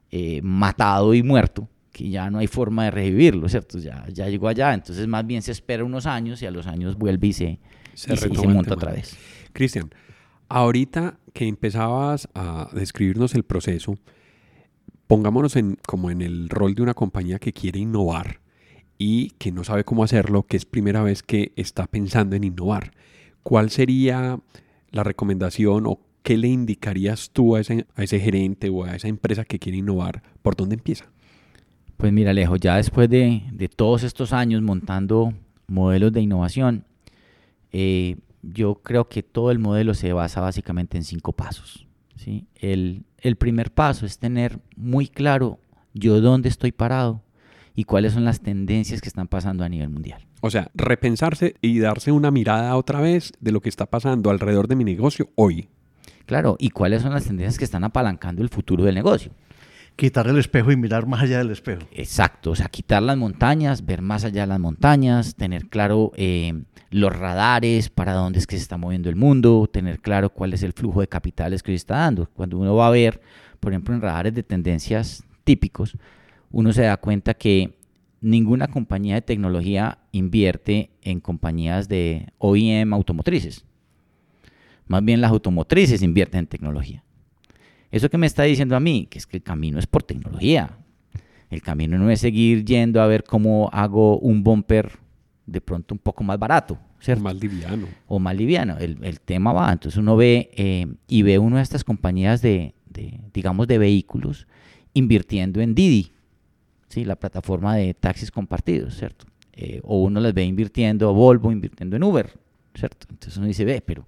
eh, 0.10 0.42
matado 0.42 1.14
y 1.14 1.22
muerto 1.22 1.70
que 1.96 2.10
ya 2.10 2.30
no 2.30 2.40
hay 2.40 2.48
forma 2.48 2.84
de 2.84 2.92
revivirlo, 2.92 3.48
¿cierto? 3.48 3.80
Ya, 3.80 4.06
ya 4.12 4.28
llegó 4.28 4.50
allá, 4.50 4.74
entonces 4.74 5.08
más 5.08 5.26
bien 5.26 5.42
se 5.42 5.54
espera 5.54 5.86
unos 5.86 6.06
años 6.06 6.42
y 6.42 6.46
a 6.46 6.52
los 6.52 6.68
años 6.68 6.98
vuelve 6.98 7.28
y 7.28 7.34
se, 7.34 7.60
se, 7.94 8.14
y 8.14 8.18
se 8.18 8.48
monta 8.48 8.74
otra 8.74 8.92
vez. 8.92 9.18
Cristian, 9.54 9.90
Ahorita 10.50 11.18
que 11.34 11.48
empezabas 11.48 12.28
a 12.36 12.70
describirnos 12.74 13.34
el 13.34 13.44
proceso, 13.44 13.96
Pongámonos 15.08 15.56
en, 15.56 15.78
como 15.88 16.10
en 16.10 16.22
el 16.22 16.50
rol 16.50 16.74
de 16.74 16.82
una 16.82 16.96
compañía 16.96 17.38
que 17.38 17.54
quiere 17.54 17.80
innovar 17.80 18.40
y 18.98 19.32
que 19.38 19.52
no 19.52 19.64
sabe 19.64 19.84
cómo 19.84 20.04
hacerlo, 20.04 20.44
que 20.44 20.58
es 20.58 20.66
primera 20.66 21.04
vez 21.04 21.22
que 21.22 21.52
está 21.56 21.86
pensando 21.86 22.36
en 22.36 22.44
innovar. 22.44 22.92
¿Cuál 23.44 23.70
sería 23.70 24.40
la 24.90 25.04
recomendación 25.04 25.86
o 25.86 26.00
qué 26.24 26.38
le 26.38 26.48
indicarías 26.48 27.30
tú 27.30 27.56
a 27.56 27.60
ese, 27.60 27.86
a 27.96 28.04
ese 28.04 28.20
gerente 28.20 28.70
o 28.70 28.84
a 28.84 28.96
esa 28.96 29.08
empresa 29.08 29.46
que 29.46 29.60
quiere 29.60 29.78
innovar? 29.78 30.24
¿Por 30.42 30.56
dónde 30.56 30.74
empieza? 30.74 31.06
Pues 31.98 32.12
mira, 32.12 32.32
Alejo, 32.32 32.58
ya 32.58 32.76
después 32.76 33.10
de, 33.10 33.44
de 33.52 33.70
todos 33.70 34.04
estos 34.04 34.34
años 34.34 34.62
montando 34.62 35.34
modelos 35.68 36.12
de 36.12 36.22
innovación, 36.22 36.86
eh, 37.72 38.18
yo 38.42 38.76
creo 38.76 39.08
que 39.08 39.24
todo 39.24 39.52
el 39.52 39.60
modelo 39.60 39.94
se 39.94 40.14
basa 40.14 40.42
básicamente 40.42 40.98
en 40.98 41.04
cinco 41.04 41.32
pasos. 41.32 41.88
¿sí? 42.16 42.48
El, 42.56 43.04
el 43.20 43.38
primer 43.38 43.72
paso 43.72 44.06
es 44.06 44.20
tener 44.20 44.60
muy 44.76 45.08
claro 45.08 45.60
yo 45.94 46.20
dónde 46.22 46.50
estoy 46.50 46.72
parado 46.72 47.22
y 47.76 47.86
cuáles 47.86 48.14
son 48.14 48.26
las 48.26 48.42
tendencias 48.42 49.02
que 49.02 49.08
están 49.08 49.28
pasando 49.28 49.64
a 49.64 49.70
nivel 49.70 49.90
mundial. 49.90 50.26
O 50.42 50.52
sea, 50.52 50.70
repensarse 50.74 51.56
y 51.62 51.80
darse 51.80 52.12
una 52.12 52.30
mirada 52.30 52.76
otra 52.76 53.00
vez 53.00 53.32
de 53.40 53.52
lo 53.52 53.62
que 53.62 53.70
está 53.70 53.86
pasando 53.86 54.30
alrededor 54.30 54.68
de 54.68 54.76
mi 54.76 54.84
negocio 54.84 55.30
hoy. 55.36 55.70
Claro, 56.26 56.56
y 56.60 56.70
cuáles 56.70 57.02
son 57.02 57.14
las 57.14 57.26
tendencias 57.26 57.58
que 57.58 57.66
están 57.66 57.84
apalancando 57.84 58.42
el 58.42 58.50
futuro 58.50 58.84
del 58.84 58.96
negocio 58.96 59.32
quitar 59.96 60.28
el 60.28 60.38
espejo 60.38 60.72
y 60.72 60.78
mirar 60.78 61.06
más 61.08 61.22
allá 61.22 61.38
del 61.40 61.52
espejo. 61.52 61.82
Exacto, 61.92 62.52
o 62.52 62.56
sea, 62.56 62.68
quitar 62.68 63.02
las 63.02 63.18
montañas, 63.18 63.86
ver 63.86 64.02
más 64.02 64.26
allá 64.26 64.42
de 64.42 64.48
las 64.48 64.60
montañas, 64.60 65.36
tener 65.36 65.68
claro 65.68 66.12
eh, 66.16 66.64
los 66.92 67.16
radares, 67.16 67.90
para 67.90 68.14
dónde 68.14 68.40
es 68.40 68.48
que 68.48 68.58
se 68.58 68.62
está 68.64 68.78
moviendo 68.78 69.10
el 69.10 69.16
mundo, 69.16 69.70
tener 69.72 70.00
claro 70.00 70.30
cuál 70.30 70.54
es 70.54 70.64
el 70.64 70.74
flujo 70.74 71.02
de 71.02 71.08
capitales 71.08 71.64
que 71.64 71.72
se 71.72 71.78
está 71.78 71.98
dando. 71.98 72.30
Cuando 72.34 72.58
uno 72.58 72.76
va 72.76 72.88
a 72.88 72.92
ver, 72.92 73.22
por 73.60 73.72
ejemplo, 73.72 73.96
en 73.96 74.02
radares 74.02 74.34
de 74.34 74.44
tendencias 74.44 75.24
típicos, 75.44 75.98
uno 76.52 76.74
se 76.74 76.84
da 76.84 76.98
cuenta 76.98 77.34
que 77.34 77.78
ninguna 78.22 78.68
compañía 78.68 79.16
de 79.16 79.22
tecnología 79.22 80.00
invierte 80.12 80.90
en 81.02 81.20
compañías 81.20 81.88
de 81.88 82.28
OEM 82.38 82.94
automotrices. 82.94 83.66
Más 84.88 85.04
bien 85.04 85.22
las 85.22 85.32
automotrices 85.32 86.02
invierten 86.02 86.40
en 86.40 86.48
tecnología. 86.48 87.05
¿Eso 87.92 88.10
que 88.10 88.18
me 88.18 88.28
está 88.28 88.44
diciendo 88.44 88.76
a 88.76 88.80
mí? 88.80 89.08
Que 89.10 89.18
es 89.18 89.28
que 89.28 89.38
el 89.38 89.44
camino 89.44 89.80
es 89.80 89.88
por 89.88 90.04
tecnología. 90.04 90.78
El 91.50 91.62
camino 91.62 91.98
no 91.98 92.10
es 92.10 92.20
seguir 92.20 92.66
yendo 92.66 93.02
a 93.02 93.08
ver 93.08 93.24
cómo 93.24 93.70
hago 93.72 94.20
un 94.20 94.44
bumper 94.44 95.00
de 95.46 95.62
pronto 95.62 95.94
un 95.94 96.00
poco 96.00 96.24
más 96.24 96.40
barato, 96.40 96.78
¿cierto? 97.00 97.24
Más 97.24 97.36
liviano. 97.36 97.88
O 98.08 98.20
más 98.20 98.36
liviano. 98.36 98.78
El, 98.78 99.20
tema 99.22 99.54
va. 99.54 99.72
Entonces 99.72 99.98
uno 99.98 100.16
ve 100.16 100.50
eh, 100.56 100.88
y 101.08 101.22
ve 101.22 101.38
una 101.38 101.58
de 101.58 101.64
estas 101.64 101.84
compañías 101.84 102.42
de, 102.42 102.74
digamos, 103.34 103.68
de 103.68 103.78
vehículos 103.78 104.48
invirtiendo 104.94 105.62
en 105.62 105.76
Didi, 105.76 106.12
¿sí? 106.88 107.06
la 107.06 107.16
plataforma 107.18 107.76
de 107.76 107.94
taxis 107.94 108.32
compartidos, 108.32 108.96
¿cierto? 108.98 109.26
Eh, 109.54 109.82
o 109.84 110.02
uno 110.02 110.20
les 110.20 110.34
ve 110.34 110.44
invirtiendo, 110.44 111.14
Volvo 111.14 111.52
invirtiendo 111.52 111.96
en 111.96 112.04
Uber, 112.04 112.34
¿cierto? 112.74 113.08
Entonces 113.10 113.38
uno 113.38 113.48
dice, 113.48 113.66
ve, 113.66 113.82
pero 113.86 114.08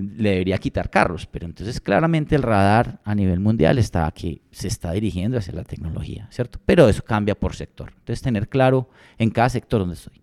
le 0.00 0.30
debería 0.30 0.58
quitar 0.58 0.90
carros, 0.90 1.26
pero 1.26 1.46
entonces 1.46 1.80
claramente 1.80 2.34
el 2.34 2.42
radar 2.42 3.00
a 3.04 3.14
nivel 3.14 3.40
mundial 3.40 3.78
está 3.78 4.10
que 4.10 4.42
se 4.50 4.68
está 4.68 4.92
dirigiendo 4.92 5.38
hacia 5.38 5.54
la 5.54 5.64
tecnología, 5.64 6.28
¿cierto? 6.30 6.58
Pero 6.64 6.88
eso 6.88 7.02
cambia 7.02 7.34
por 7.34 7.54
sector. 7.54 7.92
Entonces 7.98 8.22
tener 8.22 8.48
claro 8.48 8.88
en 9.18 9.30
cada 9.30 9.48
sector 9.48 9.80
donde 9.80 9.94
estoy. 9.94 10.20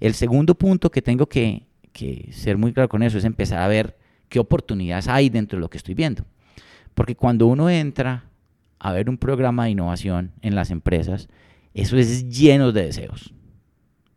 El 0.00 0.14
segundo 0.14 0.54
punto 0.54 0.90
que 0.90 1.02
tengo 1.02 1.26
que, 1.26 1.66
que 1.92 2.30
ser 2.32 2.56
muy 2.56 2.72
claro 2.72 2.88
con 2.88 3.02
eso 3.02 3.18
es 3.18 3.24
empezar 3.24 3.60
a 3.60 3.68
ver 3.68 3.98
qué 4.28 4.38
oportunidades 4.38 5.08
hay 5.08 5.28
dentro 5.28 5.58
de 5.58 5.60
lo 5.60 5.68
que 5.68 5.78
estoy 5.78 5.94
viendo. 5.94 6.24
Porque 6.94 7.14
cuando 7.14 7.46
uno 7.46 7.68
entra 7.68 8.24
a 8.78 8.92
ver 8.92 9.10
un 9.10 9.18
programa 9.18 9.64
de 9.64 9.70
innovación 9.70 10.32
en 10.40 10.54
las 10.54 10.70
empresas, 10.70 11.28
eso 11.74 11.96
es 11.96 12.28
lleno 12.28 12.72
de 12.72 12.86
deseos. 12.86 13.34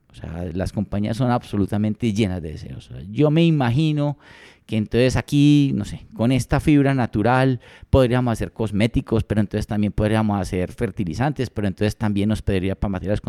O 0.09 0.15
sea, 0.15 0.45
las 0.53 0.71
compañías 0.71 1.17
son 1.17 1.31
absolutamente 1.31 2.13
llenas 2.13 2.41
de 2.41 2.51
deseos. 2.51 2.89
yo 3.09 3.31
me 3.31 3.43
imagino 3.43 4.17
que 4.65 4.77
entonces 4.77 5.15
aquí, 5.15 5.71
no 5.75 5.85
sé, 5.85 6.05
con 6.15 6.31
esta 6.31 6.59
fibra 6.59 6.93
natural 6.93 7.59
podríamos 7.89 8.31
hacer 8.31 8.53
cosméticos, 8.53 9.23
pero 9.23 9.41
entonces 9.41 9.67
también 9.67 9.91
podríamos 9.91 10.39
hacer 10.39 10.71
fertilizantes, 10.71 11.49
pero 11.49 11.67
entonces 11.67 11.97
también 11.97 12.29
nos 12.29 12.41
pediría 12.41 12.75
para 12.75 12.91
materiales 12.91 13.21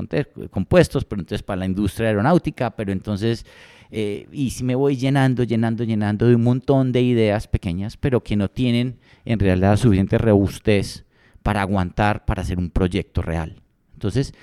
compuestos, 0.51 1.05
pero 1.05 1.21
entonces 1.21 1.43
para 1.43 1.61
la 1.61 1.67
industria 1.67 2.09
aeronáutica, 2.09 2.71
pero 2.77 2.93
entonces, 2.93 3.45
eh, 3.91 4.29
y 4.33 4.51
si 4.51 4.63
me 4.63 4.75
voy 4.75 4.97
llenando, 4.97 5.43
llenando, 5.43 5.83
llenando 5.83 6.27
de 6.29 6.37
un 6.37 6.43
montón 6.43 6.93
de 6.93 7.03
ideas 7.03 7.49
pequeñas, 7.49 7.97
pero 7.97 8.23
que 8.23 8.37
no 8.37 8.49
tienen 8.49 8.99
en 9.25 9.39
realidad 9.41 9.77
suficiente 9.77 10.19
robustez 10.19 11.05
para 11.43 11.63
aguantar, 11.63 12.25
para 12.25 12.43
hacer 12.43 12.59
un 12.59 12.71
proyecto 12.71 13.23
real. 13.23 13.61
Entonces, 13.95 14.35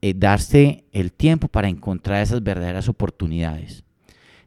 eh, 0.00 0.14
darse 0.16 0.84
el 0.92 1.12
tiempo 1.12 1.48
para 1.48 1.68
encontrar 1.68 2.22
esas 2.22 2.42
verdaderas 2.42 2.88
oportunidades. 2.88 3.84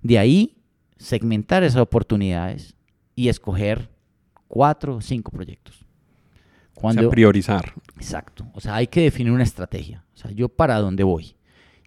De 0.01 0.19
ahí 0.19 0.55
segmentar 0.97 1.63
esas 1.63 1.81
oportunidades 1.81 2.75
y 3.15 3.29
escoger 3.29 3.89
cuatro 4.47 4.97
o 4.97 5.01
cinco 5.01 5.31
proyectos. 5.31 5.85
Cuando, 6.73 7.09
priorizar. 7.09 7.73
Exacto. 7.95 8.45
O 8.53 8.59
sea, 8.59 8.75
hay 8.75 8.87
que 8.87 9.01
definir 9.01 9.31
una 9.31 9.43
estrategia. 9.43 10.03
O 10.13 10.17
sea, 10.17 10.31
yo 10.31 10.49
para 10.49 10.79
dónde 10.79 11.03
voy 11.03 11.35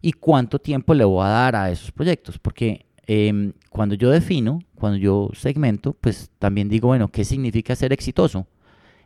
y 0.00 0.12
cuánto 0.12 0.58
tiempo 0.58 0.94
le 0.94 1.04
voy 1.04 1.24
a 1.24 1.28
dar 1.28 1.56
a 1.56 1.70
esos 1.70 1.92
proyectos. 1.92 2.38
Porque 2.38 2.86
em, 3.06 3.52
cuando 3.68 3.94
yo 3.94 4.10
defino, 4.10 4.60
cuando 4.74 4.98
yo 4.98 5.30
segmento, 5.34 5.92
pues 5.92 6.30
también 6.38 6.68
digo, 6.68 6.88
bueno, 6.88 7.08
¿qué 7.08 7.24
significa 7.24 7.76
ser 7.76 7.92
exitoso? 7.92 8.46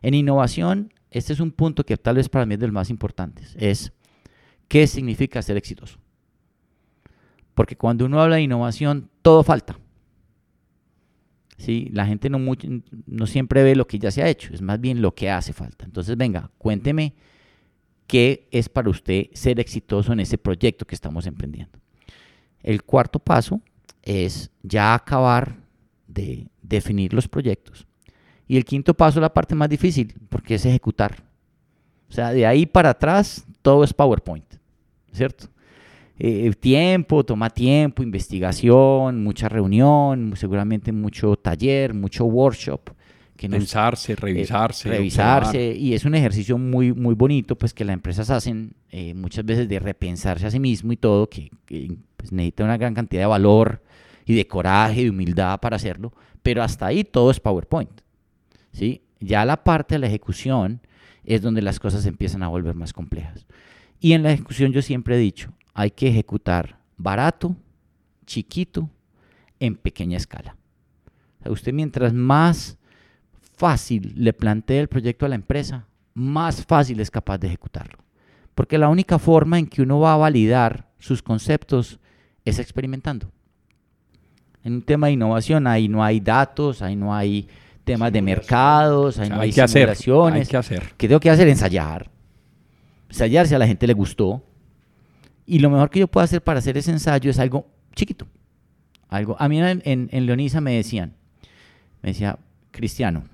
En 0.01 0.13
innovación, 0.13 0.93
este 1.11 1.33
es 1.33 1.39
un 1.39 1.51
punto 1.51 1.85
que 1.85 1.97
tal 1.97 2.15
vez 2.15 2.29
para 2.29 2.45
mí 2.45 2.53
es 2.53 2.59
de 2.59 2.67
los 2.67 2.73
más 2.73 2.89
importantes. 2.89 3.55
Es, 3.59 3.91
¿qué 4.67 4.87
significa 4.87 5.41
ser 5.41 5.57
exitoso? 5.57 5.99
Porque 7.53 7.75
cuando 7.75 8.05
uno 8.05 8.21
habla 8.21 8.37
de 8.37 8.41
innovación, 8.43 9.09
todo 9.21 9.43
falta. 9.43 9.77
¿Sí? 11.63 11.89
La 11.93 12.05
gente 12.05 12.29
no, 12.29 13.25
siempre 13.25 13.63
ve 13.63 13.75
lo 13.75 13.87
que 13.87 13.97
ya 13.97 14.11
se 14.11 14.21
ha 14.21 14.27
hecho, 14.27 14.53
es 14.53 14.61
más 14.61 14.81
bien 14.81 15.01
lo 15.01 15.15
que 15.15 15.29
hace 15.29 15.53
falta. 15.53 15.85
Entonces, 15.85 16.17
venga, 16.17 16.51
cuénteme 16.57 17.13
qué 18.05 18.47
es 18.51 18.67
para 18.67 18.89
usted 18.89 19.27
ser 19.33 19.61
exitoso 19.61 20.11
en 20.11 20.19
ese 20.19 20.37
proyecto 20.37 20.85
que 20.85 20.93
estamos 20.93 21.25
emprendiendo. 21.25 21.79
El 22.61 22.83
cuarto 22.83 23.17
paso 23.17 23.61
es 24.01 24.51
ya 24.61 24.93
acabar 24.93 25.55
de 26.07 26.47
definir 26.61 27.13
los 27.13 27.29
proyectos. 27.29 27.87
Y 28.45 28.57
el 28.57 28.65
quinto 28.65 28.93
paso 28.93 29.19
es 29.19 29.21
la 29.21 29.33
parte 29.33 29.55
más 29.55 29.69
difícil, 29.69 30.13
porque 30.27 30.55
es 30.55 30.65
ejecutar. 30.65 31.23
O 32.09 32.11
sea, 32.11 32.31
de 32.31 32.45
ahí 32.45 32.65
para 32.65 32.89
atrás 32.89 33.47
todo 33.61 33.85
es 33.85 33.93
PowerPoint, 33.93 34.55
¿cierto? 35.13 35.47
Eh, 36.19 36.51
tiempo, 36.59 37.23
toma 37.23 37.49
tiempo, 37.49 38.03
investigación, 38.03 39.23
mucha 39.23 39.49
reunión, 39.49 40.33
seguramente 40.35 40.91
mucho 40.91 41.35
taller, 41.35 41.93
mucho 41.93 42.25
workshop. 42.25 42.91
Que 43.35 43.49
Pensarse, 43.49 44.15
revisarse. 44.15 44.87
revisarse, 44.87 45.75
y 45.75 45.95
es 45.95 46.05
un 46.05 46.13
ejercicio 46.13 46.57
muy, 46.57 46.93
muy 46.93 47.15
bonito, 47.15 47.57
pues 47.57 47.73
que 47.73 47.83
las 47.83 47.95
empresas 47.95 48.29
hacen 48.29 48.73
eh, 48.91 49.15
muchas 49.15 49.43
veces 49.43 49.67
de 49.67 49.79
repensarse 49.79 50.45
a 50.45 50.51
sí 50.51 50.59
mismo 50.59 50.93
y 50.93 50.97
todo, 50.97 51.27
que, 51.27 51.49
pues, 52.15 52.31
necesita 52.31 52.63
una 52.63 52.77
gran 52.77 52.93
cantidad 52.93 53.23
de 53.23 53.27
valor 53.27 53.81
y 54.25 54.35
de 54.35 54.47
coraje, 54.47 55.01
y 55.01 55.03
de 55.05 55.09
humildad 55.09 55.59
para 55.59 55.77
hacerlo, 55.77 56.13
pero 56.43 56.61
hasta 56.61 56.85
ahí 56.85 57.03
todo 57.03 57.31
es 57.31 57.39
PowerPoint. 57.39 58.01
¿sí? 58.71 59.01
Ya 59.19 59.45
la 59.45 59.63
parte 59.63 59.95
de 59.95 59.99
la 59.99 60.07
ejecución 60.07 60.81
es 61.25 61.41
donde 61.41 61.61
las 61.61 61.79
cosas 61.79 62.05
empiezan 62.05 62.43
a 62.43 62.49
volver 62.49 62.75
más 62.75 62.93
complejas. 62.93 63.45
Y 63.99 64.13
en 64.13 64.23
la 64.23 64.31
ejecución 64.31 64.73
yo 64.73 64.81
siempre 64.81 65.15
he 65.15 65.19
dicho, 65.19 65.53
hay 65.73 65.91
que 65.91 66.07
ejecutar 66.07 66.79
barato, 66.97 67.55
chiquito, 68.25 68.89
en 69.59 69.75
pequeña 69.75 70.17
escala. 70.17 70.55
usted 71.45 71.73
mientras 71.73 72.13
más 72.13 72.77
fácil 73.55 74.13
le 74.15 74.33
plantee 74.33 74.79
el 74.79 74.87
proyecto 74.87 75.25
a 75.25 75.29
la 75.29 75.35
empresa, 75.35 75.87
más 76.13 76.65
fácil 76.65 76.99
es 76.99 77.09
capaz 77.09 77.37
de 77.37 77.47
ejecutarlo. 77.47 77.99
Porque 78.55 78.77
la 78.77 78.89
única 78.89 79.17
forma 79.19 79.57
en 79.57 79.67
que 79.67 79.81
uno 79.81 79.99
va 79.99 80.13
a 80.13 80.17
validar 80.17 80.89
sus 80.99 81.21
conceptos 81.21 81.99
es 82.45 82.59
experimentando. 82.59 83.31
En 84.63 84.73
un 84.73 84.81
tema 84.81 85.07
de 85.07 85.13
innovación 85.13 85.67
ahí 85.67 85.87
no 85.87 86.03
hay 86.03 86.19
datos, 86.19 86.81
ahí 86.81 86.95
no 86.95 87.13
hay 87.13 87.47
temas 87.83 88.11
de 88.13 88.21
mercados, 88.21 89.19
ahí 89.19 89.29
no 89.29 89.41
hay, 89.41 89.51
que 89.51 89.67
simulaciones. 89.67 90.41
hay 90.41 90.47
que 90.47 90.57
hacer. 90.57 90.93
¿Qué 90.97 91.07
tengo 91.07 91.19
que 91.19 91.29
hacer? 91.29 91.47
Ensayar. 91.47 92.09
Ensayar 93.09 93.47
si 93.47 93.55
a 93.55 93.59
la 93.59 93.67
gente 93.67 93.87
le 93.87 93.93
gustó, 93.93 94.43
y 95.45 95.59
lo 95.59 95.69
mejor 95.69 95.89
que 95.89 95.99
yo 95.99 96.07
puedo 96.07 96.23
hacer 96.23 96.41
para 96.41 96.59
hacer 96.59 96.77
ese 96.77 96.91
ensayo 96.91 97.29
es 97.29 97.39
algo 97.39 97.67
chiquito. 97.95 98.27
Algo. 99.09 99.35
A 99.39 99.47
mí 99.47 99.61
en, 99.61 99.81
en, 99.83 100.25
Leonisa 100.25 100.61
me 100.61 100.73
decían, 100.73 101.13
me 102.01 102.09
decía, 102.09 102.39
Cristiano, 102.71 103.25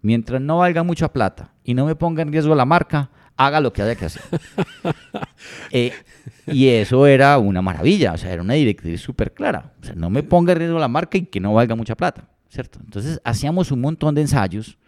mientras 0.00 0.40
no 0.40 0.58
valga 0.58 0.82
mucha 0.82 1.12
plata 1.12 1.52
y 1.62 1.74
no 1.74 1.84
me 1.84 1.94
ponga 1.94 2.22
en 2.22 2.32
riesgo 2.32 2.54
la 2.54 2.64
marca, 2.64 3.10
haga 3.36 3.60
lo 3.60 3.72
que 3.72 3.82
haya 3.82 3.94
que 3.94 4.06
hacer. 4.06 4.22
Eh, 5.70 5.92
y 6.46 6.68
eso 6.68 7.06
era 7.06 7.38
una 7.38 7.60
maravilla, 7.60 8.12
o 8.12 8.16
sea, 8.16 8.32
era 8.32 8.40
una 8.40 8.54
directriz 8.54 9.00
súper 9.00 9.34
clara. 9.34 9.74
O 9.82 9.84
sea, 9.84 9.94
no 9.94 10.08
me 10.10 10.22
ponga 10.22 10.52
en 10.52 10.60
riesgo 10.60 10.78
la 10.78 10.88
marca 10.88 11.18
y 11.18 11.26
que 11.26 11.40
no 11.40 11.52
valga 11.52 11.74
mucha 11.74 11.94
plata, 11.94 12.28
¿cierto? 12.48 12.78
Entonces 12.82 13.20
hacíamos 13.22 13.70
un 13.70 13.80
montón 13.80 14.14
de 14.14 14.22
ensayos 14.22 14.78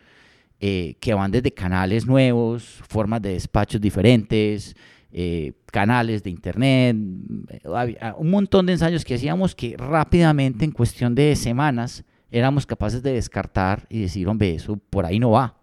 eh, 0.60 0.96
que 1.00 1.14
van 1.14 1.30
desde 1.30 1.52
canales 1.52 2.06
nuevos, 2.06 2.80
formas 2.88 3.20
de 3.22 3.34
despachos 3.34 3.80
diferentes, 3.80 4.74
eh, 5.12 5.52
canales 5.72 6.22
de 6.22 6.30
internet, 6.30 6.96
un 6.96 8.30
montón 8.30 8.66
de 8.66 8.72
ensayos 8.72 9.04
que 9.04 9.14
hacíamos 9.14 9.54
que 9.54 9.74
rápidamente, 9.76 10.64
en 10.64 10.72
cuestión 10.72 11.14
de 11.14 11.34
semanas, 11.36 12.04
éramos 12.30 12.66
capaces 12.66 13.02
de 13.02 13.12
descartar 13.12 13.86
y 13.88 14.00
decir, 14.00 14.28
hombre, 14.28 14.54
eso 14.54 14.76
por 14.90 15.06
ahí 15.06 15.18
no 15.18 15.30
va, 15.30 15.56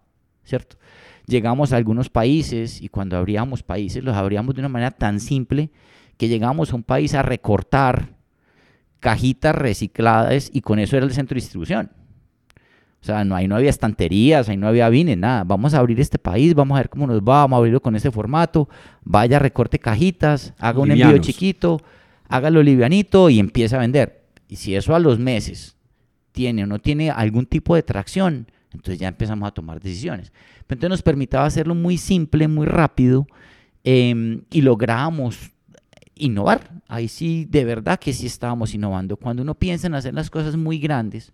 ¿cierto? 0.44 0.76
Llegamos 1.26 1.72
a 1.72 1.76
algunos 1.76 2.08
países 2.08 2.80
y 2.80 2.88
cuando 2.88 3.16
abríamos 3.16 3.62
países 3.62 4.02
los 4.02 4.16
abríamos 4.16 4.54
de 4.54 4.60
una 4.60 4.68
manera 4.68 4.90
tan 4.92 5.20
simple 5.20 5.70
que 6.16 6.28
llegamos 6.28 6.72
a 6.72 6.76
un 6.76 6.82
país 6.82 7.14
a 7.14 7.22
recortar 7.22 8.14
cajitas 9.00 9.54
recicladas 9.54 10.50
y 10.52 10.60
con 10.60 10.78
eso 10.78 10.96
era 10.96 11.06
el 11.06 11.12
centro 11.12 11.34
de 11.34 11.40
distribución. 11.40 11.90
O 13.02 13.04
sea, 13.06 13.24
no, 13.24 13.36
ahí 13.36 13.46
no 13.46 13.56
había 13.56 13.70
estanterías, 13.70 14.48
ahí 14.48 14.56
no 14.56 14.66
había 14.66 14.88
vines, 14.88 15.16
nada. 15.16 15.44
Vamos 15.44 15.74
a 15.74 15.78
abrir 15.78 16.00
este 16.00 16.18
país, 16.18 16.54
vamos 16.54 16.76
a 16.76 16.80
ver 16.80 16.88
cómo 16.88 17.06
nos 17.06 17.20
va, 17.20 17.42
vamos 17.42 17.56
a 17.56 17.58
abrirlo 17.58 17.80
con 17.80 17.94
este 17.94 18.10
formato. 18.10 18.68
Vaya, 19.04 19.38
recorte 19.38 19.78
cajitas, 19.78 20.54
haga 20.58 20.80
un 20.80 20.90
envío 20.90 21.18
chiquito, 21.18 21.80
hágalo 22.28 22.62
livianito 22.62 23.30
y 23.30 23.38
empieza 23.38 23.76
a 23.76 23.80
vender. 23.80 24.24
Y 24.48 24.56
si 24.56 24.74
eso 24.74 24.94
a 24.94 24.98
los 24.98 25.18
meses 25.18 25.76
tiene 26.32 26.64
o 26.64 26.66
no 26.66 26.78
tiene 26.80 27.10
algún 27.10 27.46
tipo 27.46 27.74
de 27.74 27.82
tracción, 27.82 28.46
entonces 28.72 28.98
ya 28.98 29.08
empezamos 29.08 29.46
a 29.48 29.52
tomar 29.52 29.80
decisiones. 29.80 30.32
entonces 30.62 30.90
nos 30.90 31.02
permitía 31.02 31.44
hacerlo 31.44 31.74
muy 31.74 31.98
simple, 31.98 32.48
muy 32.48 32.66
rápido 32.66 33.26
em, 33.84 34.42
y 34.50 34.62
logramos 34.62 35.52
innovar. 36.14 36.70
Ahí 36.88 37.08
sí, 37.08 37.46
de 37.48 37.64
verdad 37.64 37.98
que 37.98 38.12
sí 38.12 38.26
estábamos 38.26 38.74
innovando. 38.74 39.16
Cuando 39.16 39.42
uno 39.42 39.54
piensa 39.54 39.86
en 39.86 39.94
hacer 39.94 40.14
las 40.14 40.30
cosas 40.30 40.56
muy 40.56 40.78
grandes 40.78 41.32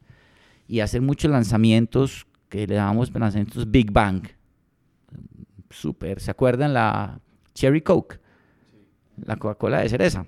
y 0.73 0.81
hacer 0.81 1.03
muchos 1.03 1.31
lanzamientos, 1.31 2.27
que 2.49 2.67
le 2.67 2.77
llamamos 2.77 3.13
lanzamientos 3.13 3.71
Big 3.71 3.93
Bang, 3.93 4.23
super, 5.69 6.19
¿se 6.19 6.31
acuerdan 6.31 6.73
la 6.73 7.21
Cherry 7.53 7.83
Coke? 7.83 8.19
La 9.23 9.37
Coca-Cola 9.37 9.81
de 9.81 9.91
cereza. 9.91 10.25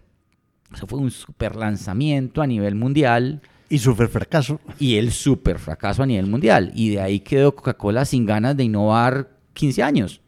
Eso 0.70 0.86
fue 0.86 0.98
un 0.98 1.10
super 1.10 1.56
lanzamiento 1.56 2.42
a 2.42 2.46
nivel 2.46 2.74
mundial. 2.74 3.40
Y 3.70 3.78
super 3.78 4.08
fracaso. 4.08 4.60
Y 4.78 4.96
el 4.96 5.12
super 5.12 5.58
fracaso 5.58 6.02
a 6.02 6.06
nivel 6.06 6.26
mundial. 6.26 6.72
Y 6.74 6.90
de 6.90 7.00
ahí 7.00 7.20
quedó 7.20 7.54
Coca-Cola 7.54 8.04
sin 8.04 8.26
ganas 8.26 8.54
de 8.54 8.64
innovar 8.64 9.30
15 9.54 9.82
años. 9.82 10.20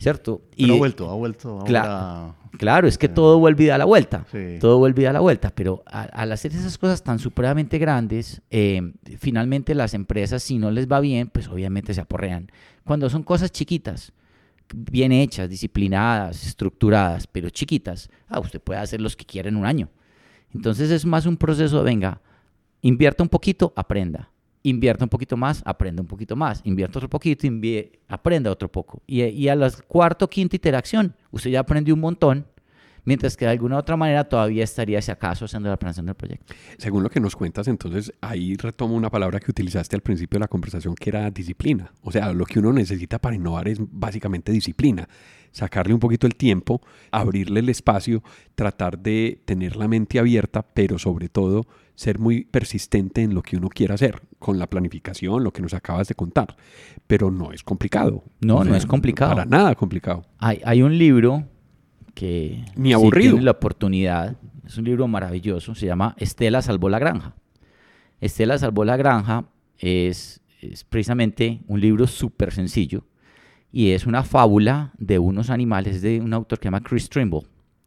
¿Cierto? 0.00 0.40
y 0.56 0.70
ha 0.70 0.74
vuelto, 0.74 1.10
ha 1.10 1.14
vuelto. 1.14 1.58
Claro, 1.66 2.34
claro, 2.56 2.88
es 2.88 2.96
que 2.96 3.06
todo 3.06 3.38
vuelve 3.38 3.64
y 3.64 3.66
da 3.66 3.76
la 3.76 3.84
vuelta. 3.84 4.24
Todo 4.58 4.78
vuelve 4.78 5.02
y 5.02 5.04
da 5.04 5.12
la 5.12 5.20
vuelta. 5.20 5.50
Pero 5.54 5.82
al 5.84 6.32
hacer 6.32 6.52
esas 6.52 6.78
cosas 6.78 7.04
tan 7.04 7.18
supremamente 7.18 7.76
grandes, 7.76 8.40
eh, 8.50 8.80
finalmente 9.18 9.74
las 9.74 9.92
empresas, 9.92 10.42
si 10.42 10.56
no 10.56 10.70
les 10.70 10.88
va 10.88 11.00
bien, 11.00 11.28
pues 11.28 11.48
obviamente 11.48 11.92
se 11.92 12.00
aporrean. 12.00 12.50
Cuando 12.82 13.10
son 13.10 13.22
cosas 13.22 13.52
chiquitas, 13.52 14.14
bien 14.74 15.12
hechas, 15.12 15.50
disciplinadas, 15.50 16.46
estructuradas, 16.46 17.26
pero 17.26 17.50
chiquitas, 17.50 18.08
ah, 18.28 18.40
usted 18.40 18.58
puede 18.58 18.80
hacer 18.80 19.02
los 19.02 19.16
que 19.16 19.26
quiera 19.26 19.50
en 19.50 19.56
un 19.56 19.66
año. 19.66 19.90
Entonces 20.54 20.90
es 20.90 21.04
más 21.04 21.26
un 21.26 21.36
proceso 21.36 21.76
de, 21.78 21.84
venga, 21.84 22.22
invierta 22.80 23.22
un 23.22 23.28
poquito, 23.28 23.74
aprenda 23.76 24.30
invierta 24.62 25.04
un 25.04 25.08
poquito 25.08 25.36
más, 25.36 25.62
aprenda 25.64 26.02
un 26.02 26.08
poquito 26.08 26.36
más, 26.36 26.60
invierta 26.64 26.98
otro 26.98 27.08
poquito, 27.08 27.46
aprenda 28.08 28.50
otro 28.50 28.70
poco. 28.70 29.02
Y, 29.06 29.48
a 29.48 29.54
la 29.54 29.70
cuarta 29.88 30.24
o 30.24 30.28
quinta 30.28 30.56
iteración, 30.56 31.14
usted 31.30 31.50
ya 31.50 31.60
aprendió 31.60 31.94
un 31.94 32.00
montón, 32.00 32.46
mientras 33.04 33.36
que 33.36 33.46
de 33.46 33.52
alguna 33.52 33.78
otra 33.78 33.96
manera 33.96 34.24
todavía 34.24 34.64
estaría, 34.64 35.00
si 35.00 35.10
acaso, 35.10 35.46
haciendo 35.46 35.68
la 35.68 35.78
planeación 35.78 36.06
del 36.06 36.14
proyecto. 36.14 36.54
Según 36.78 37.02
lo 37.02 37.10
que 37.10 37.20
nos 37.20 37.34
cuentas, 37.34 37.68
entonces 37.68 38.12
ahí 38.20 38.56
retomo 38.56 38.94
una 38.94 39.10
palabra 39.10 39.40
que 39.40 39.50
utilizaste 39.50 39.96
al 39.96 40.02
principio 40.02 40.38
de 40.38 40.40
la 40.40 40.48
conversación, 40.48 40.94
que 40.94 41.10
era 41.10 41.30
disciplina. 41.30 41.92
O 42.02 42.12
sea, 42.12 42.32
lo 42.32 42.44
que 42.44 42.58
uno 42.58 42.72
necesita 42.72 43.18
para 43.18 43.36
innovar 43.36 43.68
es 43.68 43.78
básicamente 43.80 44.52
disciplina. 44.52 45.08
Sacarle 45.52 45.94
un 45.94 46.00
poquito 46.00 46.26
el 46.26 46.36
tiempo, 46.36 46.80
abrirle 47.10 47.60
el 47.60 47.68
espacio, 47.68 48.22
tratar 48.54 48.98
de 48.98 49.42
tener 49.44 49.76
la 49.76 49.88
mente 49.88 50.18
abierta, 50.18 50.62
pero 50.62 50.98
sobre 50.98 51.28
todo 51.28 51.66
ser 51.94 52.18
muy 52.18 52.44
persistente 52.44 53.22
en 53.22 53.34
lo 53.34 53.42
que 53.42 53.56
uno 53.56 53.68
quiera 53.68 53.94
hacer, 53.94 54.22
con 54.38 54.58
la 54.58 54.68
planificación, 54.68 55.42
lo 55.42 55.52
que 55.52 55.60
nos 55.60 55.74
acabas 55.74 56.08
de 56.08 56.14
contar. 56.14 56.56
Pero 57.06 57.30
no 57.30 57.52
es 57.52 57.62
complicado. 57.62 58.24
No, 58.40 58.64
no 58.64 58.74
es 58.74 58.86
complicado. 58.86 59.32
Para 59.32 59.44
nada 59.44 59.74
complicado. 59.74 60.24
Hay, 60.38 60.60
hay 60.64 60.82
un 60.82 60.96
libro 60.96 61.44
que 62.14 62.64
Ni 62.76 62.92
aburrido. 62.92 63.32
tiene 63.32 63.44
la 63.44 63.52
oportunidad, 63.52 64.36
es 64.64 64.78
un 64.78 64.84
libro 64.84 65.08
maravilloso, 65.08 65.74
se 65.74 65.86
llama 65.86 66.14
Estela 66.18 66.62
salvó 66.62 66.88
la 66.88 66.98
granja. 66.98 67.34
Estela 68.20 68.56
salvó 68.58 68.84
la 68.84 68.96
granja 68.96 69.46
es, 69.78 70.42
es 70.60 70.84
precisamente 70.84 71.60
un 71.66 71.80
libro 71.80 72.06
súper 72.06 72.52
sencillo 72.52 73.04
y 73.72 73.90
es 73.90 74.06
una 74.06 74.22
fábula 74.22 74.92
de 74.98 75.18
unos 75.18 75.50
animales 75.50 76.02
de 76.02 76.20
un 76.20 76.32
autor 76.32 76.58
que 76.58 76.64
se 76.64 76.66
llama 76.66 76.82
Chris 76.82 77.08
Trimble. 77.08 77.42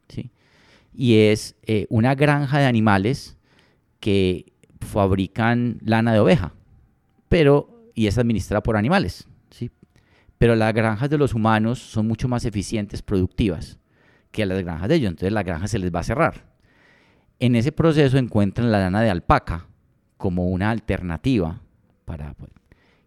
¿sí? 0.08 0.30
Y 0.94 1.16
es 1.16 1.56
eh, 1.64 1.86
una 1.90 2.16
granja 2.16 2.60
de 2.60 2.66
animales 2.66 3.38
que 4.00 4.54
fabrican 4.80 5.80
lana 5.84 6.14
de 6.14 6.20
oveja, 6.20 6.54
pero 7.30 7.90
y 7.96 8.08
es 8.08 8.18
administrada 8.18 8.64
por 8.64 8.76
animales, 8.76 9.28
¿sí? 9.50 9.72
Pero 10.38 10.56
las 10.56 10.74
granjas 10.74 11.10
de 11.10 11.18
los 11.18 11.34
humanos 11.34 11.80
son 11.80 12.08
mucho 12.08 12.28
más 12.28 12.44
eficientes, 12.46 13.02
productivas 13.02 13.80
que 14.32 14.46
las 14.46 14.62
granjas 14.64 14.90
de 14.90 14.96
ellos, 14.96 15.10
entonces 15.10 15.32
la 15.32 15.44
granja 15.44 15.68
se 15.68 15.80
les 15.80 15.94
va 15.94 16.00
a 16.00 16.04
cerrar. 16.04 16.54
En 17.40 17.56
ese 17.56 17.72
proceso 17.72 18.18
encuentran 18.18 18.72
la 18.72 18.80
lana 18.80 19.02
de 19.02 19.10
alpaca 19.10 19.68
como 20.18 20.48
una 20.48 20.72
alternativa 20.72 21.62
para 22.06 22.36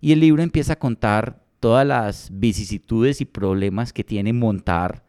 y 0.01 0.13
el 0.13 0.21
libro 0.21 0.43
empieza 0.43 0.75
a 0.75 0.79
contar 0.79 1.43
todas 1.61 1.87
las 1.87 2.31
vicisitudes 2.33 3.21
y 3.21 3.25
problemas 3.25 3.93
que 3.93 4.05
tiene 4.05 4.33
montar 4.33 5.05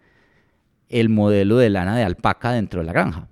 el 0.90 1.10
modelo 1.10 1.58
de 1.58 1.70
lana 1.70 1.96
de 1.96 2.04
alpaca 2.04 2.52
dentro 2.52 2.82
de 2.82 2.86
la 2.86 2.94
granja. 2.94 3.28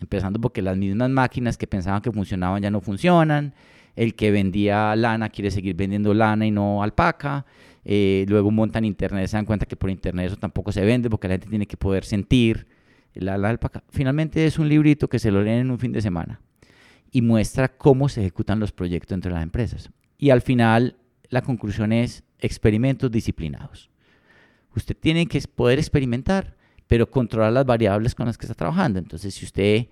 Empezando 0.00 0.40
porque 0.40 0.62
las 0.62 0.76
mismas 0.76 1.10
máquinas 1.10 1.56
que 1.56 1.66
pensaban 1.66 2.02
que 2.02 2.12
funcionaban 2.12 2.62
ya 2.62 2.70
no 2.70 2.80
funcionan. 2.80 3.54
El 3.94 4.14
que 4.14 4.30
vendía 4.30 4.94
lana 4.94 5.30
quiere 5.30 5.50
seguir 5.50 5.74
vendiendo 5.74 6.12
lana 6.12 6.46
y 6.46 6.50
no 6.50 6.82
alpaca. 6.82 7.46
Eh, 7.84 8.26
luego 8.28 8.50
montan 8.50 8.84
internet, 8.84 9.28
se 9.28 9.36
dan 9.36 9.46
cuenta 9.46 9.64
que 9.64 9.76
por 9.76 9.88
internet 9.90 10.26
eso 10.26 10.36
tampoco 10.36 10.72
se 10.72 10.84
vende 10.84 11.08
porque 11.08 11.28
la 11.28 11.34
gente 11.34 11.48
tiene 11.48 11.66
que 11.66 11.76
poder 11.76 12.04
sentir 12.04 12.66
la, 13.14 13.38
la 13.38 13.48
alpaca. 13.48 13.84
Finalmente 13.90 14.44
es 14.44 14.58
un 14.58 14.68
librito 14.68 15.08
que 15.08 15.20
se 15.20 15.30
lo 15.30 15.40
leen 15.42 15.60
en 15.60 15.70
un 15.70 15.78
fin 15.78 15.92
de 15.92 16.02
semana 16.02 16.40
y 17.12 17.22
muestra 17.22 17.68
cómo 17.68 18.08
se 18.08 18.22
ejecutan 18.22 18.58
los 18.58 18.72
proyectos 18.72 19.14
entre 19.14 19.30
las 19.30 19.42
empresas. 19.42 19.90
Y 20.18 20.30
al 20.30 20.42
final 20.42 20.96
la 21.30 21.42
conclusión 21.42 21.92
es 21.92 22.24
experimentos 22.38 23.10
disciplinados. 23.10 23.90
Usted 24.74 24.96
tiene 24.96 25.26
que 25.26 25.40
poder 25.54 25.78
experimentar 25.78 26.56
pero 26.86 27.10
controlar 27.10 27.52
las 27.52 27.66
variables 27.66 28.14
con 28.14 28.26
las 28.26 28.38
que 28.38 28.46
está 28.46 28.54
trabajando. 28.54 28.98
Entonces, 28.98 29.34
si 29.34 29.44
usted 29.44 29.86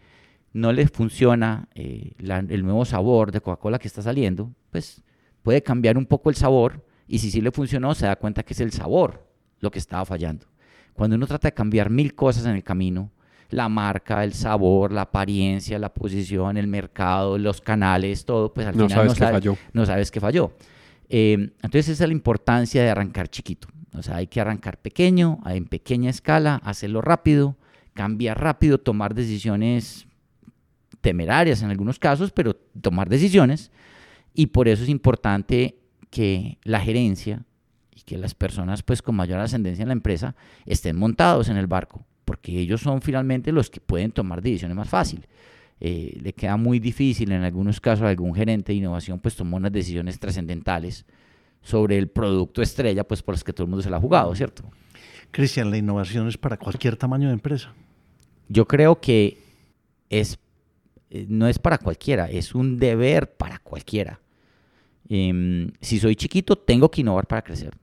no 0.53 0.73
le 0.73 0.87
funciona 0.87 1.69
eh, 1.75 2.13
el 2.19 2.65
nuevo 2.65 2.85
sabor 2.85 3.33
de 3.33 3.41
Coca-Cola 3.41 3.79
que 3.79 3.89
está 3.89 4.03
saliendo, 4.03 4.53
pues 4.71 5.03
puede 5.43 5.63
cambiar 5.63 5.99
un 5.99 6.07
poco 6.07 6.31
el 6.31 6.37
sabor 6.37 6.85
y 7.09 7.19
si 7.19 7.31
sí 7.31 7.41
le 7.41 7.51
funcionó, 7.51 7.95
se 7.95 8.07
da 8.07 8.17
cuenta 8.17 8.43
que 8.45 8.55
es 8.55 8.61
el 8.61 8.73
sabor 8.73 9.27
lo 9.61 9.71
que 9.71 9.79
estaba 9.79 10.05
fallando. 10.05 10.47
Cuando 10.93 11.17
uno 11.17 11.27
trata 11.27 11.49
de 11.49 11.55
cambiar 11.55 11.91
mil 11.91 12.15
cosas 12.15 12.47
en 12.47 12.53
el 12.53 12.63
camino, 12.63 13.11
la 13.51 13.69
marca, 13.69 14.23
el 14.23 14.33
sabor, 14.33 14.93
la 14.93 15.03
apariencia, 15.03 15.79
la 15.79 15.93
posición, 15.93 16.57
el 16.57 16.69
mercado, 16.69 17.37
los 17.37 17.61
canales, 17.61 18.25
todo, 18.25 18.55
pues 18.55 18.67
al 18.69 18.77
no 18.77 18.89
final 18.89 19.11
sabes 19.11 19.21
no, 19.21 19.29
falló. 19.29 19.59
no 19.73 19.87
sabes 19.87 20.11
qué 20.11 20.21
falló. 20.21 20.53
Eh, 21.09 21.51
entonces 21.63 21.89
esa 21.89 22.05
es 22.05 22.09
la 22.09 22.15
importancia 22.15 22.83
de 22.83 22.91
arrancar 22.91 23.29
chiquito. 23.29 23.69
O 23.95 24.03
sea, 24.03 24.17
hay 24.17 24.27
que 24.27 24.41
arrancar 24.41 24.79
pequeño, 24.79 25.39
en 25.47 25.67
pequeña 25.67 26.11
escala, 26.11 26.57
hacerlo 26.65 27.01
rápido, 27.01 27.57
cambiar 27.95 28.41
rápido, 28.41 28.79
tomar 28.79 29.15
decisiones 29.15 30.07
temerarias 31.01 31.63
en 31.63 31.71
algunos 31.71 31.99
casos, 31.99 32.33
pero 32.33 32.55
tomar 32.81 33.09
decisiones. 33.09 33.71
Y 34.35 34.47
por 34.47 34.67
eso 34.67 34.83
es 34.83 34.89
importante 34.89 35.77
que 36.11 36.59
la 36.65 36.81
gerencia 36.81 37.45
y 37.95 38.01
que 38.01 38.19
las 38.19 38.35
personas 38.35 38.83
pues 38.83 39.03
con 39.03 39.15
mayor 39.15 39.39
ascendencia 39.41 39.83
en 39.83 39.89
la 39.89 39.95
empresa 39.95 40.35
estén 40.67 40.97
montados 40.97 41.49
en 41.49 41.57
el 41.57 41.69
barco, 41.69 42.05
porque 42.25 42.59
ellos 42.59 42.81
son 42.81 43.01
finalmente 43.01 43.53
los 43.53 43.71
que 43.71 43.81
pueden 43.81 44.11
tomar 44.11 44.43
decisiones 44.43 44.77
más 44.77 44.89
fácil. 44.89 45.27
Eh, 45.81 46.19
le 46.23 46.33
queda 46.33 46.57
muy 46.57 46.79
difícil 46.79 47.33
en 47.33 47.43
algunos 47.43 47.81
casos 47.81 48.05
a 48.05 48.09
algún 48.09 48.35
gerente 48.35 48.73
de 48.73 48.79
innovación 48.79 49.19
pues 49.19 49.35
tomar 49.35 49.61
unas 49.61 49.73
decisiones 49.73 50.19
trascendentales 50.19 51.05
sobre 51.63 51.99
el 51.99 52.09
producto 52.09 52.63
estrella, 52.63 53.05
pues 53.05 53.23
por 53.23 53.35
los 53.35 53.43
que 53.43 53.53
todo 53.53 53.65
el 53.65 53.71
mundo 53.71 53.83
se 53.83 53.91
la 53.91 53.97
ha 53.97 54.01
jugado, 54.01 54.35
¿cierto? 54.35 54.65
Cristian, 55.31 55.71
la 55.71 55.79
innovación 55.79 56.29
es 56.29 56.39
para 56.39 56.57
cualquier 56.57 56.97
tamaño 56.97 57.29
de 57.29 57.35
empresa. 57.35 57.75
Yo 58.49 58.67
creo 58.67 59.01
que 59.01 59.39
es, 60.11 60.39
eh, 61.11 61.27
no 61.29 61.49
es 61.49 61.59
para 61.59 61.79
cualquiera, 61.79 62.31
es 62.31 62.55
un 62.55 62.79
deber 62.79 63.37
para 63.37 63.59
cualquiera. 63.59 64.21
Em, 65.09 65.73
si 65.81 65.99
soy 65.99 66.17
chiquito, 66.17 66.57
tengo 66.57 66.91
que 66.91 67.01
innovar 67.01 67.27
para 67.27 67.43
crecer. 67.43 67.77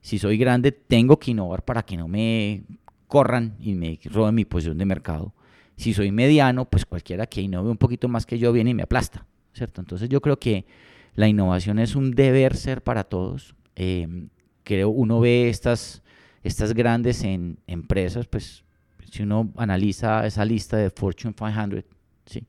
Si 0.00 0.18
soy 0.18 0.38
grande, 0.38 0.72
tengo 0.72 1.18
que 1.18 1.32
innovar 1.32 1.64
para 1.64 1.82
que 1.82 1.96
no 1.96 2.08
me 2.08 2.64
corran 3.06 3.56
y 3.60 3.74
me 3.74 3.98
roben 4.04 4.34
mi 4.34 4.44
posición 4.44 4.78
de 4.78 4.84
mercado. 4.84 5.34
Si 5.82 5.92
soy 5.92 6.12
mediano, 6.12 6.64
pues 6.64 6.86
cualquiera 6.86 7.26
que 7.26 7.40
innove 7.40 7.68
un 7.68 7.76
poquito 7.76 8.06
más 8.06 8.24
que 8.24 8.38
yo 8.38 8.52
viene 8.52 8.70
y 8.70 8.74
me 8.74 8.84
aplasta, 8.84 9.26
¿cierto? 9.52 9.80
Entonces 9.80 10.08
yo 10.08 10.20
creo 10.20 10.38
que 10.38 10.64
la 11.16 11.26
innovación 11.26 11.80
es 11.80 11.96
un 11.96 12.12
deber 12.12 12.56
ser 12.56 12.82
para 12.82 13.02
todos 13.02 13.56
Eh, 13.74 14.28
creo 14.62 14.90
uno 14.90 15.18
ve 15.18 15.48
estas, 15.48 16.04
estas 16.44 16.72
grandes 16.72 17.24
en, 17.24 17.58
empresas, 17.66 18.28
pues 18.28 18.62
si 19.10 19.24
uno 19.24 19.50
analiza 19.56 20.24
esa 20.24 20.44
lista 20.44 20.76
de 20.76 20.88
Fortune 20.90 21.34
500, 21.34 21.82
¿sí? 22.26 22.46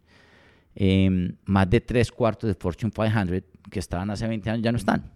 Em, 0.75 1.35
más 1.45 1.67
de 1.71 1.81
tres 1.81 2.11
cuartos 2.11 2.47
de 2.47 2.53
Fortune 2.53 2.91
500 2.91 3.41
que 3.71 3.79
estaban 3.79 4.11
hace 4.11 4.27
20 4.27 4.47
años 4.51 4.63
ya 4.63 4.71
no 4.71 4.77
están. 4.77 5.11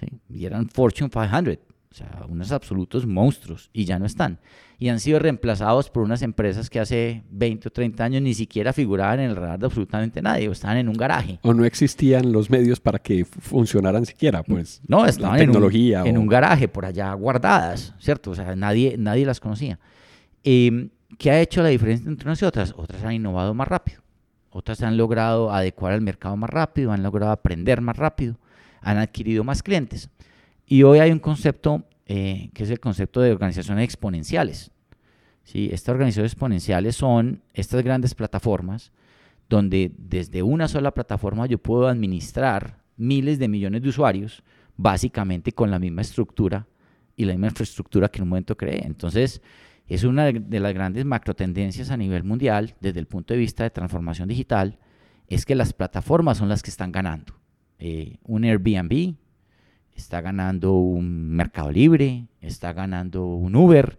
¿sí? 0.00 0.06
Y 0.30 0.46
eran 0.46 0.70
Fortune 0.70 1.10
500. 1.10 1.58
O 1.94 1.96
sea, 1.96 2.26
unos 2.28 2.50
absolutos 2.50 3.06
monstruos 3.06 3.70
y 3.72 3.84
ya 3.84 4.00
no 4.00 4.04
están. 4.04 4.40
Y 4.80 4.88
han 4.88 4.98
sido 4.98 5.20
reemplazados 5.20 5.90
por 5.90 6.02
unas 6.02 6.22
empresas 6.22 6.68
que 6.68 6.80
hace 6.80 7.22
20 7.30 7.68
o 7.68 7.70
30 7.70 8.02
años 8.02 8.20
ni 8.20 8.34
siquiera 8.34 8.72
figuraban 8.72 9.20
en 9.20 9.30
el 9.30 9.36
radar 9.36 9.60
de 9.60 9.66
absolutamente 9.66 10.20
nadie, 10.20 10.48
o 10.48 10.52
estaban 10.52 10.78
en 10.78 10.88
un 10.88 10.96
garaje. 10.96 11.38
O 11.42 11.54
no 11.54 11.64
existían 11.64 12.32
los 12.32 12.50
medios 12.50 12.80
para 12.80 12.98
que 12.98 13.24
funcionaran 13.24 14.06
siquiera, 14.06 14.42
pues. 14.42 14.82
No, 14.88 15.06
estaban 15.06 15.40
en, 15.40 15.56
un, 15.56 15.72
en 15.72 16.18
un 16.18 16.26
garaje 16.26 16.66
por 16.66 16.84
allá 16.84 17.12
guardadas, 17.12 17.94
¿cierto? 18.00 18.32
O 18.32 18.34
sea, 18.34 18.56
nadie, 18.56 18.96
nadie 18.98 19.24
las 19.24 19.38
conocía. 19.38 19.78
Em, 20.42 20.90
¿Qué 21.16 21.30
ha 21.30 21.40
hecho 21.40 21.62
la 21.62 21.68
diferencia 21.68 22.08
entre 22.10 22.28
unas 22.28 22.42
y 22.42 22.44
otras? 22.44 22.74
Otras 22.76 23.04
han 23.04 23.12
innovado 23.12 23.54
más 23.54 23.68
rápido. 23.68 24.02
Otras 24.50 24.82
han 24.82 24.96
logrado 24.96 25.52
adecuar 25.52 25.92
al 25.92 26.00
mercado 26.00 26.36
más 26.36 26.50
rápido, 26.50 26.90
han 26.90 27.04
logrado 27.04 27.30
aprender 27.30 27.80
más 27.80 27.96
rápido, 27.96 28.36
han 28.80 28.98
adquirido 28.98 29.44
más 29.44 29.62
clientes. 29.62 30.10
Y 30.74 30.82
hoy 30.82 30.98
hay 30.98 31.12
un 31.12 31.20
concepto 31.20 31.84
eh, 32.04 32.50
que 32.52 32.64
es 32.64 32.70
el 32.70 32.80
concepto 32.80 33.20
de 33.20 33.30
organizaciones 33.30 33.84
exponenciales. 33.84 34.72
¿sí? 35.44 35.68
Estas 35.70 35.90
organizaciones 35.90 36.32
exponenciales 36.32 36.96
son 36.96 37.44
estas 37.52 37.84
grandes 37.84 38.16
plataformas 38.16 38.90
donde 39.48 39.92
desde 39.96 40.42
una 40.42 40.66
sola 40.66 40.92
plataforma 40.92 41.46
yo 41.46 41.58
puedo 41.58 41.86
administrar 41.86 42.82
miles 42.96 43.38
de 43.38 43.46
millones 43.46 43.82
de 43.82 43.88
usuarios, 43.90 44.42
básicamente 44.76 45.52
con 45.52 45.70
la 45.70 45.78
misma 45.78 46.02
estructura 46.02 46.66
y 47.14 47.24
la 47.24 47.34
misma 47.34 47.50
infraestructura 47.50 48.08
que 48.08 48.18
en 48.18 48.24
un 48.24 48.30
momento 48.30 48.56
creé. 48.56 48.84
Entonces, 48.84 49.42
es 49.86 50.02
una 50.02 50.32
de 50.32 50.58
las 50.58 50.74
grandes 50.74 51.04
macro 51.04 51.34
tendencias 51.34 51.92
a 51.92 51.96
nivel 51.96 52.24
mundial 52.24 52.74
desde 52.80 52.98
el 52.98 53.06
punto 53.06 53.32
de 53.32 53.38
vista 53.38 53.62
de 53.62 53.70
transformación 53.70 54.28
digital, 54.28 54.80
es 55.28 55.46
que 55.46 55.54
las 55.54 55.72
plataformas 55.72 56.38
son 56.38 56.48
las 56.48 56.64
que 56.64 56.70
están 56.70 56.90
ganando. 56.90 57.32
Eh, 57.78 58.16
un 58.24 58.42
Airbnb, 58.42 59.14
está 59.94 60.20
ganando 60.20 60.72
un 60.74 61.30
Mercado 61.30 61.70
Libre, 61.70 62.26
está 62.40 62.72
ganando 62.72 63.26
un 63.26 63.54
Uber. 63.54 63.98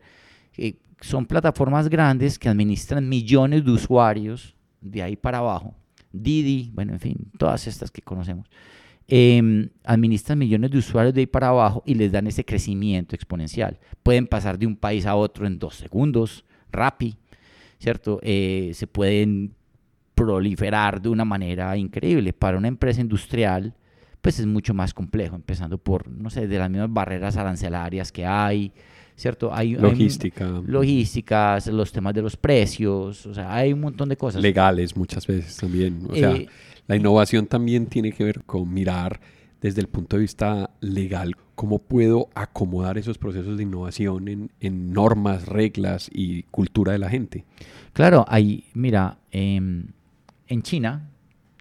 Eh, 0.57 0.75
son 1.01 1.25
plataformas 1.25 1.89
grandes 1.89 2.39
que 2.39 2.49
administran 2.49 3.07
millones 3.07 3.65
de 3.65 3.71
usuarios 3.71 4.55
de 4.81 5.03
ahí 5.03 5.15
para 5.15 5.39
abajo. 5.39 5.75
Didi, 6.11 6.71
bueno, 6.73 6.93
en 6.93 6.99
fin, 6.99 7.17
todas 7.37 7.67
estas 7.67 7.91
que 7.91 8.01
conocemos. 8.01 8.47
Em, 9.07 9.69
administran 9.83 10.39
millones 10.39 10.71
de 10.71 10.79
usuarios 10.79 11.13
de 11.13 11.21
ahí 11.21 11.27
para 11.27 11.49
abajo 11.49 11.83
y 11.85 11.93
les 11.93 12.11
dan 12.11 12.25
ese 12.27 12.43
crecimiento 12.43 13.15
exponencial. 13.15 13.79
Pueden 14.01 14.25
pasar 14.25 14.57
de 14.57 14.65
un 14.65 14.75
país 14.75 15.05
a 15.05 15.15
otro 15.15 15.45
en 15.45 15.59
dos 15.59 15.75
segundos, 15.75 16.43
rápido, 16.71 17.17
¿cierto? 17.77 18.19
Eh, 18.23 18.71
se 18.73 18.87
pueden 18.87 19.53
proliferar 20.15 21.01
de 21.01 21.09
una 21.09 21.25
manera 21.25 21.77
increíble. 21.77 22.33
Para 22.33 22.57
una 22.57 22.67
empresa 22.67 23.01
industrial, 23.01 23.75
pues 24.25 24.39
es 24.39 24.47
mucho 24.47 24.73
más 24.73 24.91
complejo, 24.91 25.35
empezando 25.35 25.77
por, 25.77 26.07
no 26.07 26.31
sé, 26.31 26.47
de 26.47 26.57
las 26.57 26.67
mismas 26.67 26.91
barreras 26.91 27.37
arancelarias 27.37 28.11
que 28.11 28.25
hay, 28.25 28.71
¿cierto? 29.15 29.53
Hay, 29.53 29.75
Logística. 29.75 30.63
logísticas, 30.65 31.67
los 31.67 31.91
temas 31.91 32.15
de 32.15 32.23
los 32.23 32.35
precios, 32.35 33.23
o 33.27 33.35
sea, 33.35 33.53
hay 33.53 33.71
un 33.71 33.81
montón 33.81 34.09
de 34.09 34.17
cosas. 34.17 34.41
Legales 34.41 34.97
muchas 34.97 35.27
veces 35.27 35.55
también. 35.55 36.07
O 36.09 36.15
sea, 36.15 36.31
eh, 36.31 36.47
la 36.87 36.95
innovación 36.95 37.45
también 37.45 37.85
tiene 37.85 38.11
que 38.13 38.23
ver 38.23 38.41
con 38.45 38.73
mirar 38.73 39.21
desde 39.61 39.81
el 39.81 39.89
punto 39.89 40.15
de 40.15 40.23
vista 40.23 40.71
legal 40.79 41.35
cómo 41.53 41.77
puedo 41.77 42.29
acomodar 42.33 42.97
esos 42.97 43.19
procesos 43.19 43.57
de 43.57 43.61
innovación 43.61 44.27
en, 44.27 44.51
en 44.59 44.91
normas, 44.91 45.47
reglas 45.47 46.09
y 46.11 46.41
cultura 46.49 46.93
de 46.93 46.97
la 46.97 47.11
gente. 47.11 47.45
Claro, 47.93 48.25
hay, 48.27 48.63
mira, 48.73 49.19
em, 49.29 49.89
en 50.47 50.63
China, 50.63 51.11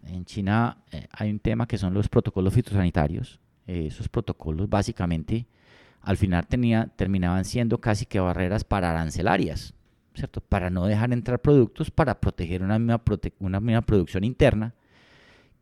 en 0.07 0.25
China 0.25 0.79
eh, 0.93 1.07
hay 1.11 1.31
un 1.31 1.39
tema 1.39 1.67
que 1.67 1.79
son 1.79 1.95
los 1.95 2.09
protocolos 2.09 2.55
fitosanitarios. 2.55 3.41
Eh, 3.67 3.87
esos 3.87 4.09
protocolos 4.09 4.69
básicamente 4.69 5.47
al 6.03 6.17
final 6.17 6.47
tenía, 6.47 6.91
terminaban 6.97 7.45
siendo 7.45 7.81
casi 7.81 8.05
que 8.05 8.21
barreras 8.21 8.63
para 8.65 8.91
arancelarias, 8.91 9.73
¿cierto? 10.15 10.41
Para 10.41 10.69
no 10.69 10.87
dejar 10.87 11.13
entrar 11.13 11.41
productos, 11.41 11.91
para 11.91 12.21
proteger 12.21 12.63
una 12.63 12.79
misma, 12.79 13.03
una 13.39 13.61
misma 13.61 13.83
producción 13.83 14.25
interna 14.25 14.75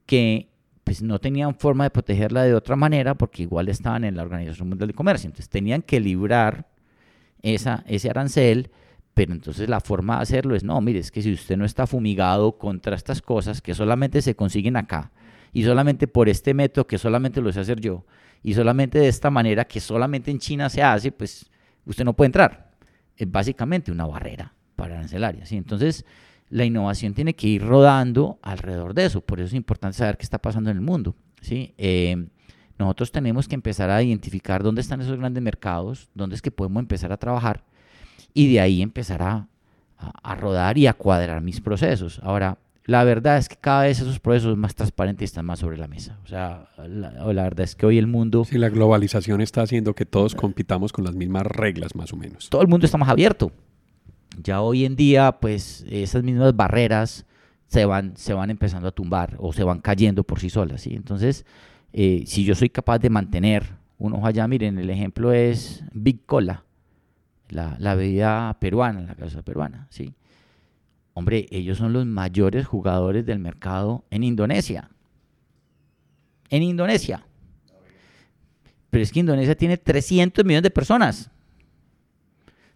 que 0.04 0.48
pues 0.84 1.00
no 1.00 1.20
tenían 1.20 1.54
forma 1.54 1.84
de 1.84 1.90
protegerla 1.90 2.42
de 2.42 2.54
otra 2.54 2.74
manera 2.74 3.14
porque 3.14 3.44
igual 3.44 3.68
estaban 3.68 4.04
en 4.04 4.16
la 4.16 4.24
Organización 4.24 4.68
Mundial 4.68 4.88
de 4.88 4.94
Comercio. 4.94 5.28
Entonces 5.28 5.48
tenían 5.48 5.82
que 5.82 6.00
librar 6.00 6.66
esa, 7.40 7.84
ese 7.86 8.10
arancel 8.10 8.70
pero 9.14 9.32
entonces 9.32 9.68
la 9.68 9.80
forma 9.80 10.16
de 10.16 10.22
hacerlo 10.22 10.54
es, 10.54 10.64
no, 10.64 10.80
mire, 10.80 10.98
es 10.98 11.10
que 11.10 11.22
si 11.22 11.32
usted 11.32 11.56
no 11.56 11.64
está 11.64 11.86
fumigado 11.86 12.58
contra 12.58 12.96
estas 12.96 13.20
cosas 13.20 13.60
que 13.60 13.74
solamente 13.74 14.22
se 14.22 14.34
consiguen 14.34 14.76
acá, 14.76 15.10
y 15.52 15.64
solamente 15.64 16.06
por 16.08 16.28
este 16.28 16.54
método 16.54 16.86
que 16.86 16.98
solamente 16.98 17.40
lo 17.42 17.52
sé 17.52 17.60
hacer 17.60 17.80
yo, 17.80 18.06
y 18.42 18.54
solamente 18.54 18.98
de 18.98 19.08
esta 19.08 19.30
manera 19.30 19.66
que 19.66 19.80
solamente 19.80 20.30
en 20.30 20.38
China 20.38 20.68
se 20.68 20.82
hace, 20.82 21.12
pues 21.12 21.50
usted 21.84 22.04
no 22.04 22.14
puede 22.14 22.26
entrar. 22.26 22.72
Es 23.16 23.30
básicamente 23.30 23.92
una 23.92 24.06
barrera 24.06 24.54
para 24.74 24.94
arancelaria. 24.94 25.46
¿sí? 25.46 25.56
Entonces, 25.56 26.04
la 26.48 26.64
innovación 26.64 27.14
tiene 27.14 27.34
que 27.34 27.46
ir 27.46 27.64
rodando 27.64 28.38
alrededor 28.42 28.94
de 28.94 29.04
eso. 29.04 29.20
Por 29.20 29.38
eso 29.38 29.48
es 29.48 29.54
importante 29.54 29.98
saber 29.98 30.16
qué 30.16 30.24
está 30.24 30.38
pasando 30.38 30.70
en 30.70 30.78
el 30.78 30.82
mundo. 30.82 31.14
¿sí? 31.40 31.74
Eh, 31.78 32.26
nosotros 32.78 33.12
tenemos 33.12 33.46
que 33.46 33.54
empezar 33.54 33.90
a 33.90 34.02
identificar 34.02 34.62
dónde 34.62 34.80
están 34.80 35.00
esos 35.00 35.18
grandes 35.18 35.42
mercados, 35.42 36.08
dónde 36.14 36.34
es 36.34 36.42
que 36.42 36.50
podemos 36.50 36.80
empezar 36.80 37.12
a 37.12 37.16
trabajar 37.16 37.62
y 38.34 38.52
de 38.52 38.60
ahí 38.60 38.82
empezar 38.82 39.22
a, 39.22 39.46
rodar 40.36 40.78
y 40.78 40.86
a 40.86 40.94
cuadrar 40.94 41.42
mis 41.42 41.60
procesos. 41.60 42.20
Ahora, 42.22 42.58
la 42.84 43.04
verdad 43.04 43.38
es 43.38 43.48
que 43.48 43.56
cada 43.56 43.82
vez 43.84 44.00
esos 44.00 44.18
procesos 44.18 44.56
más 44.56 44.74
transparentes 44.74 45.30
están 45.30 45.46
más 45.46 45.60
sobre 45.60 45.76
la 45.76 45.86
mesa. 45.86 46.18
O 46.24 46.26
sea, 46.26 46.68
la, 46.78 47.12
la, 47.12 47.42
verdad 47.44 47.60
es 47.60 47.76
que 47.76 47.86
hoy 47.86 47.98
el 47.98 48.08
mundo... 48.08 48.44
Sí, 48.44 48.58
la 48.58 48.68
globalización 48.68 49.40
está 49.40 49.62
haciendo 49.62 49.94
que 49.94 50.04
todos 50.04 50.34
compitamos 50.34 50.92
con 50.92 51.04
las 51.04 51.14
mismas 51.14 51.46
reglas, 51.46 51.94
más 51.94 52.12
o 52.12 52.16
menos. 52.16 52.50
Todo 52.50 52.62
el 52.62 52.68
mundo 52.68 52.86
está 52.86 52.98
más 52.98 53.08
abierto. 53.08 53.52
Ya 54.42 54.60
hoy 54.60 54.84
en 54.84 54.96
día, 54.96 55.32
pues, 55.40 55.84
esas 55.88 56.24
mismas 56.24 56.56
barreras 56.56 57.26
se 57.68 57.84
van, 57.84 58.16
se 58.16 58.34
van 58.34 58.50
empezando 58.50 58.88
a 58.88 58.92
tumbar 58.92 59.36
o 59.38 59.52
se 59.52 59.62
van 59.62 59.80
cayendo 59.80 60.24
por 60.24 60.40
sí 60.40 60.50
solas. 60.50 60.80
¿sí? 60.80 60.94
Entonces, 60.94 61.46
eh, 61.92 62.24
si 62.26 62.44
yo 62.44 62.56
soy 62.56 62.70
capaz 62.70 62.98
de 62.98 63.10
mantener 63.10 63.76
un 63.98 64.14
ojo 64.14 64.26
allá, 64.26 64.48
miren, 64.48 64.78
el 64.78 64.90
ejemplo 64.90 65.32
es 65.32 65.84
Big 65.92 66.26
Cola 66.26 66.64
la, 67.52 67.94
bebida 67.94 68.56
peruana, 68.60 69.02
la 69.02 69.14
casa 69.14 69.42
peruana, 69.42 69.86
¿sí? 69.90 70.14
Hombre, 71.14 71.46
ellos 71.50 71.78
son 71.78 71.92
los 71.92 72.06
mayores 72.06 72.66
jugadores 72.66 73.26
del 73.26 73.38
mercado 73.38 74.04
en 74.10 74.24
Indonesia. 74.24 74.88
En 76.48 76.62
Indonesia. 76.62 77.26
Pero 78.90 79.02
es 79.02 79.12
que 79.12 79.20
Indonesia 79.20 79.54
tiene 79.54 79.76
300 79.76 80.44
millones 80.44 80.62
de 80.62 80.70
personas. 80.70 81.30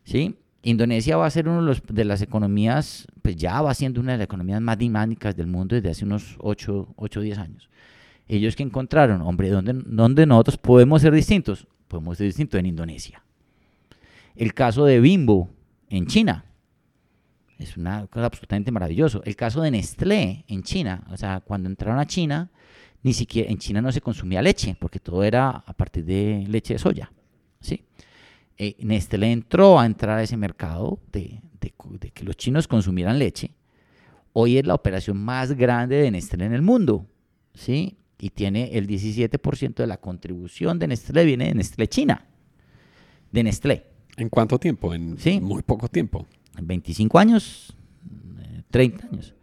¿Sí? 0.05 0.37
Indonesia 0.63 1.17
va 1.17 1.27
a 1.27 1.31
ser 1.31 1.49
una 1.49 1.75
de, 1.89 2.05
las 2.05 2.23
economías, 2.23 3.07
pues 3.23 3.37
ya 3.37 3.63
va 3.63 3.73
siendo 3.75 4.01
una 4.01 4.13
de 4.13 4.19
las 4.19 4.25
economías 4.25 4.61
más 4.61 4.77
dinámicas 4.77 5.37
del 5.37 5.47
mundo 5.47 5.75
desde 5.75 5.91
hace 5.91 6.05
unos 6.05 6.37
8 6.39 6.95
o 6.97 7.09
10 7.09 7.39
años. 7.39 7.71
Ellos 8.29 8.57
que 8.57 8.65
encontraron, 8.65 9.23
hombre, 9.23 9.49
¿dónde, 9.49 9.73
¿dónde 9.87 10.27
nosotros 10.27 10.59
podemos 10.59 11.03
ser 11.03 11.15
distintos? 11.15 11.67
Podemos 11.87 12.19
ser 12.19 12.27
distintos 12.27 12.59
en 12.59 12.67
Indonesia. 12.67 13.23
El 14.37 14.53
caso 14.53 14.85
de 14.85 15.01
Bimbo 15.01 15.49
en 15.89 16.07
China. 16.07 16.45
Es 17.59 17.77
una 17.77 18.07
cosa 18.07 18.27
absolutamente 18.27 18.71
maravilloso. 18.71 19.23
El 19.25 19.35
caso 19.35 19.63
de 19.63 19.71
Nestlé 19.71 20.45
en 20.47 20.63
China. 20.63 21.05
O 21.11 21.17
sea, 21.17 21.41
cuando 21.41 21.69
entraron 21.71 21.99
a 21.99 22.07
China, 22.07 22.51
ni 23.03 23.15
siquiera 23.15 23.51
en 23.51 23.59
China 23.59 23.81
no 23.81 23.91
se 23.93 24.03
consumía 24.03 24.43
leche, 24.43 24.77
porque 24.79 25.01
todo 25.01 25.25
era 25.25 25.49
a 25.49 25.73
partir 25.73 26.05
de 26.05 26.45
leche 26.49 26.75
de 26.75 26.79
soya. 26.79 27.11
¿sí? 27.61 27.83
Eh, 28.59 28.77
Nestlé 28.81 29.33
entró 29.33 29.81
a 29.81 29.87
entrar 29.87 30.19
a 30.19 30.23
ese 30.23 30.37
mercado 30.37 31.01
de, 31.13 31.41
que 32.13 32.25
los 32.25 32.37
chinos 32.37 32.69
consumieran 32.69 33.19
leche. 33.19 33.53
Hoy 34.35 34.59
es 34.59 34.67
la 34.67 34.75
operación 34.75 35.17
más 35.17 35.53
grande 35.53 35.97
de 35.97 36.11
Nestlé 36.11 36.45
en 36.45 36.53
el 36.53 36.63
mundo. 36.63 37.07
¿sí? 37.55 37.97
Y 38.19 38.31
tiene 38.31 38.77
el 38.77 38.87
17% 38.87 39.77
de 39.77 39.87
la 39.87 39.97
contribución 39.97 40.79
de 40.79 40.89
Nestlé, 40.89 41.25
viene 41.25 41.47
de 41.47 41.55
Nestlé 41.55 41.89
China. 41.89 42.27
De 43.33 43.43
Nestlé. 43.43 43.96
¿En 44.17 44.29
cuánto 44.29 44.59
tiempo? 44.59 44.95
En 44.95 45.17
muy 45.43 45.63
poco 45.63 45.89
tiempo. 45.89 46.27
En 46.57 46.67
25 46.67 47.19
años, 47.19 47.77
30 48.71 49.05
eh, 49.05 49.09
años, 49.13 49.35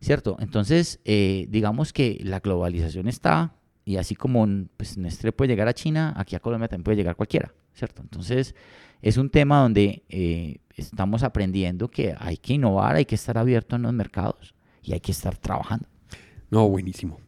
¿cierto? 0.00 0.36
Entonces, 0.40 1.00
eh, 1.04 1.46
digamos 1.48 1.92
que 1.92 2.20
la 2.22 2.40
globalización 2.40 3.08
está, 3.08 3.54
y 3.84 3.96
así 3.96 4.14
como 4.14 4.46
pues, 4.76 4.98
Nestlé 4.98 5.32
puede 5.32 5.48
llegar 5.48 5.66
a 5.66 5.72
China, 5.72 6.12
aquí 6.16 6.36
a 6.36 6.40
Colombia 6.40 6.68
también 6.68 6.84
puede 6.84 6.96
llegar 6.98 7.16
cualquiera, 7.16 7.54
¿cierto? 7.72 8.02
Entonces, 8.02 8.54
es 9.00 9.16
un 9.16 9.30
tema 9.30 9.62
donde 9.62 10.02
eh, 10.10 10.58
estamos 10.76 11.22
aprendiendo 11.22 11.88
que 11.88 12.14
hay 12.18 12.36
que 12.36 12.54
innovar, 12.54 12.96
hay 12.96 13.06
que 13.06 13.14
estar 13.14 13.38
abierto 13.38 13.76
en 13.76 13.82
los 13.82 13.94
mercados 13.94 14.54
y 14.82 14.92
hay 14.92 15.00
que 15.00 15.12
estar 15.12 15.38
trabajando. 15.38 15.88
No, 16.50 16.68
buenísimo. 16.68 17.18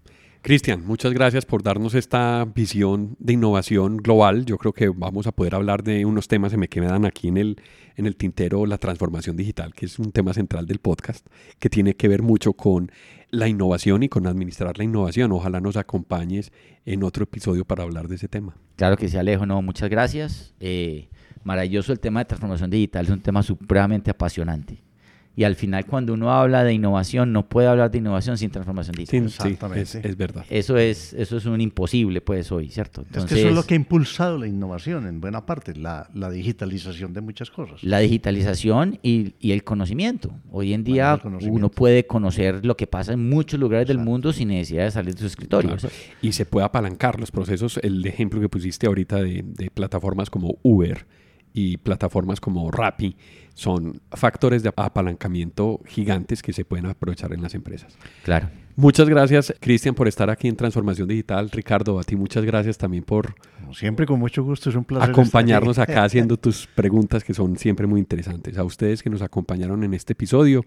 Cristian, 0.42 0.86
muchas 0.86 1.12
gracias 1.12 1.44
por 1.44 1.62
darnos 1.62 1.94
esta 1.94 2.46
visión 2.46 3.14
de 3.18 3.34
innovación 3.34 3.98
global. 3.98 4.46
Yo 4.46 4.56
creo 4.56 4.72
que 4.72 4.88
vamos 4.88 5.26
a 5.26 5.32
poder 5.32 5.54
hablar 5.54 5.82
de 5.82 6.06
unos 6.06 6.28
temas 6.28 6.50
que 6.50 6.56
me 6.56 6.68
quedan 6.68 7.04
aquí 7.04 7.28
en 7.28 7.36
el, 7.36 7.56
en 7.96 8.06
el 8.06 8.16
tintero, 8.16 8.64
la 8.64 8.78
transformación 8.78 9.36
digital, 9.36 9.74
que 9.74 9.84
es 9.84 9.98
un 9.98 10.12
tema 10.12 10.32
central 10.32 10.66
del 10.66 10.78
podcast, 10.78 11.26
que 11.58 11.68
tiene 11.68 11.94
que 11.94 12.08
ver 12.08 12.22
mucho 12.22 12.54
con 12.54 12.90
la 13.28 13.48
innovación 13.48 14.02
y 14.02 14.08
con 14.08 14.26
administrar 14.26 14.78
la 14.78 14.84
innovación. 14.84 15.30
Ojalá 15.32 15.60
nos 15.60 15.76
acompañes 15.76 16.52
en 16.86 17.02
otro 17.02 17.24
episodio 17.24 17.66
para 17.66 17.82
hablar 17.82 18.08
de 18.08 18.14
ese 18.14 18.28
tema. 18.28 18.56
Claro 18.76 18.96
que 18.96 19.10
sí, 19.10 19.18
Alejo. 19.18 19.44
No, 19.44 19.60
muchas 19.60 19.90
gracias. 19.90 20.54
Eh, 20.58 21.10
maravilloso 21.44 21.92
el 21.92 22.00
tema 22.00 22.20
de 22.20 22.24
transformación 22.24 22.70
digital, 22.70 23.04
es 23.04 23.10
un 23.10 23.20
tema 23.20 23.42
supremamente 23.42 24.10
apasionante. 24.10 24.82
Y 25.40 25.44
al 25.44 25.56
final, 25.56 25.86
cuando 25.86 26.12
uno 26.12 26.30
habla 26.30 26.64
de 26.64 26.74
innovación, 26.74 27.32
no 27.32 27.48
puede 27.48 27.66
hablar 27.66 27.90
de 27.90 27.96
innovación 27.96 28.36
sin 28.36 28.50
transformación 28.50 28.94
digital. 28.94 29.24
Exactamente. 29.24 30.06
es, 30.06 30.16
verdad. 30.18 30.44
Eso 30.50 30.76
es, 30.76 31.14
eso 31.14 31.38
es 31.38 31.46
un 31.46 31.62
imposible, 31.62 32.20
pues, 32.20 32.52
hoy, 32.52 32.68
¿cierto? 32.68 33.00
Entonces, 33.06 33.24
es 33.24 33.34
que 33.34 33.40
eso 33.40 33.48
es 33.48 33.54
lo 33.54 33.62
que 33.62 33.72
ha 33.72 33.76
impulsado 33.78 34.36
la 34.36 34.46
innovación 34.46 35.06
en 35.06 35.18
buena 35.18 35.46
parte, 35.46 35.74
la, 35.74 36.10
la 36.12 36.28
digitalización 36.28 37.14
de 37.14 37.22
muchas 37.22 37.50
cosas. 37.50 37.82
La 37.82 38.00
digitalización 38.00 38.98
y, 39.02 39.32
y 39.40 39.52
el 39.52 39.64
conocimiento. 39.64 40.30
Hoy 40.50 40.74
en 40.74 40.84
día 40.84 41.18
uno 41.24 41.70
puede 41.70 42.06
conocer 42.06 42.66
lo 42.66 42.76
que 42.76 42.86
pasa 42.86 43.14
en 43.14 43.26
muchos 43.26 43.58
lugares 43.58 43.88
del 43.88 43.96
mundo 43.96 44.34
sin 44.34 44.48
necesidad 44.48 44.84
de 44.84 44.90
salir 44.90 45.14
de 45.14 45.20
su 45.20 45.26
escritorio. 45.26 45.74
Y 46.20 46.32
se 46.32 46.44
puede 46.44 46.66
apalancar 46.66 47.18
los 47.18 47.30
procesos. 47.30 47.80
El 47.82 48.04
ejemplo 48.04 48.42
que 48.42 48.50
pusiste 48.50 48.86
ahorita 48.86 49.16
de, 49.16 49.42
de 49.42 49.70
plataformas 49.70 50.28
como 50.28 50.58
Uber 50.62 51.06
y 51.52 51.76
plataformas 51.78 52.40
como 52.40 52.70
Rappi 52.70 53.16
son 53.54 54.00
factores 54.12 54.62
de 54.62 54.72
apalancamiento 54.74 55.80
gigantes 55.86 56.42
que 56.42 56.52
se 56.52 56.64
pueden 56.64 56.86
aprovechar 56.86 57.32
en 57.32 57.42
las 57.42 57.54
empresas. 57.54 57.96
Claro. 58.24 58.48
Muchas 58.76 59.08
gracias, 59.08 59.52
Cristian, 59.60 59.94
por 59.94 60.08
estar 60.08 60.30
aquí 60.30 60.48
en 60.48 60.56
Transformación 60.56 61.08
Digital. 61.08 61.50
Ricardo, 61.50 61.98
a 61.98 62.02
ti 62.02 62.16
muchas 62.16 62.44
gracias 62.44 62.78
también 62.78 63.04
por... 63.04 63.34
siempre, 63.74 64.06
con 64.06 64.18
mucho 64.18 64.42
gusto, 64.42 64.70
es 64.70 64.76
un 64.76 64.84
placer. 64.84 65.10
Acompañarnos 65.10 65.78
acá 65.78 66.04
haciendo 66.04 66.38
tus 66.38 66.66
preguntas 66.66 67.22
que 67.22 67.34
son 67.34 67.58
siempre 67.58 67.86
muy 67.86 68.00
interesantes. 68.00 68.56
A 68.56 68.64
ustedes 68.64 69.02
que 69.02 69.10
nos 69.10 69.20
acompañaron 69.20 69.84
en 69.84 69.92
este 69.92 70.14
episodio, 70.14 70.64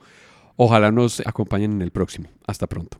ojalá 0.55 0.91
nos 0.91 1.25
acompañen 1.25 1.71
en 1.71 1.81
el 1.81 1.91
próximo. 1.91 2.29
Hasta 2.45 2.67
pronto. 2.67 2.99